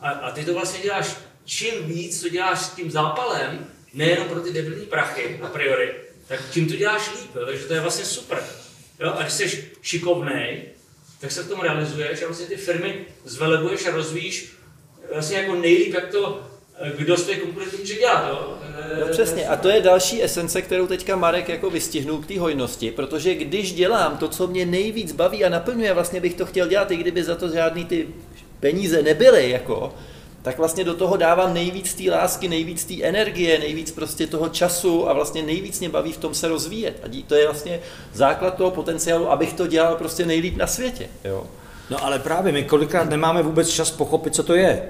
A, 0.00 0.10
a 0.10 0.30
ty 0.30 0.44
to 0.44 0.54
vlastně 0.54 0.82
děláš, 0.82 1.16
čím 1.44 1.86
víc 1.86 2.20
to 2.20 2.28
děláš 2.28 2.58
s 2.58 2.70
tím 2.70 2.90
zápalem, 2.90 3.66
nejenom 3.94 4.28
pro 4.28 4.40
ty 4.40 4.52
debilní 4.52 4.86
prachy 4.86 5.40
a 5.42 5.46
priori, 5.46 5.94
tak 6.28 6.50
tím 6.50 6.68
to 6.68 6.76
děláš 6.76 7.10
líp, 7.20 7.30
takže 7.46 7.64
to 7.64 7.74
je 7.74 7.80
vlastně 7.80 8.04
super. 8.04 8.44
Jo? 9.00 9.14
A 9.18 9.22
když 9.22 9.34
jsi 9.34 9.70
šikovnej, 9.82 10.62
tak 11.20 11.32
se 11.32 11.42
v 11.42 11.48
tom 11.48 11.60
realizuješ 11.60 12.22
a 12.22 12.26
vlastně 12.26 12.46
ty 12.46 12.56
firmy 12.56 13.06
zvelebuješ 13.24 13.86
a 13.86 13.90
rozvíjíš 13.90 14.52
vlastně 15.12 15.36
jako 15.36 15.54
nejlíp, 15.54 15.94
jak 15.94 16.10
to 16.10 16.50
kdo 16.96 17.16
z 17.16 17.26
těch 17.26 17.42
konkurentů 17.42 17.76
může 17.78 17.94
dělat. 17.94 18.28
Jo? 18.28 18.54
No 19.00 19.06
přesně, 19.10 19.48
a 19.48 19.56
to 19.56 19.68
je 19.68 19.80
další 19.80 20.22
esence, 20.22 20.62
kterou 20.62 20.86
teďka 20.86 21.16
Marek 21.16 21.48
jako 21.48 21.70
vystihnul 21.70 22.18
k 22.18 22.26
té 22.26 22.40
hojnosti, 22.40 22.90
protože 22.90 23.34
když 23.34 23.72
dělám 23.72 24.16
to, 24.16 24.28
co 24.28 24.46
mě 24.46 24.66
nejvíc 24.66 25.12
baví 25.12 25.44
a 25.44 25.48
naplňuje, 25.48 25.94
vlastně 25.94 26.20
bych 26.20 26.34
to 26.34 26.46
chtěl 26.46 26.68
dělat, 26.68 26.90
i 26.90 26.96
kdyby 26.96 27.24
za 27.24 27.34
to 27.34 27.48
žádný 27.48 27.84
ty 27.84 28.08
peníze 28.60 29.02
nebyly, 29.02 29.50
jako, 29.50 29.94
tak 30.42 30.58
vlastně 30.58 30.84
do 30.84 30.94
toho 30.94 31.16
dávám 31.16 31.54
nejvíc 31.54 31.94
té 31.94 32.10
lásky, 32.10 32.48
nejvíc 32.48 32.84
té 32.84 33.02
energie, 33.02 33.58
nejvíc 33.58 33.90
prostě 33.90 34.26
toho 34.26 34.48
času 34.48 35.08
a 35.08 35.12
vlastně 35.12 35.42
nejvíc 35.42 35.80
mě 35.80 35.88
baví 35.88 36.12
v 36.12 36.18
tom 36.18 36.34
se 36.34 36.48
rozvíjet. 36.48 37.00
A 37.02 37.22
to 37.26 37.34
je 37.34 37.44
vlastně 37.44 37.80
základ 38.12 38.56
toho 38.56 38.70
potenciálu, 38.70 39.30
abych 39.30 39.52
to 39.52 39.66
dělal 39.66 39.96
prostě 39.96 40.26
nejlíp 40.26 40.56
na 40.56 40.66
světě. 40.66 41.08
Jo. 41.24 41.46
No 41.90 42.04
ale 42.04 42.18
právě 42.18 42.52
my 42.52 42.64
kolikrát 42.64 43.10
nemáme 43.10 43.42
vůbec 43.42 43.68
čas 43.68 43.90
pochopit, 43.90 44.34
co 44.34 44.42
to 44.42 44.54
je. 44.54 44.88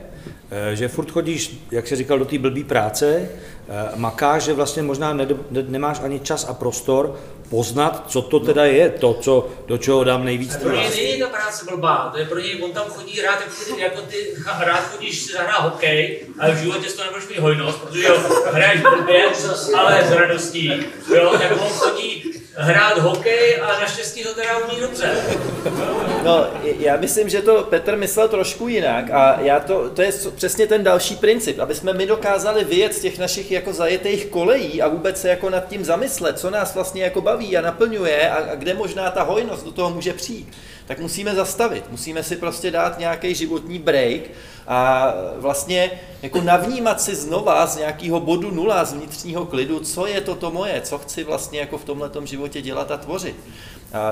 Eh, 0.54 0.76
že 0.76 0.88
furt 0.88 1.10
chodíš, 1.10 1.66
jak 1.70 1.86
se 1.86 1.96
říkal, 1.96 2.18
do 2.18 2.24
té 2.24 2.38
blbý 2.38 2.64
práce, 2.64 3.28
eh, 3.68 3.88
makáš, 3.96 4.42
že 4.42 4.52
vlastně 4.52 4.82
možná 4.82 5.12
ne, 5.12 5.26
nemáš 5.68 6.00
ani 6.02 6.20
čas 6.20 6.46
a 6.48 6.54
prostor 6.54 7.16
poznat, 7.54 8.04
co 8.06 8.22
to 8.22 8.40
teda 8.40 8.64
je, 8.64 8.90
to, 8.90 9.14
co, 9.14 9.48
do 9.66 9.78
čeho 9.78 10.04
dám 10.04 10.24
nejvíc 10.24 10.56
Pro 10.56 10.76
něj 10.76 10.90
není 10.90 11.20
ta 11.20 11.26
práce 11.26 11.64
blbá, 11.70 12.10
to 12.12 12.18
je 12.18 12.24
pro 12.24 12.38
něj, 12.38 12.62
on 12.62 12.72
tam 12.72 12.84
chodí 12.88 13.20
rád, 13.22 13.38
jako 13.40 13.52
ty, 13.64 13.82
jako 13.82 14.00
ty 14.02 14.16
rád 14.64 14.80
chodíš 14.80 15.22
si 15.22 15.32
zahrát 15.32 15.62
hokej, 15.62 16.20
ale 16.38 16.54
v 16.54 16.58
životě 16.58 16.90
to 16.90 17.04
nebudeš 17.04 17.28
mít 17.28 17.38
hojnost, 17.38 17.78
protože 17.78 18.06
jo, 18.08 18.16
hraješ 18.52 18.80
blbě, 18.80 19.24
ale 19.76 20.04
s 20.08 20.12
radostí, 20.12 20.72
jo, 21.14 21.34
tak 21.38 21.52
on 21.52 21.68
chodí 21.68 22.34
hrát 22.56 22.98
hokej 22.98 23.60
a 23.60 23.80
naštěstí 23.80 24.22
to 24.22 24.34
teda 24.34 24.58
umí 24.58 24.80
dobře. 24.80 25.10
No, 26.24 26.46
já 26.78 26.96
myslím, 26.96 27.28
že 27.28 27.42
to 27.42 27.62
Petr 27.62 27.96
myslel 27.96 28.28
trošku 28.28 28.68
jinak 28.68 29.10
a 29.10 29.40
já 29.40 29.60
to, 29.60 29.90
to 29.90 30.02
je 30.02 30.12
přesně 30.34 30.66
ten 30.66 30.84
další 30.84 31.16
princip, 31.16 31.58
aby 31.58 31.74
jsme 31.74 31.92
my 31.92 32.06
dokázali 32.06 32.64
vyjet 32.64 32.94
z 32.94 33.00
těch 33.00 33.18
našich 33.18 33.50
jako 33.50 33.72
zajetých 33.72 34.26
kolejí 34.26 34.82
a 34.82 34.88
vůbec 34.88 35.20
se 35.20 35.28
jako 35.28 35.50
nad 35.50 35.68
tím 35.68 35.84
zamyslet, 35.84 36.38
co 36.38 36.50
nás 36.50 36.74
vlastně 36.74 37.02
jako 37.02 37.20
baví 37.20 37.43
a 37.56 37.60
naplňuje 37.60 38.30
a, 38.30 38.52
a 38.52 38.54
kde 38.54 38.74
možná 38.74 39.10
ta 39.10 39.22
hojnost 39.22 39.64
do 39.64 39.72
toho 39.72 39.90
může 39.90 40.12
přijít 40.12 40.48
tak 40.86 40.98
musíme 40.98 41.34
zastavit, 41.34 41.84
musíme 41.90 42.22
si 42.22 42.36
prostě 42.36 42.70
dát 42.70 42.98
nějaký 42.98 43.34
životní 43.34 43.78
break 43.78 44.20
a 44.66 45.12
vlastně 45.36 45.90
jako 46.22 46.40
navnímat 46.40 47.00
si 47.00 47.14
znova 47.14 47.66
z 47.66 47.76
nějakého 47.76 48.20
bodu 48.20 48.50
nula, 48.50 48.84
z 48.84 48.92
vnitřního 48.92 49.46
klidu, 49.46 49.80
co 49.80 50.06
je 50.06 50.20
toto 50.20 50.50
moje, 50.50 50.80
co 50.80 50.98
chci 50.98 51.24
vlastně 51.24 51.60
jako 51.60 51.78
v 51.78 51.84
tomhle 51.84 52.10
životě 52.24 52.62
dělat 52.62 52.90
a 52.90 52.96
tvořit. 52.96 53.36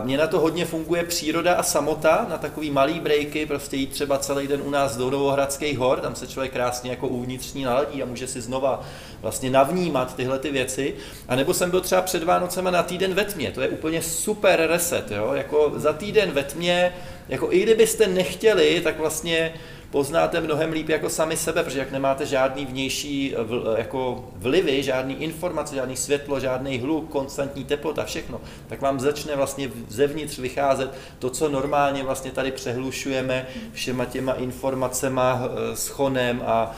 Mně 0.04 0.18
na 0.18 0.26
to 0.26 0.40
hodně 0.40 0.64
funguje 0.64 1.04
příroda 1.04 1.54
a 1.54 1.62
samota, 1.62 2.26
na 2.28 2.38
takový 2.38 2.70
malý 2.70 3.00
breaky, 3.00 3.46
prostě 3.46 3.76
jít 3.76 3.90
třeba 3.90 4.18
celý 4.18 4.46
den 4.46 4.62
u 4.64 4.70
nás 4.70 4.96
do 4.96 5.10
Novohradských 5.10 5.78
hor, 5.78 6.00
tam 6.00 6.14
se 6.14 6.26
člověk 6.26 6.52
krásně 6.52 6.90
jako 6.90 7.08
uvnitřní 7.08 7.64
naladí 7.64 8.02
a 8.02 8.06
může 8.06 8.26
si 8.26 8.40
znova 8.40 8.82
vlastně 9.22 9.50
navnímat 9.50 10.16
tyhle 10.16 10.38
ty 10.38 10.50
věci. 10.50 10.94
A 11.28 11.36
nebo 11.36 11.54
jsem 11.54 11.70
byl 11.70 11.80
třeba 11.80 12.02
před 12.02 12.22
Vánocema 12.22 12.70
na 12.70 12.82
týden 12.82 13.14
ve 13.14 13.24
tmě, 13.24 13.50
to 13.50 13.60
je 13.60 13.68
úplně 13.68 14.02
super 14.02 14.66
reset, 14.66 15.10
jo? 15.10 15.30
jako 15.34 15.72
za 15.76 15.92
týden 15.92 16.30
ve 16.30 16.44
tmě, 16.44 16.94
jako 17.28 17.52
i 17.52 17.62
kdybyste 17.62 18.06
nechtěli, 18.06 18.80
tak 18.84 18.98
vlastně 18.98 19.54
poznáte 19.92 20.40
mnohem 20.40 20.72
líp 20.72 20.88
jako 20.88 21.08
sami 21.08 21.36
sebe, 21.36 21.62
protože 21.64 21.78
jak 21.78 21.92
nemáte 21.92 22.26
žádný 22.26 22.66
vnější 22.66 23.34
vl, 23.38 23.74
jako 23.78 24.24
vlivy, 24.36 24.82
žádný 24.82 25.22
informace, 25.22 25.74
žádný 25.74 25.96
světlo, 25.96 26.40
žádný 26.40 26.78
hluk, 26.78 27.10
konstantní 27.10 27.64
teplota, 27.64 28.04
všechno, 28.04 28.40
tak 28.66 28.80
vám 28.80 29.00
začne 29.00 29.36
vlastně 29.36 29.70
zevnitř 29.88 30.38
vycházet 30.38 30.90
to, 31.18 31.30
co 31.30 31.48
normálně 31.48 32.02
vlastně 32.02 32.30
tady 32.30 32.52
přehlušujeme 32.52 33.46
všema 33.72 34.04
těma 34.04 34.32
informacema, 34.32 35.42
eh, 35.44 35.76
schonem 35.76 36.42
a 36.46 36.76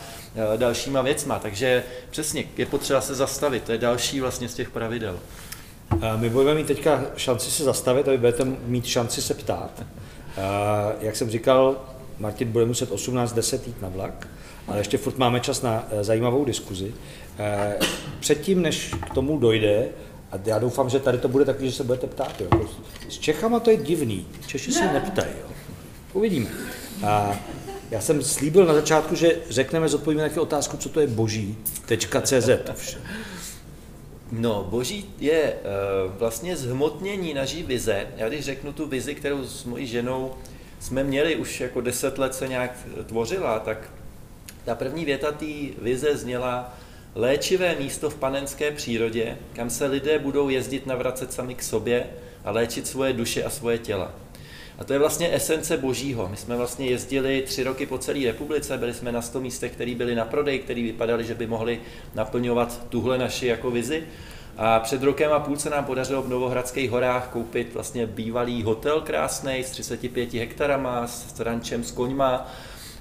eh, 0.55 0.59
dalšíma 0.59 1.03
věcma. 1.03 1.39
Takže 1.39 1.85
přesně, 2.11 2.45
je 2.57 2.67
potřeba 2.67 3.01
se 3.01 3.15
zastavit, 3.15 3.63
to 3.63 3.73
je 3.73 3.79
další 3.79 4.21
vlastně 4.21 4.49
z 4.49 4.55
těch 4.55 4.71
pravidel. 4.71 5.19
My 6.17 6.31
budeme 6.31 6.55
mít 6.55 6.67
teďka 6.67 7.05
šanci 7.17 7.51
se 7.51 7.65
zastavit 7.65 8.09
a 8.09 8.11
vy 8.11 8.19
budete 8.19 8.45
mít 8.45 8.87
šanci 8.87 9.23
se 9.23 9.35
ptát. 9.35 9.83
Jak 11.01 11.17
jsem 11.17 11.31
říkal, 11.31 11.77
Martin 12.19 12.53
bude 12.53 12.65
muset 12.65 12.91
18.10 12.91 13.61
jít 13.67 13.83
na 13.83 13.89
vlak, 13.89 14.29
ale 14.69 14.79
ještě 14.79 14.99
furt 14.99 15.19
máme 15.19 15.41
čas 15.41 15.63
na 15.63 15.89
eh, 15.91 16.05
zajímavou 16.05 16.45
diskuzi. 16.45 16.95
Eh, 17.39 17.79
předtím, 18.21 18.63
než 18.63 18.95
k 19.11 19.15
tomu 19.15 19.39
dojde, 19.39 19.89
a 20.33 20.39
já 20.45 20.59
doufám, 20.59 20.91
že 20.91 21.01
tady 21.01 21.19
to 21.19 21.29
bude 21.29 21.45
taky, 21.45 21.67
že 21.67 21.73
se 21.73 21.85
budete 21.85 22.07
ptát. 22.07 22.41
Jo. 22.41 22.69
S 23.09 23.19
Čechama 23.19 23.61
to 23.61 23.71
je 23.71 23.77
divný. 23.77 24.27
Češi 24.47 24.73
se 24.73 24.93
neptají. 24.93 25.33
Jo. 25.43 25.49
Uvidíme. 26.13 26.51
A 27.05 27.39
já 27.91 28.01
jsem 28.01 28.23
slíbil 28.23 28.67
na 28.67 28.75
začátku, 28.75 29.15
že 29.15 29.39
řekneme, 29.51 29.89
zodpovíme 29.89 30.31
na 30.37 30.43
otázku, 30.43 30.77
co 30.77 30.89
to 30.89 31.01
je 31.01 31.07
boží. 31.07 31.57
.cz. 32.23 32.49
No, 34.33 34.67
boží 34.71 35.05
je 35.19 35.53
uh, 35.53 36.13
vlastně 36.19 36.57
zhmotnění 36.57 37.35
naší 37.35 37.63
vize. 37.63 38.07
Já 38.17 38.29
když 38.29 38.45
řeknu 38.45 38.73
tu 38.73 38.87
vizi, 38.87 39.15
kterou 39.15 39.45
s 39.45 39.65
mojí 39.65 39.87
ženou 39.87 40.35
jsme 40.81 41.05
měli 41.05 41.37
už 41.37 41.61
jako 41.61 41.81
deset 41.81 42.19
let 42.19 42.35
se 42.35 42.49
nějak 42.49 42.79
tvořila, 43.07 43.59
tak 43.59 43.91
ta 44.65 44.75
první 44.75 45.05
věta 45.05 45.33
té 45.33 45.47
vize 45.83 46.17
zněla 46.17 46.75
léčivé 47.15 47.77
místo 47.79 48.11
v 48.11 48.15
panenské 48.15 48.71
přírodě, 48.71 49.39
kam 49.53 49.71
se 49.71 49.87
lidé 49.87 50.19
budou 50.19 50.49
jezdit 50.49 50.87
navracet 50.87 51.33
sami 51.33 51.55
k 51.55 51.63
sobě 51.63 52.07
a 52.45 52.51
léčit 52.51 52.87
svoje 52.87 53.13
duše 53.13 53.45
a 53.45 53.51
svoje 53.51 53.79
těla. 53.79 54.15
A 54.79 54.85
to 54.85 54.93
je 54.93 54.99
vlastně 54.99 55.35
esence 55.35 55.77
božího. 55.77 56.29
My 56.29 56.37
jsme 56.37 56.57
vlastně 56.57 56.87
jezdili 56.87 57.43
tři 57.43 57.63
roky 57.63 57.87
po 57.87 57.99
celé 57.99 58.25
republice, 58.25 58.79
byli 58.79 58.95
jsme 58.95 59.13
na 59.13 59.23
100 59.23 59.41
místech, 59.41 59.73
které 59.73 59.95
byly 59.95 60.15
na 60.15 60.25
prodej, 60.25 60.59
které 60.59 60.83
vypadaly, 60.83 61.25
že 61.25 61.35
by 61.35 61.47
mohly 61.47 61.81
naplňovat 62.15 62.87
tuhle 62.89 63.19
naši 63.19 63.47
jako 63.47 63.71
vizi. 63.71 64.03
A 64.57 64.81
před 64.81 65.03
rokem 65.03 65.33
a 65.33 65.41
půl 65.41 65.57
se 65.57 65.71
nám 65.71 65.85
podařilo 65.85 66.23
v 66.23 66.29
Novohradských 66.29 66.91
horách 66.91 67.29
koupit 67.33 67.75
vlastně 67.75 68.07
bývalý 68.07 68.63
hotel 68.63 69.01
krásný 69.01 69.65
s 69.65 69.71
35 69.71 70.35
hektarama, 70.35 71.07
s 71.07 71.41
rančem, 71.41 71.85
s 71.85 71.91
koňma. 71.91 72.47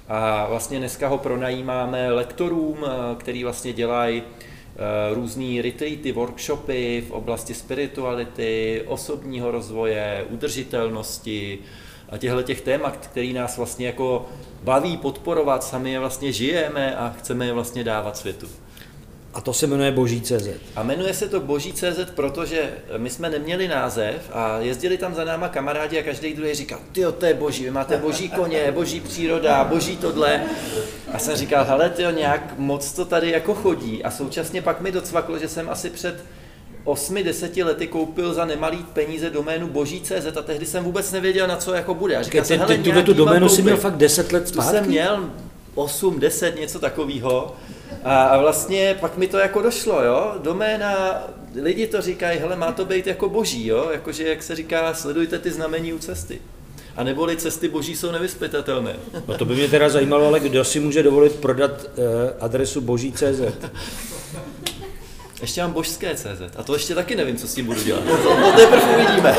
A 0.08 0.46
vlastně 0.48 0.78
dneska 0.78 1.08
ho 1.08 1.18
pronajímáme 1.18 2.12
lektorům, 2.12 2.76
eh, 2.84 3.14
který 3.16 3.44
vlastně 3.44 3.72
dělají 3.72 4.22
eh, 4.22 5.14
různé 5.14 5.62
retreaty, 5.62 6.12
workshopy 6.12 7.04
v 7.08 7.10
oblasti 7.10 7.54
spirituality, 7.54 8.82
osobního 8.86 9.50
rozvoje, 9.50 10.26
udržitelnosti 10.30 11.58
a 12.08 12.18
těchto 12.18 12.42
těch 12.42 12.60
témat, 12.60 12.96
který 12.96 13.32
nás 13.32 13.56
vlastně 13.56 13.86
jako 13.86 14.26
baví 14.62 14.96
podporovat, 14.96 15.64
sami 15.64 15.92
je 15.92 16.00
vlastně 16.00 16.32
žijeme 16.32 16.96
a 16.96 17.14
chceme 17.18 17.46
je 17.46 17.52
vlastně 17.52 17.84
dávat 17.84 18.16
světu. 18.16 18.46
A 19.34 19.40
to 19.40 19.52
se 19.52 19.66
jmenuje 19.66 19.92
Boží 19.92 20.20
CZ. 20.20 20.48
A 20.76 20.82
jmenuje 20.82 21.14
se 21.14 21.28
to 21.28 21.40
Boží 21.40 21.72
CZ, 21.72 22.10
protože 22.14 22.70
my 22.96 23.10
jsme 23.10 23.30
neměli 23.30 23.68
název 23.68 24.30
a 24.32 24.58
jezdili 24.58 24.98
tam 24.98 25.14
za 25.14 25.24
náma 25.24 25.48
kamarádi 25.48 25.98
a 25.98 26.02
každý 26.02 26.34
druhý 26.34 26.54
říkal, 26.54 26.78
ty 26.92 27.04
to 27.18 27.26
je 27.26 27.34
boží, 27.34 27.64
vy 27.64 27.70
máte 27.70 27.96
boží 27.96 28.28
koně, 28.28 28.72
boží 28.72 29.00
příroda, 29.00 29.64
boží 29.64 29.96
tohle. 29.96 30.42
A 31.12 31.18
jsem 31.18 31.36
říkal, 31.36 31.64
hele, 31.64 31.90
ty 31.90 32.04
nějak 32.14 32.54
moc 32.58 32.92
to 32.92 33.04
tady 33.04 33.30
jako 33.30 33.54
chodí. 33.54 34.04
A 34.04 34.10
současně 34.10 34.62
pak 34.62 34.80
mi 34.80 34.92
docvaklo, 34.92 35.38
že 35.38 35.48
jsem 35.48 35.68
asi 35.70 35.90
před 35.90 36.24
8-10 36.84 37.64
lety 37.64 37.86
koupil 37.86 38.34
za 38.34 38.44
nemalý 38.44 38.86
peníze 38.92 39.30
doménu 39.30 39.66
boží.cz 39.66 40.36
a 40.36 40.42
tehdy 40.42 40.66
jsem 40.66 40.84
vůbec 40.84 41.12
nevěděl, 41.12 41.46
na 41.46 41.56
co 41.56 41.74
jako 41.74 41.94
bude. 41.94 42.16
A 42.16 42.22
říkal 42.22 42.44
jsem, 42.44 42.58
hele, 42.58 42.78
tuhle 42.78 43.02
tu 43.02 43.12
doménu 43.12 43.48
si 43.48 43.62
měl 43.62 43.76
fakt 43.76 43.96
10 43.96 44.32
let 44.32 44.48
zpátky? 44.48 44.70
Tu 44.70 44.76
jsem 44.76 44.86
měl 44.86 45.30
8, 45.74 46.20
10, 46.20 46.60
něco 46.60 46.78
takového. 46.78 47.56
A, 48.04 48.24
a 48.24 48.38
vlastně 48.38 48.96
pak 49.00 49.16
mi 49.16 49.28
to 49.28 49.38
jako 49.38 49.62
došlo, 49.62 50.04
jo, 50.04 50.34
doména, 50.42 51.22
lidi 51.62 51.86
to 51.86 52.02
říkají, 52.02 52.38
hele, 52.38 52.56
má 52.56 52.72
to 52.72 52.84
být 52.84 53.06
jako 53.06 53.28
boží, 53.28 53.66
jo, 53.66 53.88
jakože, 53.92 54.28
jak 54.28 54.42
se 54.42 54.56
říká, 54.56 54.94
sledujte 54.94 55.38
ty 55.38 55.50
znamení 55.50 55.92
u 55.92 55.98
cesty. 55.98 56.40
A 56.96 57.04
neboli 57.04 57.36
cesty 57.36 57.68
boží 57.68 57.96
jsou 57.96 58.12
nevyspytatelné. 58.12 58.96
No 59.28 59.38
to 59.38 59.44
by 59.44 59.54
mě 59.54 59.68
teda 59.68 59.88
zajímalo, 59.88 60.26
ale 60.26 60.40
kdo 60.40 60.64
si 60.64 60.80
může 60.80 61.02
dovolit 61.02 61.34
prodat 61.34 61.70
uh, 61.70 62.04
adresu 62.40 62.80
boží.cz? 62.80 63.40
Ještě 65.40 65.62
mám 65.62 65.72
božské 65.72 66.14
CZ 66.14 66.56
a 66.56 66.62
to 66.62 66.74
ještě 66.74 66.94
taky 66.94 67.16
nevím, 67.16 67.36
co 67.36 67.48
s 67.48 67.54
tím 67.54 67.66
budu 67.66 67.82
dělat. 67.82 68.04
To 68.04 68.52
teprve 68.56 68.96
uvidíme. 68.96 69.36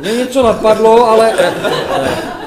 Mně 0.00 0.12
něco 0.12 0.42
napadlo, 0.42 1.10
ale... 1.10 1.32
Ale 1.88 2.43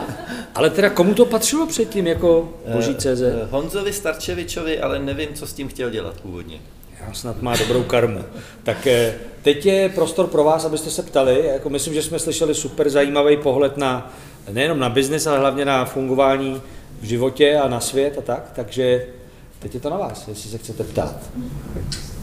teda 0.69 0.89
komu 0.89 1.13
to 1.13 1.25
patřilo 1.25 1.67
předtím 1.67 2.07
jako 2.07 2.49
boží 2.73 2.95
CZ? 2.95 3.21
Eh, 3.21 3.47
Honzovi 3.49 3.93
Starčevičovi, 3.93 4.79
ale 4.79 4.99
nevím, 4.99 5.29
co 5.33 5.47
s 5.47 5.53
tím 5.53 5.67
chtěl 5.67 5.89
dělat 5.89 6.21
původně. 6.21 6.59
Já 7.07 7.13
snad 7.13 7.41
má 7.41 7.57
dobrou 7.57 7.83
karmu. 7.83 8.23
Tak 8.63 8.87
eh, 8.87 9.15
teď 9.41 9.65
je 9.65 9.89
prostor 9.89 10.27
pro 10.27 10.43
vás, 10.43 10.65
abyste 10.65 10.89
se 10.89 11.03
ptali. 11.03 11.47
Jako 11.47 11.69
myslím, 11.69 11.93
že 11.93 12.01
jsme 12.01 12.19
slyšeli 12.19 12.55
super 12.55 12.89
zajímavý 12.89 13.37
pohled 13.37 13.77
na 13.77 14.13
nejenom 14.51 14.79
na 14.79 14.89
biznis, 14.89 15.27
ale 15.27 15.39
hlavně 15.39 15.65
na 15.65 15.85
fungování 15.85 16.61
v 17.01 17.03
životě 17.03 17.57
a 17.57 17.67
na 17.67 17.79
svět 17.79 18.17
a 18.17 18.21
tak. 18.21 18.51
Takže 18.55 19.05
teď 19.59 19.73
je 19.73 19.79
to 19.79 19.89
na 19.89 19.97
vás, 19.97 20.27
jestli 20.27 20.49
se 20.49 20.57
chcete 20.57 20.83
ptát. 20.83 21.15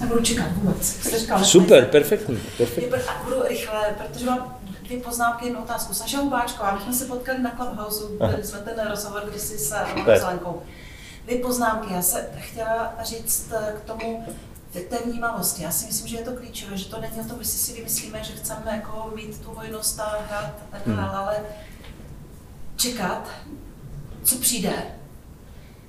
Nebudu 0.01 0.23
čekat 0.23 0.47
vůbec. 0.53 0.97
Super, 1.43 1.85
perfektní. 1.85 2.39
perfektní. 2.59 2.99
Budu 3.25 3.43
rychle, 3.49 3.95
protože 4.11 4.27
mám 4.27 4.59
dvě 4.95 5.05
poznámky, 5.05 5.45
jednu 5.45 5.63
otázku. 5.63 5.95
Saša 5.95 6.21
Hubáčková, 6.21 6.75
my 6.75 6.81
jsme 6.81 6.93
se 6.93 7.05
potkali 7.05 7.43
na 7.43 7.51
Clubhouse, 7.51 8.05
byli 8.31 8.45
jsme 8.45 8.59
ten 8.59 8.89
rozhovor 8.89 9.23
kdysi 9.31 9.59
s 9.59 9.75
Lenkou. 10.27 10.63
Dvě 11.25 11.39
poznámky. 11.39 11.95
Já 11.95 12.03
se 12.03 12.31
chtěla 12.39 12.95
říct 13.03 13.53
k 13.77 13.81
tomu, 13.81 14.27
té 14.73 14.99
vnímavosti. 15.05 15.63
Já 15.63 15.71
si 15.71 15.87
myslím, 15.87 16.09
že 16.09 16.17
je 16.17 16.25
to 16.25 16.33
klíčové, 16.33 16.77
že 16.77 16.85
to 16.85 17.01
není 17.01 17.21
o 17.21 17.25
tom, 17.25 17.39
že 17.39 17.49
si 17.49 17.73
vymyslíme, 17.73 18.25
že 18.25 18.33
chceme 18.33 18.65
jako 18.67 19.13
mít 19.15 19.41
tu 19.41 19.51
hojnost 19.51 20.01
a 20.01 20.17
hrát 20.29 20.55
tak 20.71 20.83
dále, 20.87 21.03
hmm. 21.03 21.17
ale 21.17 21.37
čekat, 22.77 23.29
co 24.25 24.37
přijde. 24.37 24.73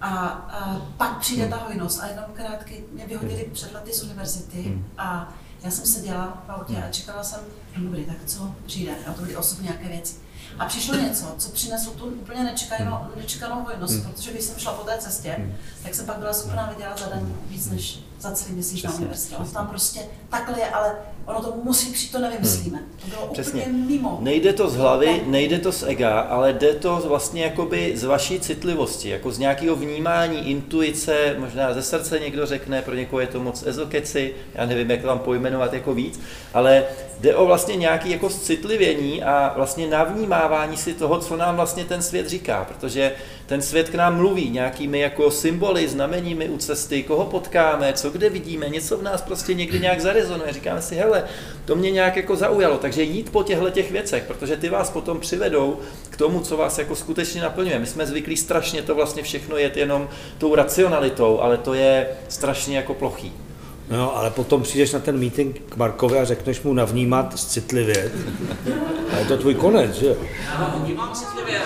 A, 0.02 0.18
a 0.28 0.82
pak 0.98 1.18
přijde 1.20 1.42
hmm. 1.42 1.52
ta 1.52 1.58
hojnost. 1.58 2.04
A 2.04 2.08
jenom 2.08 2.26
krátky 2.34 2.84
mě 2.92 3.06
vyhodili 3.08 3.44
hmm. 3.44 3.54
před 3.54 3.74
lety 3.74 3.94
z 3.94 4.04
univerzity 4.04 4.82
a 4.98 5.34
já 5.64 5.72
jsem 5.72 5.86
seděla 5.86 6.44
v 6.48 6.52
autě 6.52 6.84
a 6.84 6.92
čekala 6.92 7.24
jsem, 7.24 7.40
dobrý, 7.78 8.06
tak 8.06 8.18
co 8.26 8.56
přijde, 8.66 8.96
a 9.08 9.14
to 9.14 9.22
byly 9.22 9.36
osobně 9.38 9.64
nějaké 9.64 9.88
věci. 9.88 10.16
A 10.60 10.66
přišlo 10.66 10.96
něco, 10.96 11.36
co 11.38 11.50
přineslo 11.50 11.94
tu 11.94 12.06
úplně 12.06 12.44
nečekanou, 12.44 12.92
hmm. 12.92 13.12
nečekanou 13.16 13.64
hojnost, 13.64 13.94
hmm. 13.94 14.12
protože 14.12 14.32
když 14.32 14.44
jsem 14.44 14.60
šla 14.60 14.74
po 14.74 14.84
té 14.84 14.98
cestě, 14.98 15.36
hmm. 15.38 15.56
tak 15.84 15.96
jsem 15.96 16.06
pak 16.06 16.18
byla 16.18 16.34
schopná 16.34 16.70
vydělat 16.70 17.00
za 17.00 17.06
den 17.06 17.36
víc 17.48 17.70
než 17.70 18.00
za 18.20 18.32
celý 18.32 18.54
měsíc 18.54 18.84
na 18.84 18.96
univerzitě. 18.96 19.36
Ono 19.36 19.46
tam 19.46 19.68
prostě 19.68 20.00
takhle 20.30 20.60
je, 20.60 20.70
ale 20.70 20.96
ono 21.26 21.42
to 21.42 21.54
musí 21.64 21.92
přijít, 21.92 22.12
to 22.12 22.20
nevymyslíme. 22.20 22.80
To 23.02 23.08
bylo 23.08 23.28
Přesně. 23.34 23.62
úplně 23.62 23.78
mimo. 23.78 24.18
Nejde 24.22 24.54
to 24.54 24.70
z 24.70 24.76
hlavy, 24.76 25.22
nejde 25.26 25.60
to 25.60 25.72
z 25.72 25.84
ega, 25.84 26.20
ale 26.20 26.54
jde 26.54 26.74
to 26.74 27.04
vlastně 27.08 27.44
jakoby 27.44 27.94
z 27.96 28.04
vaší 28.04 28.40
citlivosti, 28.40 29.10
jako 29.10 29.32
z 29.32 29.40
nějakého 29.40 29.76
vnímání, 29.76 30.50
intuice, 30.50 31.36
možná 31.40 31.74
ze 31.74 31.82
srdce 31.82 32.20
někdo 32.20 32.46
řekne, 32.46 32.82
pro 32.82 32.96
někoho 32.96 33.20
je 33.20 33.28
to 33.28 33.40
moc 33.40 33.64
ezokeci, 33.68 34.34
já 34.56 34.66
nevím, 34.66 34.92
jak 34.92 35.02
to 35.02 35.08
vám 35.08 35.20
pojmenovat 35.20 35.74
jako 35.74 35.94
víc, 35.94 36.20
ale 36.54 36.84
jde 37.20 37.36
o 37.36 37.46
vlastně 37.46 37.76
nějaký 37.76 38.12
jako 38.12 38.30
citlivění 38.30 39.24
a 39.24 39.54
vlastně 39.56 39.88
navnímávání 39.88 40.78
si 40.78 40.94
toho, 40.94 41.20
co 41.20 41.38
nám 41.38 41.56
vlastně 41.56 41.86
ten 41.86 42.02
svět 42.02 42.28
říká, 42.28 42.66
protože 42.68 43.12
ten 43.46 43.62
svět 43.62 43.90
k 43.90 43.96
nám 43.96 44.18
mluví 44.18 44.50
nějakými 44.50 45.00
jako 45.00 45.32
symboly, 45.32 45.88
znameními 45.88 46.50
u 46.50 46.58
cesty, 46.58 47.04
koho 47.04 47.26
potkáme, 47.26 47.94
co 47.94 48.10
kde 48.10 48.30
vidíme, 48.30 48.70
něco 48.70 48.98
v 48.98 49.04
nás 49.04 49.22
prostě 49.22 49.54
někdy 49.54 49.80
nějak 49.80 50.02
zarezonuje. 50.02 50.54
Říkáme 50.54 50.82
si, 50.82 50.96
hele, 50.96 51.24
to 51.66 51.76
mě 51.76 51.92
nějak 51.92 52.16
jako 52.16 52.36
zaujalo. 52.36 52.78
Takže 52.78 53.04
jít 53.04 53.30
po 53.30 53.44
těchto 53.44 53.70
těch 53.70 53.92
věcech, 53.92 54.24
protože 54.28 54.58
ty 54.58 54.70
vás 54.70 54.90
potom 54.90 55.20
přivedou 55.20 55.80
k 56.10 56.18
tomu, 56.18 56.40
co 56.40 56.58
vás 56.58 56.78
jako 56.78 56.96
skutečně 56.96 57.42
naplňuje. 57.42 57.80
My 57.80 57.86
jsme 57.86 58.06
zvyklí 58.06 58.38
strašně 58.38 58.82
to 58.82 58.96
vlastně 58.96 59.24
všechno 59.24 59.58
jet 59.58 59.78
jenom 59.78 60.10
tou 60.38 60.56
racionalitou, 60.56 61.40
ale 61.40 61.58
to 61.58 61.74
je 61.74 62.08
strašně 62.28 62.78
jako 62.78 62.94
plochý. 62.94 63.34
No, 63.90 64.18
ale 64.18 64.32
potom 64.32 64.64
přijdeš 64.64 64.92
na 64.92 65.00
ten 65.00 65.20
meeting 65.20 65.62
k 65.70 65.76
Markovi 65.76 66.20
a 66.20 66.26
řekneš 66.26 66.62
mu 66.62 66.74
navnímat 66.74 67.40
citlivě. 67.40 68.12
A 69.14 69.18
je 69.18 69.26
to 69.26 69.38
tvůj 69.38 69.56
konec, 69.56 69.96
že 69.96 70.06
jo? 70.06 70.16
Já 70.46 70.76
vnímám 70.84 71.14
citlivě, 71.16 71.62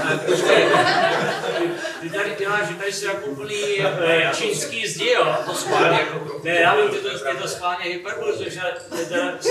ty 2.01 2.09
tady 2.09 2.35
děláš, 2.39 2.67
že 2.67 2.73
tady 2.73 2.93
jsi 2.93 3.05
jako 3.05 3.25
úplný 3.25 3.63
eh, 3.81 4.31
čínský 4.35 4.87
zdi, 4.87 5.09
jo? 5.09 5.35
To 5.45 5.53
schválně. 5.53 5.99
Ne, 6.43 6.59
já 6.59 6.75
vím, 6.75 6.91
že 6.93 6.99
to, 6.99 7.27
je 7.27 7.35
to 7.35 7.47
schválně 7.47 7.85
hyperbolizuješ, 7.85 8.57
ale 8.57 8.73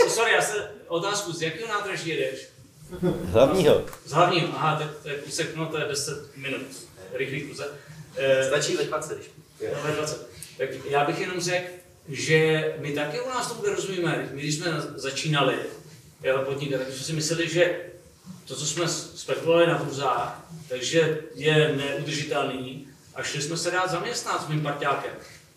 sorry, 0.09 0.33
já 0.33 0.43
se 0.43 0.71
otázku, 0.89 1.33
z 1.33 1.43
jakého 1.43 1.69
nádraží 1.69 2.09
jedeš? 2.09 2.49
Z 3.31 3.33
hlavního. 3.33 3.83
Z 4.07 4.13
hlavního, 4.13 4.49
aha, 4.55 4.77
to, 4.77 4.85
to 5.03 5.09
je 5.09 5.15
kusek, 5.15 5.57
no 5.57 5.67
to 5.67 5.79
je 5.79 5.85
10 5.85 6.37
minut, 6.37 6.63
rychlý 7.13 7.41
kusek. 7.41 7.69
Stačí 8.47 8.77
ve 8.77 8.85
20, 8.85 9.19
když. 9.19 9.31
No, 9.75 9.83
ve 9.83 9.93
20. 9.93 10.31
Tak 10.59 10.69
já 10.91 11.05
bych 11.05 11.21
jenom 11.21 11.41
řekl, 11.41 11.67
že 12.09 12.75
my 12.79 12.93
taky 12.93 13.21
u 13.21 13.29
nás 13.29 13.53
to 13.53 13.75
rozumíme. 13.75 14.29
My, 14.33 14.43
když 14.43 14.55
jsme 14.55 14.67
začínali 14.95 15.55
podnikat, 16.45 16.79
tak 16.79 16.93
jsme 16.93 17.05
si 17.05 17.13
mysleli, 17.13 17.49
že 17.49 17.81
to, 18.45 18.57
co 18.57 18.67
jsme 18.67 18.89
spekulovali 18.89 19.67
na 19.67 19.79
burzách, 19.79 20.47
takže 20.69 21.19
je 21.35 21.75
neudržitelný 21.77 22.89
a 23.15 23.23
šli 23.23 23.43
jsme 23.43 23.57
se 23.57 23.71
dát 23.71 23.91
zaměstnat 23.91 24.45
s 24.45 24.49
mým 24.49 24.61
parťákem. 24.61 25.11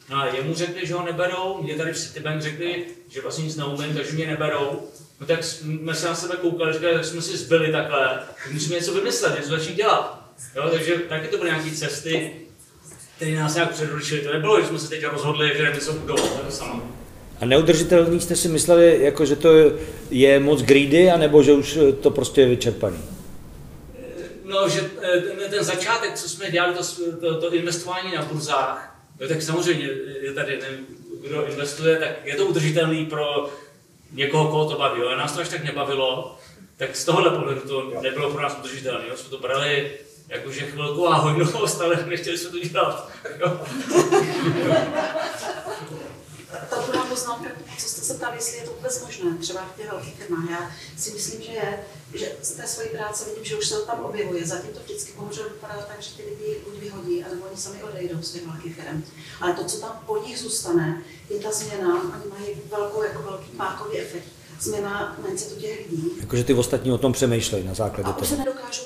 No 0.10 0.18
a 0.18 0.26
jemu 0.26 0.56
řekli, 0.56 0.88
že 0.88 0.94
ho 0.94 1.06
neberou, 1.06 1.64
mě 1.64 1.76
tady 1.76 1.94
v 1.94 2.00
Citibank 2.00 2.42
řekli, 2.42 2.86
že 3.10 3.22
vlastně 3.22 3.46
nic 3.46 3.56
neumím, 3.56 3.96
takže 3.96 4.12
mě 4.12 4.28
neberou. 4.28 4.90
No 5.20 5.28
tak 5.28 5.44
jsme 5.44 5.96
se 5.96 6.06
na 6.06 6.16
sebe 6.16 6.36
koukali, 6.36 6.74
říkali, 6.74 6.94
tak 6.94 7.06
jsme 7.06 7.22
si 7.22 7.38
zbyli 7.38 7.72
takhle, 7.72 8.20
musíme 8.52 8.76
něco 8.76 8.94
vymyslet, 8.94 9.36
něco 9.36 9.50
začít 9.50 9.76
dělat. 9.76 10.32
Jo, 10.56 10.70
takže 10.70 10.96
taky 10.96 11.28
to 11.28 11.38
byly 11.38 11.50
nějaké 11.50 11.72
cesty, 11.72 12.41
které 13.22 13.36
nás 13.36 13.56
nějak 13.56 13.72
předručili. 13.72 14.22
To 14.22 14.34
nebylo, 14.34 14.62
že 14.62 14.68
jsme 14.68 14.80
se 14.80 14.90
teď 14.90 15.06
rozhodli, 15.06 15.58
že 15.58 15.72
něco 15.74 15.94
budovat, 15.94 16.46
to 16.46 16.52
samo. 16.52 16.84
A 17.40 17.46
neudržitelný 17.46 18.20
jste 18.20 18.36
si 18.36 18.48
mysleli, 18.48 18.98
jako, 19.02 19.26
že 19.26 19.36
to 19.36 19.50
je 20.10 20.40
moc 20.40 20.62
greedy, 20.62 21.12
anebo 21.12 21.44
že 21.44 21.54
už 21.54 21.78
to 22.02 22.12
prostě 22.12 22.42
je 22.42 22.48
vyčerpaný? 22.48 22.98
No, 24.46 24.70
že 24.70 24.82
ten, 24.82 25.50
ten 25.50 25.64
začátek, 25.64 26.14
co 26.16 26.30
jsme 26.30 26.52
dělali, 26.52 26.74
to, 26.74 26.84
to, 27.20 27.42
to 27.42 27.54
investování 27.54 28.16
na 28.16 28.22
burzách, 28.22 28.96
no, 29.20 29.28
tak 29.28 29.42
samozřejmě 29.42 29.90
je 30.22 30.34
tady, 30.34 30.60
nevím, 30.62 30.86
kdo 31.28 31.46
investuje, 31.46 31.98
tak 31.98 32.26
je 32.26 32.36
to 32.36 32.46
udržitelný 32.46 33.06
pro 33.06 33.50
někoho, 34.12 34.48
koho 34.48 34.70
to 34.70 34.78
baví. 34.78 35.02
Ale 35.02 35.18
nás 35.18 35.32
to 35.32 35.42
až 35.42 35.50
tak 35.50 35.64
nebavilo, 35.64 36.38
tak 36.78 36.96
z 36.96 37.06
tohohle 37.06 37.30
pohledu 37.30 37.62
to 37.62 37.94
nebylo 38.02 38.32
pro 38.32 38.42
nás 38.42 38.58
udržitelné. 38.60 39.04
Jsme 39.16 39.30
to 39.30 39.38
brali 39.40 39.92
jakože 40.32 40.60
chvilková 40.60 41.16
hojnost, 41.16 41.82
ale 41.82 42.06
nechtěli 42.10 42.38
jsme 42.38 42.50
to 42.50 42.60
dělat. 42.60 43.12
Ta 46.70 46.82
druhá 46.88 47.06
poznámka, 47.06 47.50
co 47.78 47.88
jste 47.88 48.02
se 48.02 48.14
ptali, 48.14 48.38
jestli 48.38 48.58
je 48.58 48.64
to 48.64 48.72
vůbec 48.72 49.06
možné, 49.06 49.38
třeba 49.38 49.62
v 49.62 49.78
těch 49.78 49.92
velkých 49.92 50.16
firmách. 50.16 50.50
Já 50.52 50.72
si 50.98 51.14
myslím, 51.14 51.42
že 51.42 51.52
je, 51.52 51.80
že 52.14 52.32
z 52.42 52.52
té 52.52 52.68
své 52.68 52.86
práce 52.86 53.30
vidím, 53.30 53.46
že 53.46 53.56
už 53.56 53.68
se 53.68 53.76
to 53.76 53.86
tam 53.86 54.00
objevuje. 54.00 54.48
Zatím 54.48 54.74
to 54.74 54.80
vždycky 54.80 55.14
bohužel 55.18 55.44
vypadá 55.50 55.74
tak, 55.88 56.02
že 56.02 56.10
ty 56.16 56.24
lidi 56.24 56.60
buď 56.66 56.80
vyhodí, 56.80 57.26
nebo 57.30 57.46
oni 57.46 57.58
sami 57.58 57.84
odejdou 57.84 58.22
z 58.22 58.32
těch 58.32 58.46
velkých 58.48 58.76
firm. 58.76 59.04
Ale 59.42 59.54
to, 59.54 59.64
co 59.66 59.78
tam 59.82 60.04
po 60.06 60.18
nich 60.18 60.40
zůstane, 60.40 61.02
je 61.30 61.40
ta 61.40 61.52
změna, 61.52 61.96
oni 61.96 62.32
mají 62.32 62.62
velkou, 62.70 63.04
jako 63.04 63.22
velký 63.22 63.52
pákový 63.58 63.98
efekt. 63.98 64.26
Změna 64.60 65.18
mindsetu 65.28 65.62
těch 65.62 65.90
lidí. 65.92 66.12
Jakože 66.20 66.44
ty 66.44 66.54
ostatní 66.54 66.92
o 66.92 66.98
tom 66.98 67.14
přemýšlejí 67.14 67.68
na 67.68 67.74
základě 67.74 68.04
toho. 68.04 68.18
A 68.18 68.22
už 68.22 68.28
se 68.28 68.38
nedokážou 68.38 68.84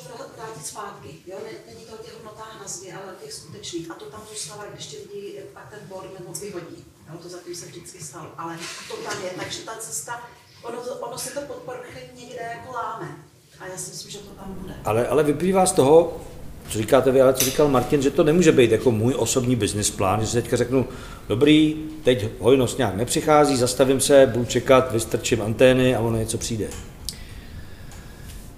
vrátit 0.66 0.68
zpátky. 0.68 1.10
Jo? 1.28 1.38
Není 1.68 1.86
to 1.86 1.94
o 1.94 2.04
těch 2.04 2.14
hodnotách 2.14 2.58
na 2.62 2.68
zdi, 2.68 2.92
ale 2.92 3.14
těch 3.24 3.34
skutečných. 3.34 3.92
A 3.92 3.94
to 3.94 4.06
tam 4.06 4.22
zůstává, 4.30 4.66
když 4.74 4.86
ti 4.86 4.98
lidi 4.98 5.44
pak 5.54 5.70
ten 5.70 5.80
board 5.88 6.20
nebo 6.20 6.34
vyhodí. 6.34 6.86
Jo? 7.12 7.18
To 7.24 7.30
zatím 7.30 7.56
se 7.56 7.66
vždycky 7.66 8.04
stalo. 8.04 8.28
Ale 8.38 8.58
to 8.88 8.98
tam 8.98 9.24
je. 9.24 9.30
Takže 9.30 9.60
ta 9.62 9.76
cesta, 9.80 10.24
ono, 10.64 10.78
ono 11.00 11.18
se 11.18 11.30
to 11.30 11.42
pod 11.42 11.74
někde 12.16 12.42
jako 12.56 12.74
láme. 12.74 13.18
A 13.60 13.68
já 13.68 13.78
si 13.78 13.92
myslím, 13.92 14.12
že 14.12 14.18
to 14.18 14.30
tam 14.30 14.54
bude. 14.54 14.74
Ale, 14.86 15.08
ale 15.08 15.24
vyplývá 15.24 15.66
z 15.66 15.72
toho, 15.72 16.22
co 16.70 16.78
říkáte 16.78 17.12
vy, 17.12 17.22
ale 17.22 17.34
co 17.34 17.46
říkal 17.46 17.68
Martin, 17.68 18.02
že 18.02 18.12
to 18.12 18.24
nemůže 18.24 18.52
být 18.52 18.72
jako 18.72 18.92
můj 18.92 19.16
osobní 19.18 19.56
business 19.56 19.92
plán, 19.92 20.22
že 20.22 20.28
si 20.28 20.42
teďka 20.42 20.58
řeknu, 20.58 20.88
dobrý, 21.28 21.86
teď 22.04 22.26
hojnost 22.40 22.78
nějak 22.78 22.96
nepřichází, 22.96 23.58
zastavím 23.58 24.02
se, 24.02 24.26
budu 24.34 24.46
čekat, 24.46 24.92
vystrčím 24.92 25.42
antény 25.42 25.96
a 25.96 26.00
ono 26.00 26.18
něco 26.18 26.38
přijde. 26.38 26.70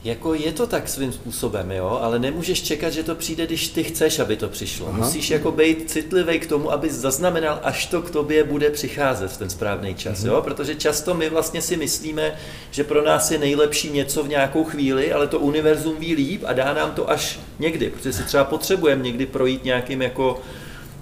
Jako 0.08 0.34
je 0.34 0.51
to 0.51 0.68
tak 0.68 0.89
svým 0.89 1.12
způsobem, 1.12 1.72
jo, 1.72 1.99
ale 2.01 2.20
nemůžeš 2.20 2.62
čekat, 2.62 2.89
že 2.89 3.03
to 3.03 3.16
přijde, 3.16 3.45
když 3.45 3.68
ty 3.68 3.84
chceš, 3.84 4.20
aby 4.20 4.36
to 4.36 4.49
přišlo. 4.49 4.88
Aha. 4.88 4.97
Musíš 4.97 5.30
jako 5.30 5.51
být 5.51 5.91
citlivý 5.91 6.39
k 6.39 6.47
tomu, 6.47 6.72
aby 6.72 6.89
zaznamenal, 6.89 7.60
až 7.64 7.86
to 7.86 8.01
k 8.01 8.12
tobě 8.12 8.43
bude 8.43 8.70
přicházet 8.70 9.32
v 9.32 9.38
ten 9.38 9.49
správný 9.49 9.95
čas, 9.95 10.24
mhm. 10.24 10.30
jo, 10.30 10.41
protože 10.41 10.76
často 10.76 11.14
my 11.14 11.30
vlastně 11.30 11.62
si 11.62 11.78
myslíme, 11.78 12.36
že 12.72 12.84
pro 12.84 13.03
nás 13.03 13.32
je 13.32 13.38
nejlepší 13.38 13.89
něco 13.89 14.24
v 14.24 14.28
nějakou 14.28 14.64
chvíli, 14.64 15.14
ale 15.14 15.28
to 15.28 15.39
univerzum 15.39 15.95
ví 15.99 16.16
líp 16.16 16.43
a 16.45 16.53
dá 16.53 16.74
nám 16.74 16.91
to 16.91 17.10
až 17.10 17.39
někdy, 17.60 17.89
protože 17.89 18.14
si 18.14 18.24
třeba 18.24 18.43
potřebujeme 18.43 19.03
někdy 19.03 19.26
projít 19.26 19.64
nějakým 19.64 20.01
jako 20.01 20.41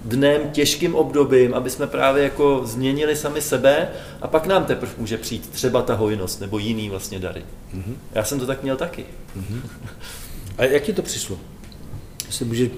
dnem, 0.06 0.50
těžkým 0.52 0.94
obdobím, 0.94 1.54
aby 1.54 1.70
jsme 1.70 1.86
právě 1.86 2.24
jako 2.24 2.60
změnili 2.64 3.16
sami 3.16 3.40
sebe 3.40 3.88
a 4.22 4.28
pak 4.28 4.46
nám 4.46 4.64
teprve 4.64 4.92
může 4.98 5.18
přijít 5.18 5.50
třeba 5.50 5.82
ta 5.82 5.94
hojnost 5.94 6.40
nebo 6.40 6.58
jiný 6.58 6.90
vlastně 6.90 7.18
dary. 7.18 7.44
Mm-hmm. 7.74 7.94
Já 8.14 8.24
jsem 8.24 8.40
to 8.40 8.46
tak 8.46 8.62
měl 8.62 8.76
taky. 8.76 9.04
Mm-hmm. 9.38 9.60
A 10.58 10.64
jak 10.64 10.82
ti 10.82 10.92
to 10.92 11.02
přišlo? 11.02 11.38
Jestli 12.26 12.44
může... 12.44 12.64
Uh, 12.66 12.70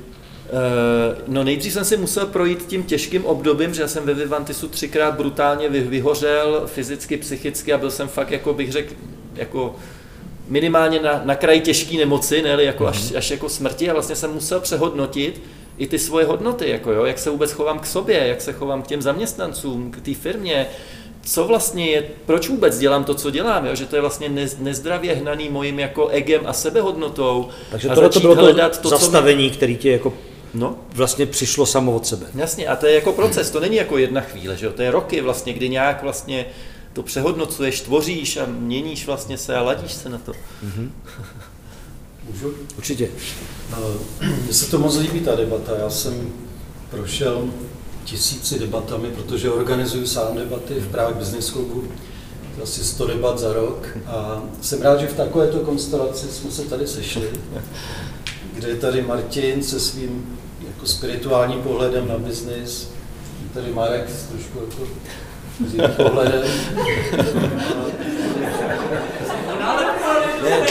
no 1.27 1.45
nejdřív 1.45 1.73
jsem 1.73 1.85
si 1.85 1.97
musel 1.97 2.27
projít 2.27 2.67
tím 2.67 2.83
těžkým 2.83 3.25
obdobím, 3.25 3.75
že 3.75 3.83
já 3.83 3.89
jsem 3.89 4.05
ve 4.05 4.15
Vivantisu 4.15 4.69
třikrát 4.69 5.17
brutálně 5.17 5.69
vyhořel 5.69 6.63
fyzicky, 6.67 7.17
psychicky 7.17 7.73
a 7.73 7.79
byl 7.79 7.91
jsem 7.91 8.09
fakt, 8.09 8.31
jako 8.31 8.55
bych 8.55 8.73
řekl, 8.73 8.95
jako 9.35 9.77
minimálně 10.49 11.01
na, 11.01 11.23
na 11.25 11.35
kraji 11.35 11.61
těžké 11.61 11.97
nemoci, 11.97 12.43
ne 12.43 12.65
jako 12.65 12.85
mm-hmm. 12.85 12.89
až, 12.89 13.11
mhm. 13.11 13.17
až 13.17 13.31
jako 13.31 13.49
smrti 13.49 13.91
a 13.91 13.93
vlastně 13.93 14.17
jsem 14.17 14.33
musel 14.33 14.61
přehodnotit, 14.61 15.43
i 15.79 15.87
ty 15.87 15.99
svoje 15.99 16.27
hodnoty, 16.27 16.71
jako 16.71 16.93
jo, 16.93 17.05
jak 17.05 17.19
se 17.19 17.31
vůbec 17.31 17.53
chovám 17.53 17.79
k 17.79 17.87
sobě, 17.87 18.27
jak 18.27 18.41
se 18.41 18.53
chovám 18.53 18.83
k 18.83 18.87
těm 18.87 19.03
zaměstnancům, 19.03 19.91
k 19.91 20.01
té 20.01 20.15
firmě, 20.15 20.67
co 21.23 21.45
vlastně 21.45 21.87
je, 21.91 22.05
proč 22.27 22.49
vůbec 22.49 22.79
dělám 22.79 23.05
to, 23.05 23.15
co 23.15 23.31
dělám, 23.31 23.67
jo? 23.67 23.75
že 23.75 23.87
to 23.87 23.97
je 23.97 24.01
vlastně 24.01 24.49
nezdravě 24.59 25.15
hnaný 25.15 25.49
mojím 25.49 25.79
jako 25.79 26.09
egem 26.09 26.41
a 26.47 26.53
sebehodnotou. 26.53 27.49
Takže 27.71 27.89
tohle 27.89 28.09
to 28.09 28.21
bylo 28.21 28.37
to, 28.37 28.69
to 28.83 28.89
zastavení, 28.89 29.51
co... 29.51 29.57
který 29.57 29.77
ti 29.77 29.89
jako 29.89 30.13
No. 30.55 30.77
Vlastně 30.93 31.27
přišlo 31.27 31.67
samo 31.67 31.93
od 31.93 32.07
sebe. 32.07 32.27
Jasně, 32.35 32.69
a 32.69 32.77
to 32.77 32.87
je 32.87 32.95
jako 32.95 33.13
proces, 33.13 33.51
to 33.51 33.61
není 33.61 33.77
jako 33.77 33.99
jedna 33.99 34.21
chvíle, 34.21 34.57
že 34.57 34.67
jo? 34.67 34.73
to 34.73 34.83
je 34.83 34.91
roky 34.91 35.21
vlastně, 35.21 35.53
kdy 35.53 35.69
nějak 35.69 36.03
vlastně 36.03 36.47
to 36.93 37.03
přehodnocuješ, 37.03 37.81
tvoříš 37.81 38.37
a 38.37 38.47
měníš 38.47 39.07
vlastně 39.07 39.39
se 39.39 39.57
a 39.57 39.63
ladíš 39.63 39.93
se 39.93 40.09
na 40.09 40.19
to. 40.19 40.33
Mm-hmm. 40.33 40.91
Můžu? 42.33 42.55
Určitě. 42.77 43.09
Mně 44.45 44.55
se 44.55 44.71
to 44.71 44.79
moc 44.79 44.97
líbí, 44.97 45.21
ta 45.21 45.35
debata. 45.35 45.73
Já 45.79 45.91
jsem 45.91 46.33
prošel 46.91 47.49
tisíci 48.05 48.59
debatami, 48.59 49.09
protože 49.09 49.51
organizuju 49.51 50.07
sám 50.07 50.37
debaty 50.37 50.75
v 50.75 50.89
Prague 50.89 51.19
Business 51.19 51.51
Clubu, 51.51 51.85
asi 52.63 52.85
100 52.85 53.07
debat 53.07 53.39
za 53.39 53.53
rok 53.53 53.99
a 54.07 54.43
jsem 54.61 54.83
rád, 54.83 55.01
že 55.01 55.07
v 55.07 55.17
takovéto 55.17 55.59
konstelaci 55.59 56.27
jsme 56.27 56.51
se 56.51 56.63
tady 56.63 56.87
sešli, 56.87 57.31
kde 58.55 58.69
je 58.69 58.77
tady 58.77 59.03
Martin 59.03 59.63
se 59.63 59.81
svým 59.81 60.39
jako 60.67 60.87
spirituálním 60.87 61.63
pohledem 61.63 62.09
na 62.09 62.19
biznis, 62.19 62.89
tady 63.55 63.73
Marek 63.73 64.11
s 64.11 64.23
trošku 64.23 64.59
jako 65.77 66.03
pohledem. 66.03 66.43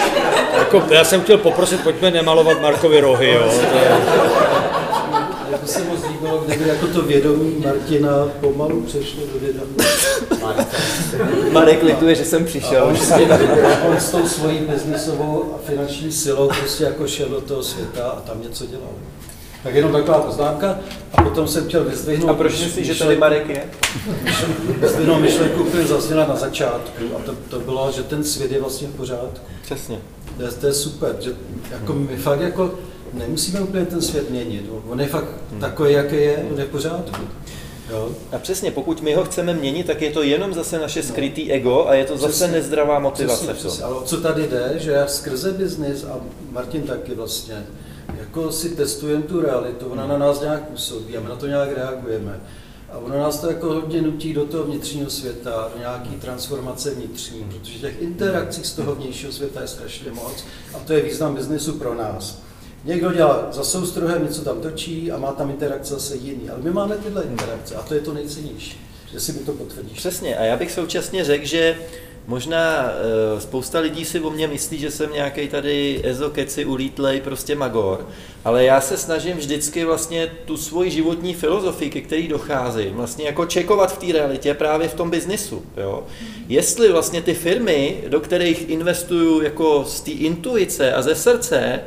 Jako, 0.74 0.93
já 0.93 1.03
jsem 1.03 1.22
chtěl 1.22 1.38
poprosit, 1.38 1.84
pojďme 1.84 2.11
nemalovat 2.11 2.61
Markovi 2.61 2.99
rohy, 2.99 3.32
jo. 3.32 3.51
To 5.61 5.68
se 5.68 5.84
moc 5.84 5.99
líbilo, 6.11 6.43
kdyby 6.47 6.70
jako 6.70 6.88
to 6.88 7.01
vědomí 7.01 7.55
Martina 7.65 8.09
pomalu 8.39 8.82
přešlo 8.82 9.24
do 9.34 9.39
vědomí. 9.39 9.76
Marek 11.51 11.84
lituje, 11.84 12.15
že 12.15 12.26
jsem 12.26 12.45
přišel. 12.45 12.86
on, 12.86 12.97
s 12.97 13.11
on 13.88 13.99
s 13.99 14.11
tou 14.11 14.28
svojí 14.28 14.59
biznisovou 14.59 15.55
a 15.55 15.68
finanční 15.68 16.11
silou 16.11 16.49
prostě 16.59 16.84
jako 16.84 17.07
šel 17.07 17.30
do 17.30 17.41
toho 17.41 17.63
světa 17.63 18.07
a 18.07 18.20
tam 18.20 18.41
něco 18.41 18.65
dělal. 18.65 18.89
Tak 19.64 19.76
jenom 19.76 19.91
taková 19.91 20.20
poznámka. 20.20 20.80
A 21.14 21.22
potom 21.24 21.47
jsem 21.47 21.68
chtěl 21.68 21.84
vyzdvihnout... 21.84 22.30
A 22.30 22.34
proč 22.34 22.62
myslíš, 22.62 22.88
že 22.88 22.95
tady 22.95 23.18
Marek 23.18 23.49
je? 23.49 23.64
Vyzdvihnout 24.80 25.22
myšlenku, 25.22 25.64
která 25.64 25.88
zazněla 25.88 26.28
na 26.28 26.36
začátku. 26.36 27.03
A 27.16 27.22
to, 27.26 27.36
to 27.49 27.60
bylo, 27.60 27.91
že 27.91 28.03
ten 28.03 28.24
svět 28.24 28.51
je 28.51 28.62
vlastně 28.62 28.88
v 28.88 28.95
pořádku. 28.95 29.39
Přesně. 29.62 29.99
To 30.38 30.43
je, 30.43 30.51
to 30.51 30.68
je 30.68 30.74
super. 30.74 31.16
Že 31.20 31.32
jako 31.72 31.93
my 31.93 32.18
fakt 32.18 32.41
jako 32.41 32.74
nemusíme 33.14 33.62
úplně 33.62 33.86
ten 33.86 34.01
svět 34.01 34.30
měnit. 34.30 34.66
On 34.89 35.01
je 35.01 35.08
fakt 35.08 35.30
hmm. 35.51 35.60
takový, 35.60 35.93
jaký 35.93 36.16
je, 36.16 36.45
on 36.51 36.60
je 36.60 36.66
v 36.66 36.70
pořádku. 36.70 37.22
Jo. 37.89 38.12
A 38.32 38.38
přesně, 38.38 38.72
pokud 38.72 39.01
my 39.01 39.14
ho 39.14 39.24
chceme 39.24 39.53
měnit, 39.53 39.88
tak 39.88 40.01
je 40.01 40.12
to 40.12 40.24
jenom 40.24 40.53
zase 40.53 40.80
naše 40.80 40.99
no. 41.01 41.08
skrytý 41.08 41.47
no. 41.47 41.53
ego 41.53 41.86
a 41.88 41.93
je 41.93 42.05
to 42.05 42.18
zase 42.18 42.34
přesně, 42.34 42.47
nezdravá 42.47 42.99
motivace. 42.99 43.36
Přesně, 43.36 43.53
přesně. 43.53 43.84
Ale 43.84 43.95
o 43.95 44.01
co 44.01 44.22
tady 44.22 44.47
jde, 44.47 44.74
že 44.76 44.91
já 44.91 45.08
skrze 45.08 45.51
biznis 45.51 46.03
a 46.03 46.20
Martin 46.51 46.82
taky 46.82 47.16
vlastně, 47.16 47.66
jako 48.28 48.51
si 48.51 48.69
testujeme 48.69 49.23
tu 49.23 49.41
realitu, 49.41 49.86
ona 49.86 50.07
na 50.07 50.17
nás 50.17 50.41
nějak 50.41 50.63
působí 50.63 51.17
a 51.17 51.21
my 51.21 51.30
na 51.30 51.36
to 51.36 51.47
nějak 51.47 51.78
reagujeme. 51.78 52.39
A 52.91 52.97
ono 52.97 53.17
nás 53.17 53.39
to 53.39 53.47
jako 53.47 53.73
hodně 53.73 54.01
nutí 54.01 54.34
do 54.34 54.45
toho 54.45 54.63
vnitřního 54.63 55.09
světa, 55.09 55.69
do 55.73 55.80
nějaký 55.80 56.09
transformace 56.09 56.91
vnitřní, 56.91 57.43
protože 57.43 57.80
těch 57.80 58.01
interakcí 58.01 58.63
z 58.63 58.73
toho 58.73 58.95
vnějšího 58.95 59.32
světa 59.32 59.61
je 59.61 59.67
strašně 59.67 60.11
moc 60.11 60.45
a 60.73 60.80
to 60.80 60.93
je 60.93 61.01
význam 61.01 61.36
biznesu 61.36 61.73
pro 61.73 61.95
nás. 61.95 62.41
Někdo 62.84 63.13
dělá 63.13 63.47
za 63.51 63.63
soustrohem, 63.63 64.23
něco 64.23 64.41
tam 64.41 64.61
točí 64.61 65.11
a 65.11 65.17
má 65.17 65.32
tam 65.32 65.49
interakce 65.49 65.93
zase 65.93 66.15
jiný, 66.15 66.49
ale 66.49 66.59
my 66.61 66.71
máme 66.71 66.97
tyhle 66.97 67.23
interakce 67.23 67.75
a 67.75 67.82
to 67.82 67.93
je 67.93 67.99
to 67.99 68.13
nejcennější, 68.13 68.82
že 69.11 69.19
si 69.19 69.34
mi 69.34 69.39
to 69.39 69.53
potvrdíš. 69.53 69.97
Přesně 69.97 70.38
a 70.38 70.43
já 70.43 70.57
bych 70.57 70.71
současně 70.71 71.23
řekl, 71.23 71.45
že 71.45 71.78
Možná 72.28 72.84
uh, 72.84 73.39
spousta 73.39 73.80
lidí 73.80 74.05
si 74.05 74.19
o 74.19 74.30
mě 74.30 74.47
myslí, 74.47 74.80
že 74.80 74.91
jsem 74.91 75.13
nějaký 75.13 75.47
tady 75.47 76.01
ezokeci 76.03 76.65
ulítlej 76.65 77.21
prostě 77.21 77.55
magor, 77.55 78.07
ale 78.45 78.63
já 78.63 78.82
se 78.82 78.97
snažím 78.97 79.38
vždycky 79.38 79.86
vlastně 79.86 80.32
tu 80.45 80.57
svoji 80.57 80.91
životní 80.91 81.34
filozofii, 81.34 81.89
ke 81.89 82.01
který 82.01 82.28
docházím, 82.28 82.93
vlastně 82.93 83.25
jako 83.25 83.45
čekovat 83.45 83.93
v 83.93 83.97
té 83.97 84.13
realitě 84.13 84.53
právě 84.53 84.88
v 84.88 84.93
tom 84.93 85.09
biznisu. 85.09 85.65
Jo? 85.78 86.03
Jestli 86.49 86.91
vlastně 86.91 87.21
ty 87.21 87.34
firmy, 87.34 88.03
do 88.07 88.19
kterých 88.19 88.69
investuju 88.69 89.41
jako 89.41 89.84
z 89.88 90.01
té 90.01 90.11
intuice 90.11 90.93
a 90.93 91.01
ze 91.01 91.15
srdce, 91.15 91.80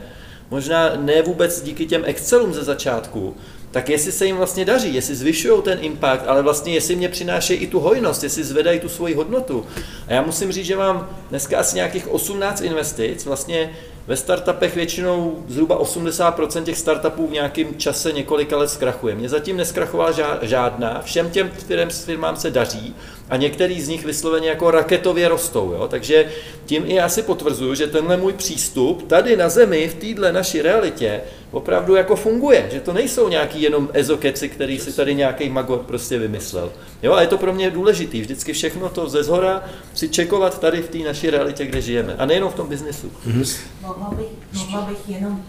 možná 0.51 0.93
ne 0.97 1.23
vůbec 1.23 1.63
díky 1.63 1.87
těm 1.87 2.03
Excelům 2.07 2.55
ze 2.55 2.65
začátku, 2.65 3.37
tak 3.71 3.89
jestli 3.89 4.13
se 4.13 4.27
jim 4.27 4.37
vlastně 4.37 4.65
daří, 4.65 4.95
jestli 4.95 5.15
zvyšují 5.15 5.63
ten 5.63 5.79
impact, 5.83 6.25
ale 6.27 6.43
vlastně 6.43 6.75
jestli 6.75 6.97
mě 6.97 7.09
přinášejí 7.09 7.61
i 7.61 7.67
tu 7.67 7.81
hojnost, 7.81 8.23
jestli 8.23 8.45
zvedají 8.45 8.81
tu 8.81 8.89
svoji 8.89 9.15
hodnotu. 9.15 9.67
A 10.09 10.13
já 10.13 10.23
musím 10.23 10.53
říct, 10.53 10.67
že 10.67 10.77
mám 10.77 11.09
dneska 11.31 11.59
asi 11.59 11.77
nějakých 11.77 12.09
18 12.09 12.61
investic, 12.61 13.25
vlastně 13.25 13.71
ve 14.07 14.17
startupech 14.17 14.75
většinou 14.75 15.45
zhruba 15.49 15.83
80% 15.83 16.63
těch 16.63 16.79
startupů 16.79 17.27
v 17.27 17.33
nějakém 17.33 17.75
čase 17.75 18.13
několika 18.13 18.57
let 18.57 18.71
zkrachuje. 18.71 19.15
Mě 19.15 19.29
zatím 19.29 19.57
neskrachovala 19.57 20.13
žádná, 20.43 21.03
všem 21.05 21.31
těm 21.31 21.51
firm, 21.67 21.91
firmám 21.91 22.37
se 22.37 22.51
daří 22.51 22.95
a 23.31 23.37
některý 23.37 23.81
z 23.81 23.89
nich 23.89 24.05
vysloveně 24.05 24.49
jako 24.49 24.71
raketově 24.71 25.29
rostou. 25.29 25.73
Jo? 25.73 25.89
Takže 25.89 26.29
tím 26.67 26.83
i 26.87 26.95
já 26.95 27.09
si 27.09 27.23
potvrzuju, 27.23 27.75
že 27.75 27.87
tenhle 27.87 28.17
můj 28.17 28.33
přístup 28.33 29.09
tady 29.09 29.37
na 29.37 29.49
zemi, 29.49 29.89
v 29.89 29.95
téhle 29.95 30.33
naší 30.33 30.63
realitě, 30.63 31.21
opravdu 31.51 31.95
jako 31.95 32.17
funguje. 32.17 32.69
Že 32.73 32.81
to 32.81 32.93
nejsou 32.93 33.29
nějaký 33.29 33.63
jenom 33.63 33.89
ezokeci, 33.93 34.49
který 34.49 34.79
si 34.79 34.93
tady 34.93 35.15
nějaký 35.15 35.49
magor 35.49 35.79
prostě 35.79 36.19
vymyslel. 36.19 36.73
Jo, 37.03 37.13
a 37.13 37.21
je 37.21 37.27
to 37.27 37.39
pro 37.39 37.53
mě 37.53 37.71
důležitý. 37.71 38.21
Vždycky 38.21 38.53
všechno 38.53 38.89
to 38.89 39.09
ze 39.09 39.23
zhora 39.23 39.65
si 39.95 40.09
čekovat 40.09 40.61
tady 40.61 40.83
v 40.83 40.89
té 40.89 40.99
naší 40.99 41.31
realitě, 41.31 41.67
kde 41.67 41.81
žijeme. 41.81 42.15
A 42.19 42.27
nejenom 42.27 42.51
v 42.51 42.55
tom 42.55 42.69
biznesu. 42.69 43.11
Mm-hmm. 43.27 43.61
Mohla, 43.83 44.11
bych, 44.11 44.27
mohla 44.53 44.83
bych 44.83 45.09
jenom 45.09 45.45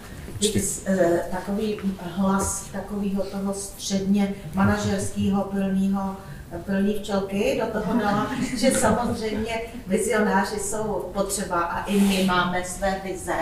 eh, 0.86 1.21
takový 1.32 1.77
hlas 1.99 2.65
takového 2.71 3.23
toho 3.23 3.53
středně 3.53 4.34
manažerského 4.53 5.43
plného 5.43 6.15
plný 6.59 6.99
včelky 6.99 7.61
do 7.65 7.79
toho 7.79 7.99
dala, 7.99 8.31
že 8.57 8.71
samozřejmě 8.71 9.61
vizionáři 9.87 10.59
jsou 10.59 11.09
potřeba 11.13 11.61
a 11.61 11.85
i 11.85 11.99
my 11.99 12.23
máme 12.23 12.63
své 12.63 13.01
vize, 13.03 13.37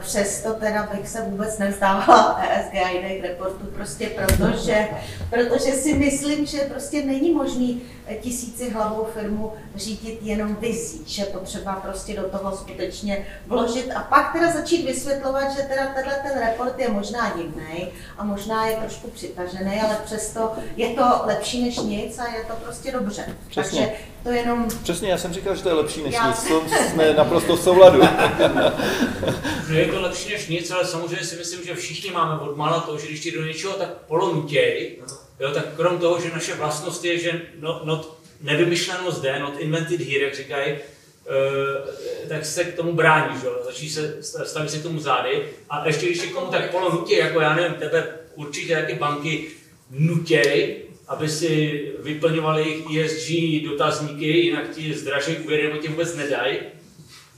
přesto 0.00 0.52
teda 0.52 0.88
bych 0.94 1.08
se 1.08 1.22
vůbec 1.22 1.58
nevzdávala 1.58 2.40
ESG 2.50 2.74
a 2.74 2.88
jiných 2.88 3.22
reportů, 3.22 3.66
prostě 3.66 4.06
protože, 4.06 4.88
protože 5.30 5.72
si 5.72 5.94
myslím, 5.94 6.46
že 6.46 6.58
prostě 6.58 7.04
není 7.04 7.34
možný 7.34 7.82
tisíci 8.20 8.70
hlavou 8.70 9.06
firmu 9.14 9.52
řídit 9.74 10.18
jenom 10.22 10.56
vizí, 10.56 11.02
že 11.06 11.24
potřeba 11.24 11.72
prostě 11.72 12.16
do 12.16 12.22
toho 12.22 12.56
skutečně 12.56 13.26
vložit 13.46 13.90
a 13.94 14.00
pak 14.00 14.32
teda 14.32 14.52
začít 14.52 14.86
vysvětlovat, 14.86 15.50
že 15.50 15.62
teda 15.62 15.86
tenhle 15.94 16.14
ten 16.14 16.38
report 16.38 16.78
je 16.78 16.88
možná 16.88 17.36
divný 17.36 17.88
a 18.18 18.24
možná 18.24 18.66
je 18.66 18.76
trošku 18.76 19.10
přitažený, 19.10 19.80
ale 19.80 19.98
přesto 20.04 20.52
je 20.76 20.88
to 20.88 21.04
lepší 21.24 21.64
než 21.64 21.76
nic 21.76 22.18
a 22.18 22.32
je 22.32 22.44
to 22.44 22.54
prostě 22.54 22.92
dobře. 22.92 23.24
Přesně. 23.48 23.80
Takže 23.80 23.92
to 24.22 24.30
jenom... 24.30 24.68
Přesně, 24.82 25.10
já 25.10 25.18
jsem 25.18 25.32
říkal, 25.32 25.56
že 25.56 25.62
to 25.62 25.68
je 25.68 25.74
lepší 25.74 26.02
než 26.02 26.14
Já- 26.14 26.28
nic, 26.28 26.48
to 26.48 26.62
jsme 26.90 27.14
naprosto 27.14 27.56
v 27.56 27.60
souladu. 27.60 28.00
No 29.68 29.74
je 29.76 29.86
to 29.86 30.00
lepší 30.00 30.32
než 30.32 30.46
nic, 30.46 30.70
ale 30.70 30.84
samozřejmě 30.84 31.26
si 31.26 31.36
myslím, 31.36 31.64
že 31.64 31.74
všichni 31.74 32.10
máme 32.10 32.40
od 32.40 32.56
mála 32.56 32.80
to, 32.80 32.98
že 32.98 33.06
když 33.06 33.20
ti 33.20 33.30
do 33.30 33.42
něčeho 33.42 33.72
tak 33.72 33.88
polonutěj, 33.88 34.96
jo, 35.40 35.50
tak 35.54 35.74
krom 35.76 35.98
toho, 35.98 36.20
že 36.20 36.30
naše 36.30 36.54
vlastnost 36.54 37.04
je, 37.04 37.18
že 37.18 37.42
not, 37.60 37.84
not, 37.84 38.18
nevymyšleno 38.40 39.10
zde, 39.10 39.38
not 39.38 39.54
invented 39.58 40.00
here, 40.00 40.24
jak 40.24 40.36
říkají, 40.36 40.72
eh, 40.72 42.28
tak 42.28 42.46
se 42.46 42.64
k 42.64 42.76
tomu 42.76 42.92
bráníš, 42.92 43.42
jo? 43.42 43.58
začíš 43.64 43.92
se, 43.92 44.16
staví 44.22 44.68
se 44.68 44.78
k 44.78 44.82
tomu 44.82 45.00
zády 45.00 45.48
a 45.70 45.86
ještě 45.86 46.06
když 46.06 46.22
je 46.22 46.28
komu 46.28 46.46
tak 46.46 46.70
polonutěj, 46.70 47.18
jako 47.18 47.40
já 47.40 47.54
nevím, 47.54 47.74
tebe 47.74 48.06
určitě 48.34 48.76
taky 48.76 48.94
banky 48.94 49.48
nutěj, 49.90 50.76
aby 51.08 51.28
si 51.28 51.82
vyplňovali 51.98 52.62
jejich 52.62 53.10
ESG 53.12 53.30
dotazníky, 53.70 54.26
jinak 54.26 54.70
ti 54.70 54.94
zdraží 54.94 55.36
úvěry 55.36 55.68
nebo 55.68 55.82
ti 55.82 55.88
vůbec 55.88 56.14
nedají, 56.14 56.58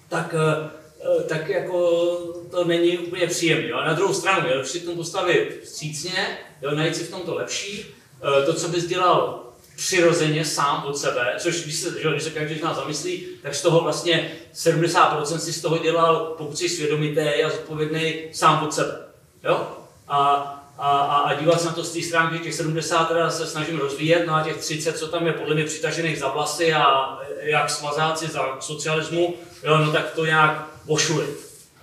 tak, 0.08 0.34
eh, 0.34 0.70
eh, 1.00 1.22
tak 1.22 1.48
jako 1.48 2.10
to 2.50 2.64
není 2.64 2.98
úplně 2.98 3.26
příjemné. 3.26 3.72
A 3.72 3.84
na 3.84 3.92
druhou 3.92 4.14
stranu, 4.14 4.48
když 4.58 4.68
si 4.68 4.80
k 4.80 4.84
tomu 4.84 4.96
postavit 4.96 5.60
vstřícně, 5.64 6.38
jo, 6.62 6.70
najít 6.70 6.96
si 6.96 7.04
v 7.04 7.10
tom 7.10 7.20
to 7.20 7.34
lepší, 7.34 7.86
eh, 8.22 8.46
to, 8.46 8.54
co 8.54 8.68
bys 8.68 8.86
dělal 8.86 9.46
přirozeně 9.76 10.44
sám 10.44 10.84
od 10.86 10.98
sebe, 10.98 11.34
což 11.38 11.62
když 11.62 11.76
se, 11.76 12.02
že, 12.02 12.10
když 12.10 12.22
se 12.22 12.30
každý 12.30 12.58
z 12.58 12.62
nás 12.62 12.76
zamyslí, 12.76 13.26
tak 13.42 13.54
z 13.54 13.62
toho 13.62 13.80
vlastně 13.80 14.32
70% 14.52 15.40
si 15.40 15.52
z 15.52 15.62
toho 15.62 15.78
dělal, 15.78 16.34
pokud 16.38 16.58
jsi 16.58 16.68
svědomitý 16.68 17.20
a 17.20 17.50
zodpovědný 17.50 18.14
sám 18.32 18.64
od 18.64 18.74
sebe. 18.74 18.98
Jo? 19.44 19.66
A, 20.08 20.59
a, 20.80 20.88
a, 20.88 21.16
a 21.16 21.34
dívat 21.34 21.60
se 21.60 21.66
na 21.66 21.72
to 21.72 21.84
z 21.84 21.92
té 21.92 22.02
stránky, 22.02 22.38
těch 22.38 22.54
70 22.54 23.08
teda 23.08 23.30
se 23.30 23.46
snažím 23.46 23.78
rozvíjet, 23.78 24.26
no 24.26 24.34
a 24.34 24.42
těch 24.42 24.56
30, 24.56 24.98
co 24.98 25.08
tam 25.08 25.26
je 25.26 25.32
podle 25.32 25.54
mě 25.54 25.64
přitažených 25.64 26.18
za 26.18 26.28
vlasy 26.28 26.74
a 26.74 27.18
jak 27.40 27.70
smazáci 27.70 28.26
za 28.26 28.60
socialismu, 28.60 29.34
jo, 29.62 29.78
no 29.78 29.92
tak 29.92 30.10
to 30.10 30.24
nějak 30.24 30.68
ošulit. 30.86 31.30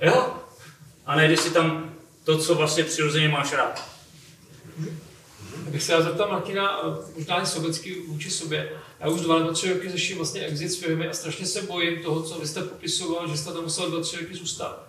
Jo? 0.02 0.34
A 1.06 1.16
najdi 1.16 1.38
si 1.38 1.50
tam 1.50 1.93
to, 2.24 2.38
co 2.38 2.56
vlastně 2.56 2.84
přirozeně 2.84 3.30
máš 3.30 3.54
rád. 3.54 3.84
Abych 5.68 5.84
se 5.84 5.91
já 5.93 6.02
zeptal 6.02 6.32
Martina, 6.32 6.82
možná 7.16 7.41
i 7.41 7.45
sobecky 7.45 8.02
vůči 8.08 8.32
sobě. 8.32 8.72
Já 9.00 9.08
už 9.08 9.22
dva 9.22 9.39
nebo 9.39 9.52
tři 9.52 9.74
roky 9.74 9.89
řeším 9.89 10.18
vlastně 10.18 10.41
exit 10.41 10.70
z 10.70 10.80
firmy 10.80 11.08
a 11.08 11.14
strašně 11.14 11.45
se 11.45 11.62
bojím 11.62 12.04
toho, 12.04 12.24
co 12.24 12.39
vy 12.39 12.48
jste 12.48 12.62
popisoval, 12.62 13.28
že 13.28 13.38
jste 13.38 13.52
tam 13.52 13.64
musel 13.64 13.89
dva, 13.89 14.02
tři 14.02 14.18
roky 14.18 14.36
zůstat. 14.36 14.88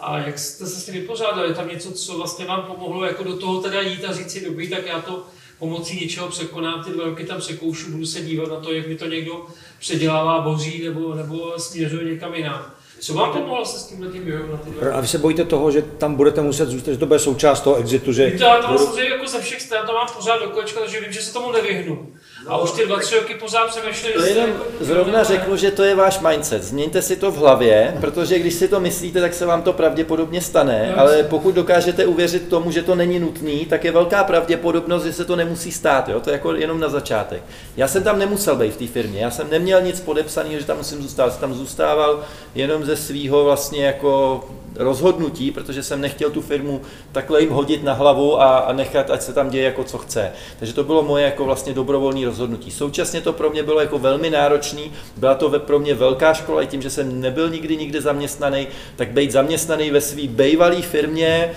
A 0.00 0.18
jak 0.18 0.38
jste 0.38 0.66
se 0.66 0.80
s 0.80 0.84
tím 0.84 0.94
vypořádali? 0.94 1.48
Je 1.48 1.54
tam 1.54 1.68
něco, 1.68 1.92
co 1.92 2.16
vlastně 2.16 2.44
vám 2.44 2.62
pomohlo 2.62 3.04
jako 3.04 3.24
do 3.24 3.36
toho 3.36 3.62
teda 3.62 3.80
jít 3.80 4.04
a 4.04 4.12
říct 4.12 4.30
si, 4.30 4.44
dobrý, 4.44 4.68
tak 4.70 4.86
já 4.86 5.00
to 5.00 5.26
pomocí 5.58 6.00
něčeho 6.00 6.28
překonám, 6.28 6.84
ty 6.84 6.90
dva 6.90 7.04
roky 7.04 7.24
tam 7.24 7.38
překoušu, 7.38 7.90
budu 7.90 8.06
se 8.06 8.20
dívat 8.20 8.48
na 8.48 8.60
to, 8.60 8.72
jak 8.72 8.88
mi 8.88 8.94
to 8.94 9.06
někdo 9.06 9.46
předělává, 9.78 10.40
boří 10.40 10.84
nebo, 10.84 11.14
nebo 11.14 11.58
směřuje 11.58 12.04
někam 12.04 12.34
jinam. 12.34 12.72
Co 13.00 13.14
vám 13.14 13.32
pomohlo 13.32 13.64
se 13.64 13.78
s 13.78 13.86
tímhle 13.86 14.12
tím 14.12 14.24
vyrovnat? 14.24 14.60
A 14.92 15.00
vy 15.00 15.08
se 15.08 15.18
bojíte 15.18 15.44
toho, 15.44 15.70
že 15.70 15.82
tam 15.82 16.14
budete 16.14 16.42
muset 16.42 16.68
zůstat, 16.68 16.92
že 16.92 16.98
to 16.98 17.06
bude 17.06 17.18
součást 17.18 17.60
toho 17.60 17.76
exitu, 17.76 18.12
že... 18.12 18.38
Ale 18.46 18.62
to 18.62 18.68
mám 18.68 18.78
samozřejmě 18.78 19.10
jako 19.10 19.28
ze 19.28 19.40
všech 19.40 19.62
stran, 19.62 19.86
to 19.86 19.92
mám 19.92 20.06
pořád 20.16 20.38
do 20.38 20.50
kolečka, 20.50 20.80
takže 20.80 21.00
vím, 21.00 21.12
že 21.12 21.22
se 21.22 21.32
tomu 21.32 21.52
nevyhnu. 21.52 22.12
A 22.48 22.58
už 22.58 22.70
ty 22.70 22.86
dva, 22.86 22.98
tři 23.00 23.14
roky 23.14 23.34
pořád 23.34 23.66
přemýšlím, 23.66 24.12
To 24.12 24.24
jenom 24.24 24.50
zrovna 24.80 25.24
řeknu, 25.24 25.56
že 25.56 25.70
to 25.70 25.82
je 25.82 25.94
váš 25.94 26.20
mindset. 26.20 26.62
Změňte 26.62 27.02
si 27.02 27.16
to 27.16 27.30
v 27.30 27.36
hlavě, 27.36 27.96
protože 28.00 28.38
když 28.38 28.54
si 28.54 28.68
to 28.68 28.80
myslíte, 28.80 29.20
tak 29.20 29.34
se 29.34 29.46
vám 29.46 29.62
to 29.62 29.72
pravděpodobně 29.72 30.40
stane, 30.40 30.92
No, 30.96 31.00
ale 31.00 31.22
pokud 31.22 31.54
dokážete 31.54 32.06
uvěřit 32.06 32.48
tomu, 32.48 32.70
že 32.70 32.82
to 32.82 32.94
není 32.94 33.18
nutný, 33.18 33.66
tak 33.66 33.84
je 33.84 33.92
velká 33.92 34.24
pravděpodobnost, 34.24 35.04
že 35.04 35.12
se 35.12 35.24
to 35.24 35.36
nemusí 35.36 35.72
stát. 35.72 36.08
Jo? 36.08 36.20
To 36.20 36.30
je 36.30 36.34
jako 36.34 36.54
jenom 36.54 36.80
na 36.80 36.88
začátek. 36.88 37.42
Já 37.76 37.88
jsem 37.88 38.02
tam 38.02 38.18
nemusel 38.18 38.56
být 38.56 38.74
v 38.74 38.76
té 38.76 38.86
firmě, 38.86 39.20
já 39.20 39.30
jsem 39.30 39.50
neměl 39.50 39.82
nic 39.82 40.00
podepsaného, 40.00 40.58
že 40.60 40.66
tam 40.66 40.76
musím 40.76 41.02
zůstat. 41.02 41.30
Jsem 41.30 41.40
tam 41.40 41.54
zůstával 41.54 42.24
jenom 42.54 42.84
ze 42.84 42.96
svého 42.96 43.44
vlastně 43.44 43.86
jako 43.86 44.44
rozhodnutí, 44.78 45.50
protože 45.50 45.82
jsem 45.82 46.00
nechtěl 46.00 46.30
tu 46.30 46.40
firmu 46.40 46.80
takhle 47.12 47.40
jim 47.40 47.50
hodit 47.50 47.84
na 47.84 47.92
hlavu 47.92 48.40
a, 48.40 48.58
a 48.58 48.72
nechat, 48.72 49.10
ať 49.10 49.22
se 49.22 49.32
tam 49.32 49.50
děje 49.50 49.64
jako 49.64 49.84
co 49.84 49.98
chce. 49.98 50.32
Takže 50.58 50.74
to 50.74 50.84
bylo 50.84 51.02
moje 51.02 51.24
jako 51.24 51.44
vlastně 51.44 51.72
dobrovolné 51.72 52.26
rozhodnutí. 52.26 52.70
Současně 52.70 53.20
to 53.20 53.32
pro 53.32 53.50
mě 53.50 53.62
bylo 53.62 53.80
jako 53.80 53.98
velmi 53.98 54.30
náročný, 54.30 54.92
byla 55.16 55.34
to 55.34 55.48
ve, 55.48 55.58
pro 55.58 55.78
mě 55.78 55.94
velká 55.94 56.34
škola 56.34 56.62
i 56.62 56.66
tím, 56.66 56.82
že 56.82 56.90
jsem 56.90 57.20
nebyl 57.20 57.50
nikdy 57.50 57.76
nikde 57.76 58.00
zaměstnaný, 58.00 58.66
tak 58.96 59.10
být 59.10 59.32
zaměstnaný 59.32 59.90
ve 59.90 60.00
své 60.00 60.22
bývalé 60.28 60.82
firmě, 60.82 61.54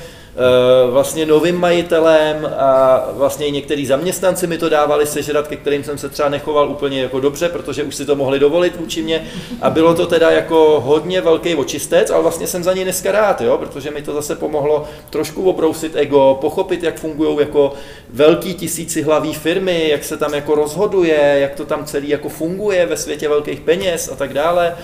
vlastně 0.92 1.26
novým 1.26 1.60
majitelem 1.60 2.50
a 2.58 3.04
vlastně 3.14 3.46
i 3.46 3.52
některý 3.52 3.86
zaměstnanci 3.86 4.48
mi 4.48 4.58
to 4.58 4.70
dávali 4.70 5.06
sežrat, 5.06 5.48
ke 5.48 5.56
kterým 5.56 5.84
jsem 5.84 5.98
se 5.98 6.10
třeba 6.10 6.30
nechoval 6.30 6.70
úplně 6.70 7.02
jako 7.02 7.20
dobře, 7.20 7.50
protože 7.50 7.84
už 7.84 7.96
si 7.96 8.06
to 8.06 8.16
mohli 8.16 8.40
dovolit 8.40 8.76
vůči 8.76 9.02
mě 9.02 9.28
a 9.62 9.70
bylo 9.70 9.94
to 9.94 10.06
teda 10.06 10.32
jako 10.32 10.82
hodně 10.86 11.22
velký 11.22 11.56
očistec, 11.56 12.10
ale 12.10 12.22
vlastně 12.22 12.48
jsem 12.48 12.64
za 12.64 12.74
něj 12.74 12.84
dneska 12.84 13.12
rád, 13.12 13.42
jo, 13.42 13.58
protože 13.58 13.92
mi 13.92 14.02
to 14.02 14.14
zase 14.14 14.36
pomohlo 14.36 14.88
trošku 15.10 15.50
obrousit 15.50 15.96
ego, 15.96 16.38
pochopit, 16.42 16.84
jak 16.84 17.00
fungují 17.00 17.40
jako 17.40 17.74
velký 18.10 18.54
tisícihlavý 18.54 19.34
firmy, 19.34 19.90
jak 19.90 20.04
se 20.04 20.18
tam 20.18 20.34
jako 20.34 20.56
rozhoduje, 20.56 21.38
jak 21.40 21.56
to 21.56 21.66
tam 21.66 21.86
celý 21.86 22.10
jako 22.10 22.30
funguje 22.30 22.86
ve 22.86 22.98
světě 22.98 23.30
velkých 23.30 23.60
peněz 23.60 24.10
a 24.12 24.16
tak 24.16 24.34
dále. 24.34 24.76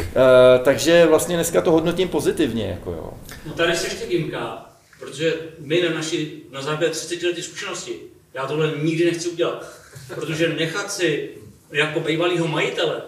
Eh, 0.00 0.58
takže 0.64 1.06
vlastně 1.06 1.36
dneska 1.36 1.60
to 1.60 1.72
hodnotím 1.72 2.08
pozitivně. 2.08 2.66
Jako 2.66 2.92
jo. 2.92 3.10
No 3.46 3.52
tady 3.52 3.76
se 3.76 3.86
ještě 3.86 4.06
gimka, 4.06 4.69
protože 5.00 5.34
my 5.58 5.82
na 5.82 5.94
naši, 5.94 6.32
na 6.50 6.62
základě 6.62 6.92
30 6.92 7.22
letý 7.22 7.42
zkušenosti, 7.42 7.92
já 8.34 8.46
tohle 8.46 8.72
nikdy 8.82 9.04
nechci 9.04 9.28
udělat. 9.28 9.66
Protože 10.14 10.48
nechat 10.48 10.92
si 10.92 11.30
jako 11.72 12.00
bývalýho 12.00 12.48
majitele, 12.48 13.02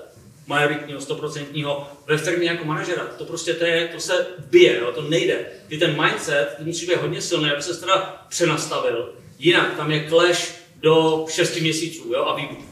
majoritního, 0.47 1.01
stoprocentního, 1.01 1.88
ve 2.07 2.18
firmě 2.18 2.49
jako 2.49 2.64
manažera, 2.64 3.03
to 3.18 3.24
prostě 3.24 3.55
to, 3.55 3.64
je, 3.64 3.88
to 3.88 4.01
se 4.01 4.26
bije, 4.51 4.78
jo, 4.78 4.93
to 4.93 5.03
nejde. 5.03 5.47
Ty 5.68 5.78
ten 5.78 6.03
mindset, 6.03 6.55
ty 6.59 6.64
musí 6.64 6.86
být 6.86 6.97
hodně 6.97 7.20
silný, 7.20 7.51
aby 7.51 7.62
se 7.62 7.80
teda 7.80 8.26
přenastavil. 8.28 9.12
Jinak 9.38 9.76
tam 9.76 9.90
je 9.90 10.09
clash 10.09 10.55
do 10.80 11.26
6 11.28 11.57
měsíců 11.57 12.12
jo, 12.12 12.24
a 12.24 12.36
výbuch. 12.36 12.64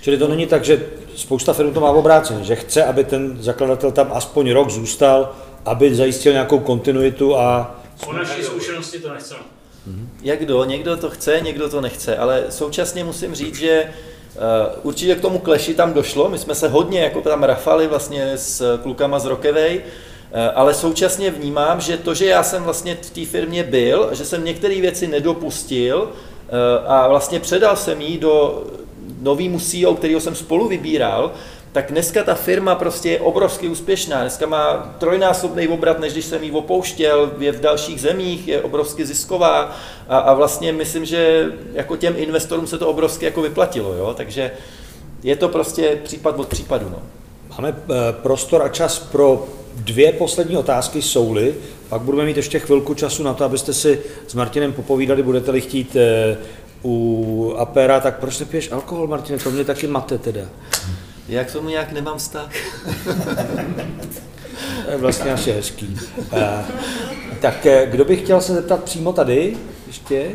Čili 0.00 0.18
to 0.18 0.28
není 0.28 0.46
tak, 0.46 0.64
že 0.64 0.86
spousta 1.16 1.52
firm 1.52 1.74
to 1.74 1.80
má 1.80 1.90
obráceně, 1.90 2.44
že 2.44 2.56
chce, 2.56 2.84
aby 2.84 3.04
ten 3.04 3.42
zakladatel 3.42 3.92
tam 3.92 4.10
aspoň 4.12 4.50
rok 4.50 4.70
zůstal, 4.70 5.36
aby 5.64 5.94
zajistil 5.94 6.32
nějakou 6.32 6.58
kontinuitu 6.58 7.36
a 7.36 7.80
Po 8.04 8.12
naší 8.12 8.42
zkušenosti 8.42 8.98
to 8.98 9.14
nechceme. 9.14 9.40
Jak 10.22 10.38
kdo, 10.38 10.64
někdo 10.64 10.96
to 10.96 11.10
chce, 11.10 11.40
někdo 11.40 11.68
to 11.68 11.80
nechce, 11.80 12.16
ale 12.16 12.44
současně 12.48 13.04
musím 13.04 13.34
říct, 13.34 13.54
že 13.54 13.84
uh, 14.34 14.42
určitě 14.82 15.14
k 15.14 15.20
tomu 15.20 15.38
kleši 15.38 15.74
tam 15.74 15.92
došlo, 15.92 16.28
my 16.28 16.38
jsme 16.38 16.54
se 16.54 16.68
hodně 16.68 17.00
jako 17.00 17.20
tam 17.20 17.42
rafali 17.42 17.86
vlastně 17.86 18.32
s 18.36 18.78
klukama 18.82 19.18
z 19.18 19.24
Rockaway, 19.24 19.76
uh, 19.78 19.82
ale 20.54 20.74
současně 20.74 21.30
vnímám, 21.30 21.80
že 21.80 21.96
to, 21.96 22.14
že 22.14 22.26
já 22.26 22.42
jsem 22.42 22.62
vlastně 22.62 22.98
v 23.02 23.10
té 23.10 23.24
firmě 23.24 23.62
byl, 23.62 24.08
že 24.12 24.24
jsem 24.24 24.44
některé 24.44 24.80
věci 24.80 25.06
nedopustil 25.06 26.02
uh, 26.02 26.92
a 26.92 27.08
vlastně 27.08 27.40
předal 27.40 27.76
jsem 27.76 28.00
jí 28.00 28.18
do 28.18 28.64
novýmu 29.20 29.60
CEO, 29.60 29.94
kterého 29.94 30.20
jsem 30.20 30.34
spolu 30.34 30.68
vybíral, 30.68 31.32
tak 31.76 31.92
dneska 31.92 32.24
ta 32.24 32.34
firma 32.34 32.74
prostě 32.74 33.10
je 33.10 33.20
obrovsky 33.20 33.68
úspěšná. 33.68 34.20
Dneska 34.20 34.46
má 34.46 34.94
trojnásobný 34.98 35.68
obrat, 35.68 36.00
než 36.00 36.12
když 36.12 36.24
jsem 36.24 36.42
ji 36.42 36.50
opouštěl, 36.50 37.32
je 37.38 37.52
v 37.52 37.60
dalších 37.60 38.00
zemích, 38.00 38.48
je 38.48 38.62
obrovsky 38.62 39.06
zisková 39.06 39.76
a, 40.08 40.18
a 40.18 40.34
vlastně 40.34 40.72
myslím, 40.72 41.04
že 41.04 41.46
jako 41.72 41.96
těm 41.96 42.14
investorům 42.16 42.66
se 42.66 42.78
to 42.78 42.88
obrovsky 42.88 43.24
jako 43.24 43.42
vyplatilo, 43.42 43.94
jo? 43.94 44.14
takže 44.16 44.50
je 45.22 45.36
to 45.36 45.48
prostě 45.48 45.98
případ 46.04 46.38
od 46.38 46.48
případu. 46.48 46.88
No. 46.88 47.02
máme 47.50 47.68
eh, 47.68 48.12
prostor 48.12 48.62
a 48.62 48.68
čas 48.68 48.98
pro 48.98 49.46
dvě 49.74 50.12
poslední 50.12 50.56
otázky 50.56 51.02
souly, 51.02 51.54
pak 51.88 52.02
budeme 52.02 52.24
mít 52.24 52.36
ještě 52.36 52.58
chvilku 52.58 52.94
času 52.94 53.22
na 53.22 53.34
to, 53.34 53.44
abyste 53.44 53.72
si 53.72 54.00
s 54.26 54.34
Martinem 54.34 54.72
popovídali, 54.72 55.22
budete-li 55.22 55.60
chtít 55.60 55.96
eh, 55.96 56.36
u 56.84 57.54
Apera, 57.58 58.00
tak 58.00 58.18
proč 58.18 58.38
nepiješ 58.38 58.72
alkohol, 58.72 59.06
Martine, 59.06 59.38
to 59.38 59.50
mě 59.50 59.64
taky 59.64 59.86
mate 59.86 60.18
teda. 60.18 60.42
Já 61.28 61.44
k 61.44 61.52
tomu 61.52 61.68
nějak 61.68 61.92
nemám 61.92 62.18
vztah. 62.18 62.48
To 64.84 64.90
je 64.92 64.96
vlastně 64.98 65.32
asi 65.32 65.52
hezký. 65.52 65.98
Tak 67.40 67.66
eh, 67.66 67.86
kdo 67.90 68.04
by 68.04 68.16
chtěl 68.16 68.40
se 68.40 68.54
zeptat 68.54 68.84
přímo 68.84 69.12
tady 69.12 69.56
ještě? 69.86 70.26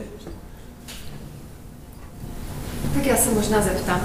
Tak 2.94 3.06
já 3.06 3.16
se 3.16 3.30
možná 3.30 3.62
zeptám. 3.62 4.02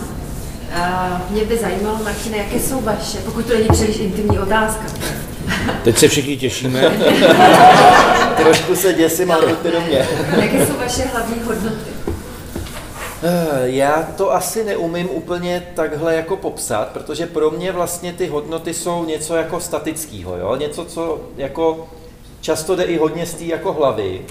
Uh, 0.76 1.30
mě 1.30 1.44
by 1.44 1.58
zajímalo, 1.58 1.98
Martine, 2.04 2.36
jaké 2.36 2.60
jsou 2.60 2.80
vaše, 2.80 3.18
pokud 3.18 3.46
to 3.46 3.54
není 3.54 3.68
příliš 3.68 3.96
intimní 3.98 4.38
otázka, 4.38 4.84
Teď 5.84 5.98
se 5.98 6.08
všichni 6.08 6.36
těšíme. 6.36 6.80
Trošku 8.36 8.76
se 8.76 8.94
děsím, 8.94 9.30
ale 9.30 9.42
pojďte 9.42 9.70
do 9.70 9.80
mě. 9.80 10.06
jaké 10.40 10.66
jsou 10.66 10.72
vaše 10.78 11.02
hlavní 11.02 11.42
hodnoty? 11.44 11.90
Eh, 13.22 13.68
Já 13.68 14.02
to 14.16 14.32
asi 14.32 14.64
neumím 14.64 15.10
úplně 15.10 15.66
takhle 15.74 16.14
jako 16.14 16.36
popsat, 16.36 16.88
protože 16.88 17.26
pro 17.26 17.50
mě 17.50 17.72
vlastně 17.72 18.12
ty 18.12 18.26
hodnoty 18.26 18.74
jsou 18.74 19.04
něco 19.04 19.36
jako 19.36 19.60
statického, 19.60 20.36
jo? 20.36 20.56
něco, 20.56 20.84
co 20.84 21.20
jako 21.36 21.88
často 22.40 22.76
jde 22.76 22.84
i 22.84 22.96
hodně 22.96 23.26
z 23.26 23.34
té 23.34 23.44
jako 23.44 23.72
hlavy. 23.72 24.22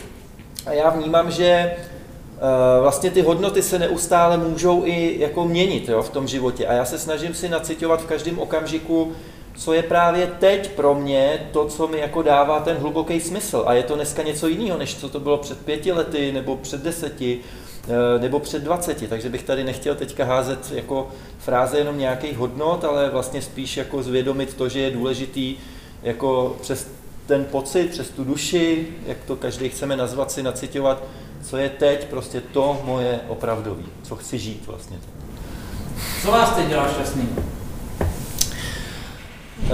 A 0.65 0.73
já 0.73 0.89
vnímám, 0.89 1.31
že 1.31 1.75
vlastně 2.81 3.11
ty 3.11 3.21
hodnoty 3.21 3.61
se 3.61 3.79
neustále 3.79 4.37
můžou 4.37 4.85
i 4.85 5.15
jako 5.19 5.45
měnit 5.45 5.89
jo, 5.89 6.01
v 6.01 6.09
tom 6.09 6.27
životě. 6.27 6.67
A 6.67 6.73
já 6.73 6.85
se 6.85 6.99
snažím 6.99 7.33
si 7.33 7.49
nacitovat 7.49 8.01
v 8.01 8.05
každém 8.05 8.39
okamžiku, 8.39 9.11
co 9.57 9.73
je 9.73 9.83
právě 9.83 10.27
teď 10.39 10.71
pro 10.71 10.95
mě 10.95 11.47
to, 11.51 11.65
co 11.65 11.87
mi 11.87 11.99
jako 11.99 12.21
dává 12.21 12.59
ten 12.59 12.77
hluboký 12.77 13.19
smysl. 13.19 13.63
A 13.67 13.73
je 13.73 13.83
to 13.83 13.95
dneska 13.95 14.23
něco 14.23 14.47
jiného, 14.47 14.77
než 14.77 14.95
co 14.95 15.09
to 15.09 15.19
bylo 15.19 15.37
před 15.37 15.65
pěti 15.65 15.91
lety, 15.91 16.31
nebo 16.31 16.55
před 16.57 16.81
deseti, 16.81 17.39
eh, 17.43 17.64
nebo 18.19 18.39
před 18.39 18.63
dvaceti. 18.63 19.07
Takže 19.07 19.29
bych 19.29 19.43
tady 19.43 19.63
nechtěl 19.63 19.95
teďka 19.95 20.25
házet 20.25 20.71
jako 20.75 21.11
fráze 21.39 21.77
jenom 21.77 21.97
nějakých 21.97 22.37
hodnot, 22.37 22.83
ale 22.83 23.09
vlastně 23.09 23.41
spíš 23.41 23.77
jako 23.77 24.03
zvědomit 24.03 24.53
to, 24.53 24.69
že 24.69 24.79
je 24.79 24.91
důležitý 24.91 25.55
jako 26.03 26.57
přes 26.61 26.87
ten 27.27 27.45
pocit, 27.45 27.89
přes 27.89 28.09
tu 28.09 28.23
duši, 28.23 28.87
jak 29.05 29.17
to 29.27 29.35
každý 29.35 29.69
chceme 29.69 29.97
nazvat, 29.97 30.31
si 30.31 30.43
nacitovat, 30.43 31.03
co 31.43 31.57
je 31.57 31.69
teď 31.69 32.07
prostě 32.07 32.41
to 32.41 32.81
moje 32.85 33.19
opravdový, 33.27 33.85
co 34.03 34.15
chci 34.15 34.39
žít 34.39 34.63
vlastně. 34.67 34.97
Co 36.21 36.31
vás 36.31 36.55
teď 36.55 36.67
dělá 36.67 36.89
šťastný? 36.93 37.29
Uh, 39.61 39.69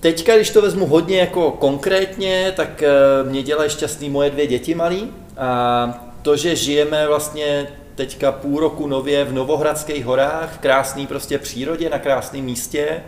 teďka, 0.00 0.36
když 0.36 0.50
to 0.50 0.62
vezmu 0.62 0.86
hodně 0.86 1.18
jako 1.18 1.50
konkrétně, 1.50 2.52
tak 2.56 2.82
uh, 3.22 3.30
mě 3.30 3.42
dělají 3.42 3.70
šťastný 3.70 4.10
moje 4.10 4.30
dvě 4.30 4.46
děti 4.46 4.74
malí 4.74 5.10
a 5.36 6.09
to, 6.22 6.36
že 6.36 6.56
žijeme 6.56 7.06
vlastně 7.06 7.68
teďka 7.94 8.32
půl 8.32 8.60
roku 8.60 8.86
nově 8.86 9.24
v 9.24 9.32
Novohradských 9.32 10.04
horách, 10.04 10.54
v 10.54 10.58
krásné 10.58 11.06
prostě 11.06 11.38
přírodě, 11.38 11.90
na 11.90 11.98
krásném 11.98 12.44
místě 12.44 13.02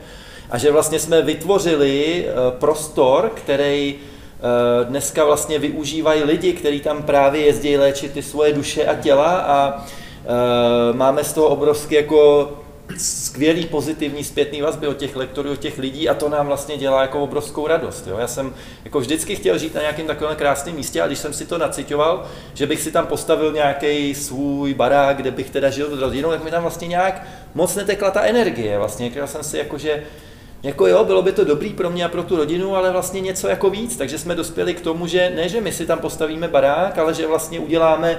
a 0.51 0.59
že 0.59 0.73
vlastně 0.73 0.99
jsme 0.99 1.23
vytvořili 1.23 2.27
uh, 2.27 2.59
prostor, 2.59 3.33
který 3.35 3.99
dneska 4.85 5.25
vlastně 5.25 5.59
využívají 5.59 6.23
lidi, 6.23 6.53
kteří 6.53 6.81
tam 6.81 7.03
právě 7.03 7.47
jezdí 7.47 7.77
léčit 7.77 8.13
ty 8.13 8.23
svoje 8.23 8.53
duše 8.53 8.87
a 8.87 8.95
těla 8.95 9.31
a 9.31 9.85
máme 10.93 11.25
z 11.25 11.33
toho 11.33 11.47
obrovský 11.47 11.95
jako 11.95 12.51
skvělý 12.99 13.66
pozitivní 13.66 14.24
zpětný 14.24 14.62
vazby 14.62 14.86
od 14.86 14.97
těch 14.97 15.16
lektorů, 15.16 15.53
od 15.53 15.59
těch 15.59 15.78
lidí 15.78 16.09
a 16.09 16.14
to 16.14 16.28
nám 16.28 16.47
vlastně 16.47 16.76
dělá 16.76 17.03
jako 17.03 17.22
obrovskou 17.22 17.66
radost. 17.66 18.07
Jo. 18.07 18.18
Já 18.18 18.26
jsem 18.26 18.55
jako 18.84 19.01
vždycky 19.01 19.36
chtěl 19.36 19.59
žít 19.59 19.74
na 19.74 19.80
nějakém 19.80 20.07
takovém 20.07 20.36
krásném 20.36 20.76
místě 20.76 21.03
a 21.03 21.07
když 21.07 21.18
jsem 21.18 21.32
si 21.32 21.47
to 21.47 21.59
nacitoval, 21.59 22.26
že 22.55 22.66
bych 22.66 22.80
si 22.80 22.93
tam 22.93 23.07
postavil 23.07 23.53
nějaký 23.53 24.14
svůj 24.14 24.74
barák, 24.74 25.16
kde 25.16 25.30
bych 25.30 25.51
teda 25.51 25.70
žil 25.70 25.97
s 25.97 26.01
rodinou, 26.01 26.30
tak 26.30 26.45
mi 26.45 26.51
tam 26.51 26.62
vlastně 26.62 26.88
nějak 26.88 27.26
moc 27.55 27.74
netekla 27.74 28.11
ta 28.11 28.22
energie. 28.22 28.78
Vlastně 28.78 29.09
říkal 29.09 29.26
jsem 29.26 29.43
si 29.43 29.59
jako, 29.59 29.78
že 29.78 30.03
jako 30.62 30.86
jo, 30.86 31.05
bylo 31.05 31.22
by 31.22 31.32
to 31.32 31.45
dobrý 31.45 31.72
pro 31.72 31.90
mě 31.90 32.05
a 32.05 32.09
pro 32.09 32.22
tu 32.22 32.36
rodinu, 32.36 32.76
ale 32.76 32.90
vlastně 32.90 33.20
něco 33.20 33.49
jako 33.49 33.70
víc. 33.70 33.97
Takže 33.97 34.18
jsme 34.18 34.34
dospěli 34.34 34.74
k 34.74 34.80
tomu, 34.80 35.07
že 35.07 35.32
ne, 35.36 35.49
že 35.49 35.61
my 35.61 35.72
si 35.72 35.86
tam 35.86 35.99
postavíme 35.99 36.49
barák, 36.49 36.99
ale 36.99 37.14
že 37.14 37.26
vlastně 37.26 37.61
uděláme 37.61 38.18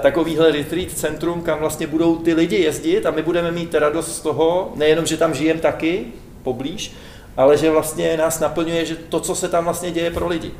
takovýhle 0.00 0.52
retreat 0.52 0.90
centrum, 0.90 1.42
kam 1.42 1.58
vlastně 1.58 1.86
budou 1.86 2.16
ty 2.16 2.34
lidi 2.34 2.56
jezdit 2.56 3.06
a 3.06 3.10
my 3.10 3.22
budeme 3.22 3.50
mít 3.50 3.74
radost 3.74 4.16
z 4.16 4.20
toho, 4.20 4.72
nejenom, 4.74 5.06
že 5.06 5.16
tam 5.16 5.34
žijeme 5.34 5.60
taky 5.60 6.04
poblíž, 6.42 6.92
ale 7.36 7.56
že 7.56 7.70
vlastně 7.70 8.16
nás 8.16 8.40
naplňuje, 8.40 8.84
že 8.84 8.96
to, 8.96 9.20
co 9.20 9.34
se 9.34 9.48
tam 9.48 9.64
vlastně 9.64 9.90
děje 9.90 10.10
pro 10.10 10.28
lidi. 10.28 10.50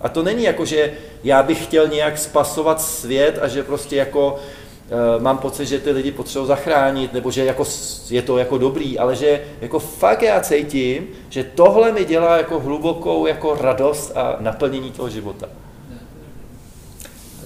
A 0.00 0.08
to 0.08 0.22
není 0.22 0.44
jako, 0.44 0.64
že 0.64 0.92
já 1.24 1.42
bych 1.42 1.64
chtěl 1.64 1.88
nějak 1.88 2.18
spasovat 2.18 2.80
svět 2.80 3.38
a 3.42 3.48
že 3.48 3.62
prostě 3.62 3.96
jako 3.96 4.32
uh, 4.34 5.22
mám 5.22 5.38
pocit, 5.38 5.66
že 5.66 5.80
ty 5.80 5.90
lidi 5.90 6.12
potřebují 6.12 6.48
zachránit, 6.48 7.12
nebo 7.12 7.30
že 7.30 7.44
jako 7.44 7.64
je 8.10 8.22
to 8.22 8.38
jako 8.38 8.58
dobrý, 8.58 8.98
ale 8.98 9.16
že 9.16 9.44
jako 9.60 9.78
fakt 9.78 10.22
já 10.22 10.40
cítím, 10.40 11.06
že 11.28 11.44
tohle 11.44 11.92
mi 11.92 12.04
dělá 12.04 12.36
jako 12.36 12.60
hlubokou 12.60 13.26
jako 13.26 13.58
radost 13.60 14.12
a 14.16 14.36
naplnění 14.40 14.90
toho 14.90 15.08
života. 15.08 15.48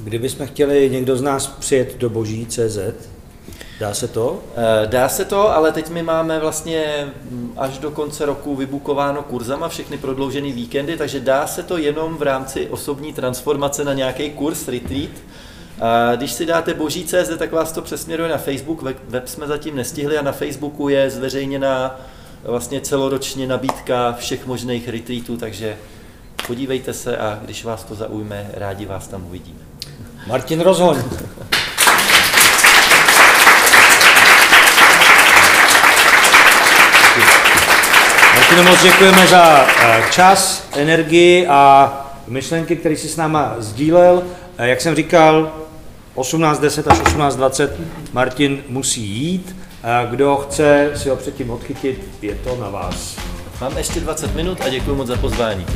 Kdybychom 0.07 0.47
chtěli 0.47 0.91
někdo 0.91 1.17
z 1.17 1.23
nás 1.23 1.47
přijet 1.47 1.99
do 1.99 2.11
boží 2.11 2.47
CZ, 2.47 2.79
Dá 3.81 3.95
se 3.95 4.09
to? 4.09 4.43
Eh, 4.57 4.87
dá 4.87 5.09
se 5.09 5.25
to, 5.25 5.57
ale 5.57 5.73
teď 5.73 5.91
my 5.91 6.03
máme 6.03 6.39
vlastně 6.39 7.13
mm, 7.31 7.53
až 7.57 7.79
do 7.79 7.91
konce 7.91 8.27
roku 8.27 8.57
vybukováno 8.57 9.23
kurzama 9.23 9.69
všechny 9.69 9.99
prodloužené 9.99 10.53
víkendy, 10.53 10.97
takže 10.97 11.21
dá 11.21 11.47
se 11.47 11.63
to 11.63 11.79
jenom 11.79 12.17
v 12.17 12.23
rámci 12.23 12.69
osobní 12.69 13.13
transformace 13.13 13.85
na 13.85 13.93
nějaký 13.93 14.31
kurz, 14.31 14.69
retreat. 14.69 15.11
A 15.81 16.17
když 16.17 16.33
si 16.33 16.47
dáte 16.47 16.75
boží.cz, 16.75 17.39
tak 17.39 17.53
vás 17.53 17.73
to 17.73 17.83
přesměruje 17.83 18.29
na 18.29 18.39
Facebook, 18.39 18.83
web 19.09 19.29
jsme 19.29 19.47
zatím 19.47 19.77
nestihli 19.77 20.19
a 20.19 20.23
na 20.23 20.33
Facebooku 20.33 20.89
je 20.89 21.11
zveřejněna 21.11 22.01
vlastně 22.45 22.81
celoročně 22.81 23.47
nabídka 23.47 24.13
všech 24.13 24.47
možných 24.47 24.89
retreatů, 24.89 25.37
takže 25.37 25.77
podívejte 26.47 26.93
se 26.93 27.17
a 27.17 27.41
když 27.45 27.65
vás 27.65 27.85
to 27.85 27.95
zaujme, 27.95 28.51
rádi 28.55 28.87
vás 28.87 29.09
tam 29.09 29.27
uvidíme. 29.27 29.66
Martin 30.27 30.61
Rozhoň. 30.61 30.97
Martino, 38.35 38.63
moc 38.63 38.83
děkujeme 38.83 39.27
za 39.27 39.67
eh, 39.83 40.03
čas, 40.11 40.69
energii 40.77 41.47
a 41.47 41.93
myšlenky, 42.27 42.77
které 42.77 42.97
jsi 42.97 43.09
s 43.09 43.17
náma 43.17 43.55
sdílel. 43.59 44.23
Eh, 44.59 44.69
jak 44.69 44.81
jsem 44.81 44.95
říkal, 44.95 45.53
18.10 46.15 46.93
až 46.93 46.99
18.20 46.99 47.69
Martin 48.13 48.63
musí 48.69 49.03
jít. 49.03 49.57
Eh, 49.85 50.07
kdo 50.11 50.37
chce 50.37 50.91
si 50.95 51.09
ho 51.09 51.17
předtím 51.17 51.51
odchytit, 51.51 52.09
je 52.23 52.35
to 52.35 52.57
na 52.61 52.69
vás. 52.69 53.17
Mám 53.61 53.79
ještě 53.79 54.01
20 54.01 54.35
minut 54.35 54.61
a 54.61 54.69
děkuji 54.69 54.95
moc 54.95 55.07
za 55.07 55.17
pozvání. 55.17 55.67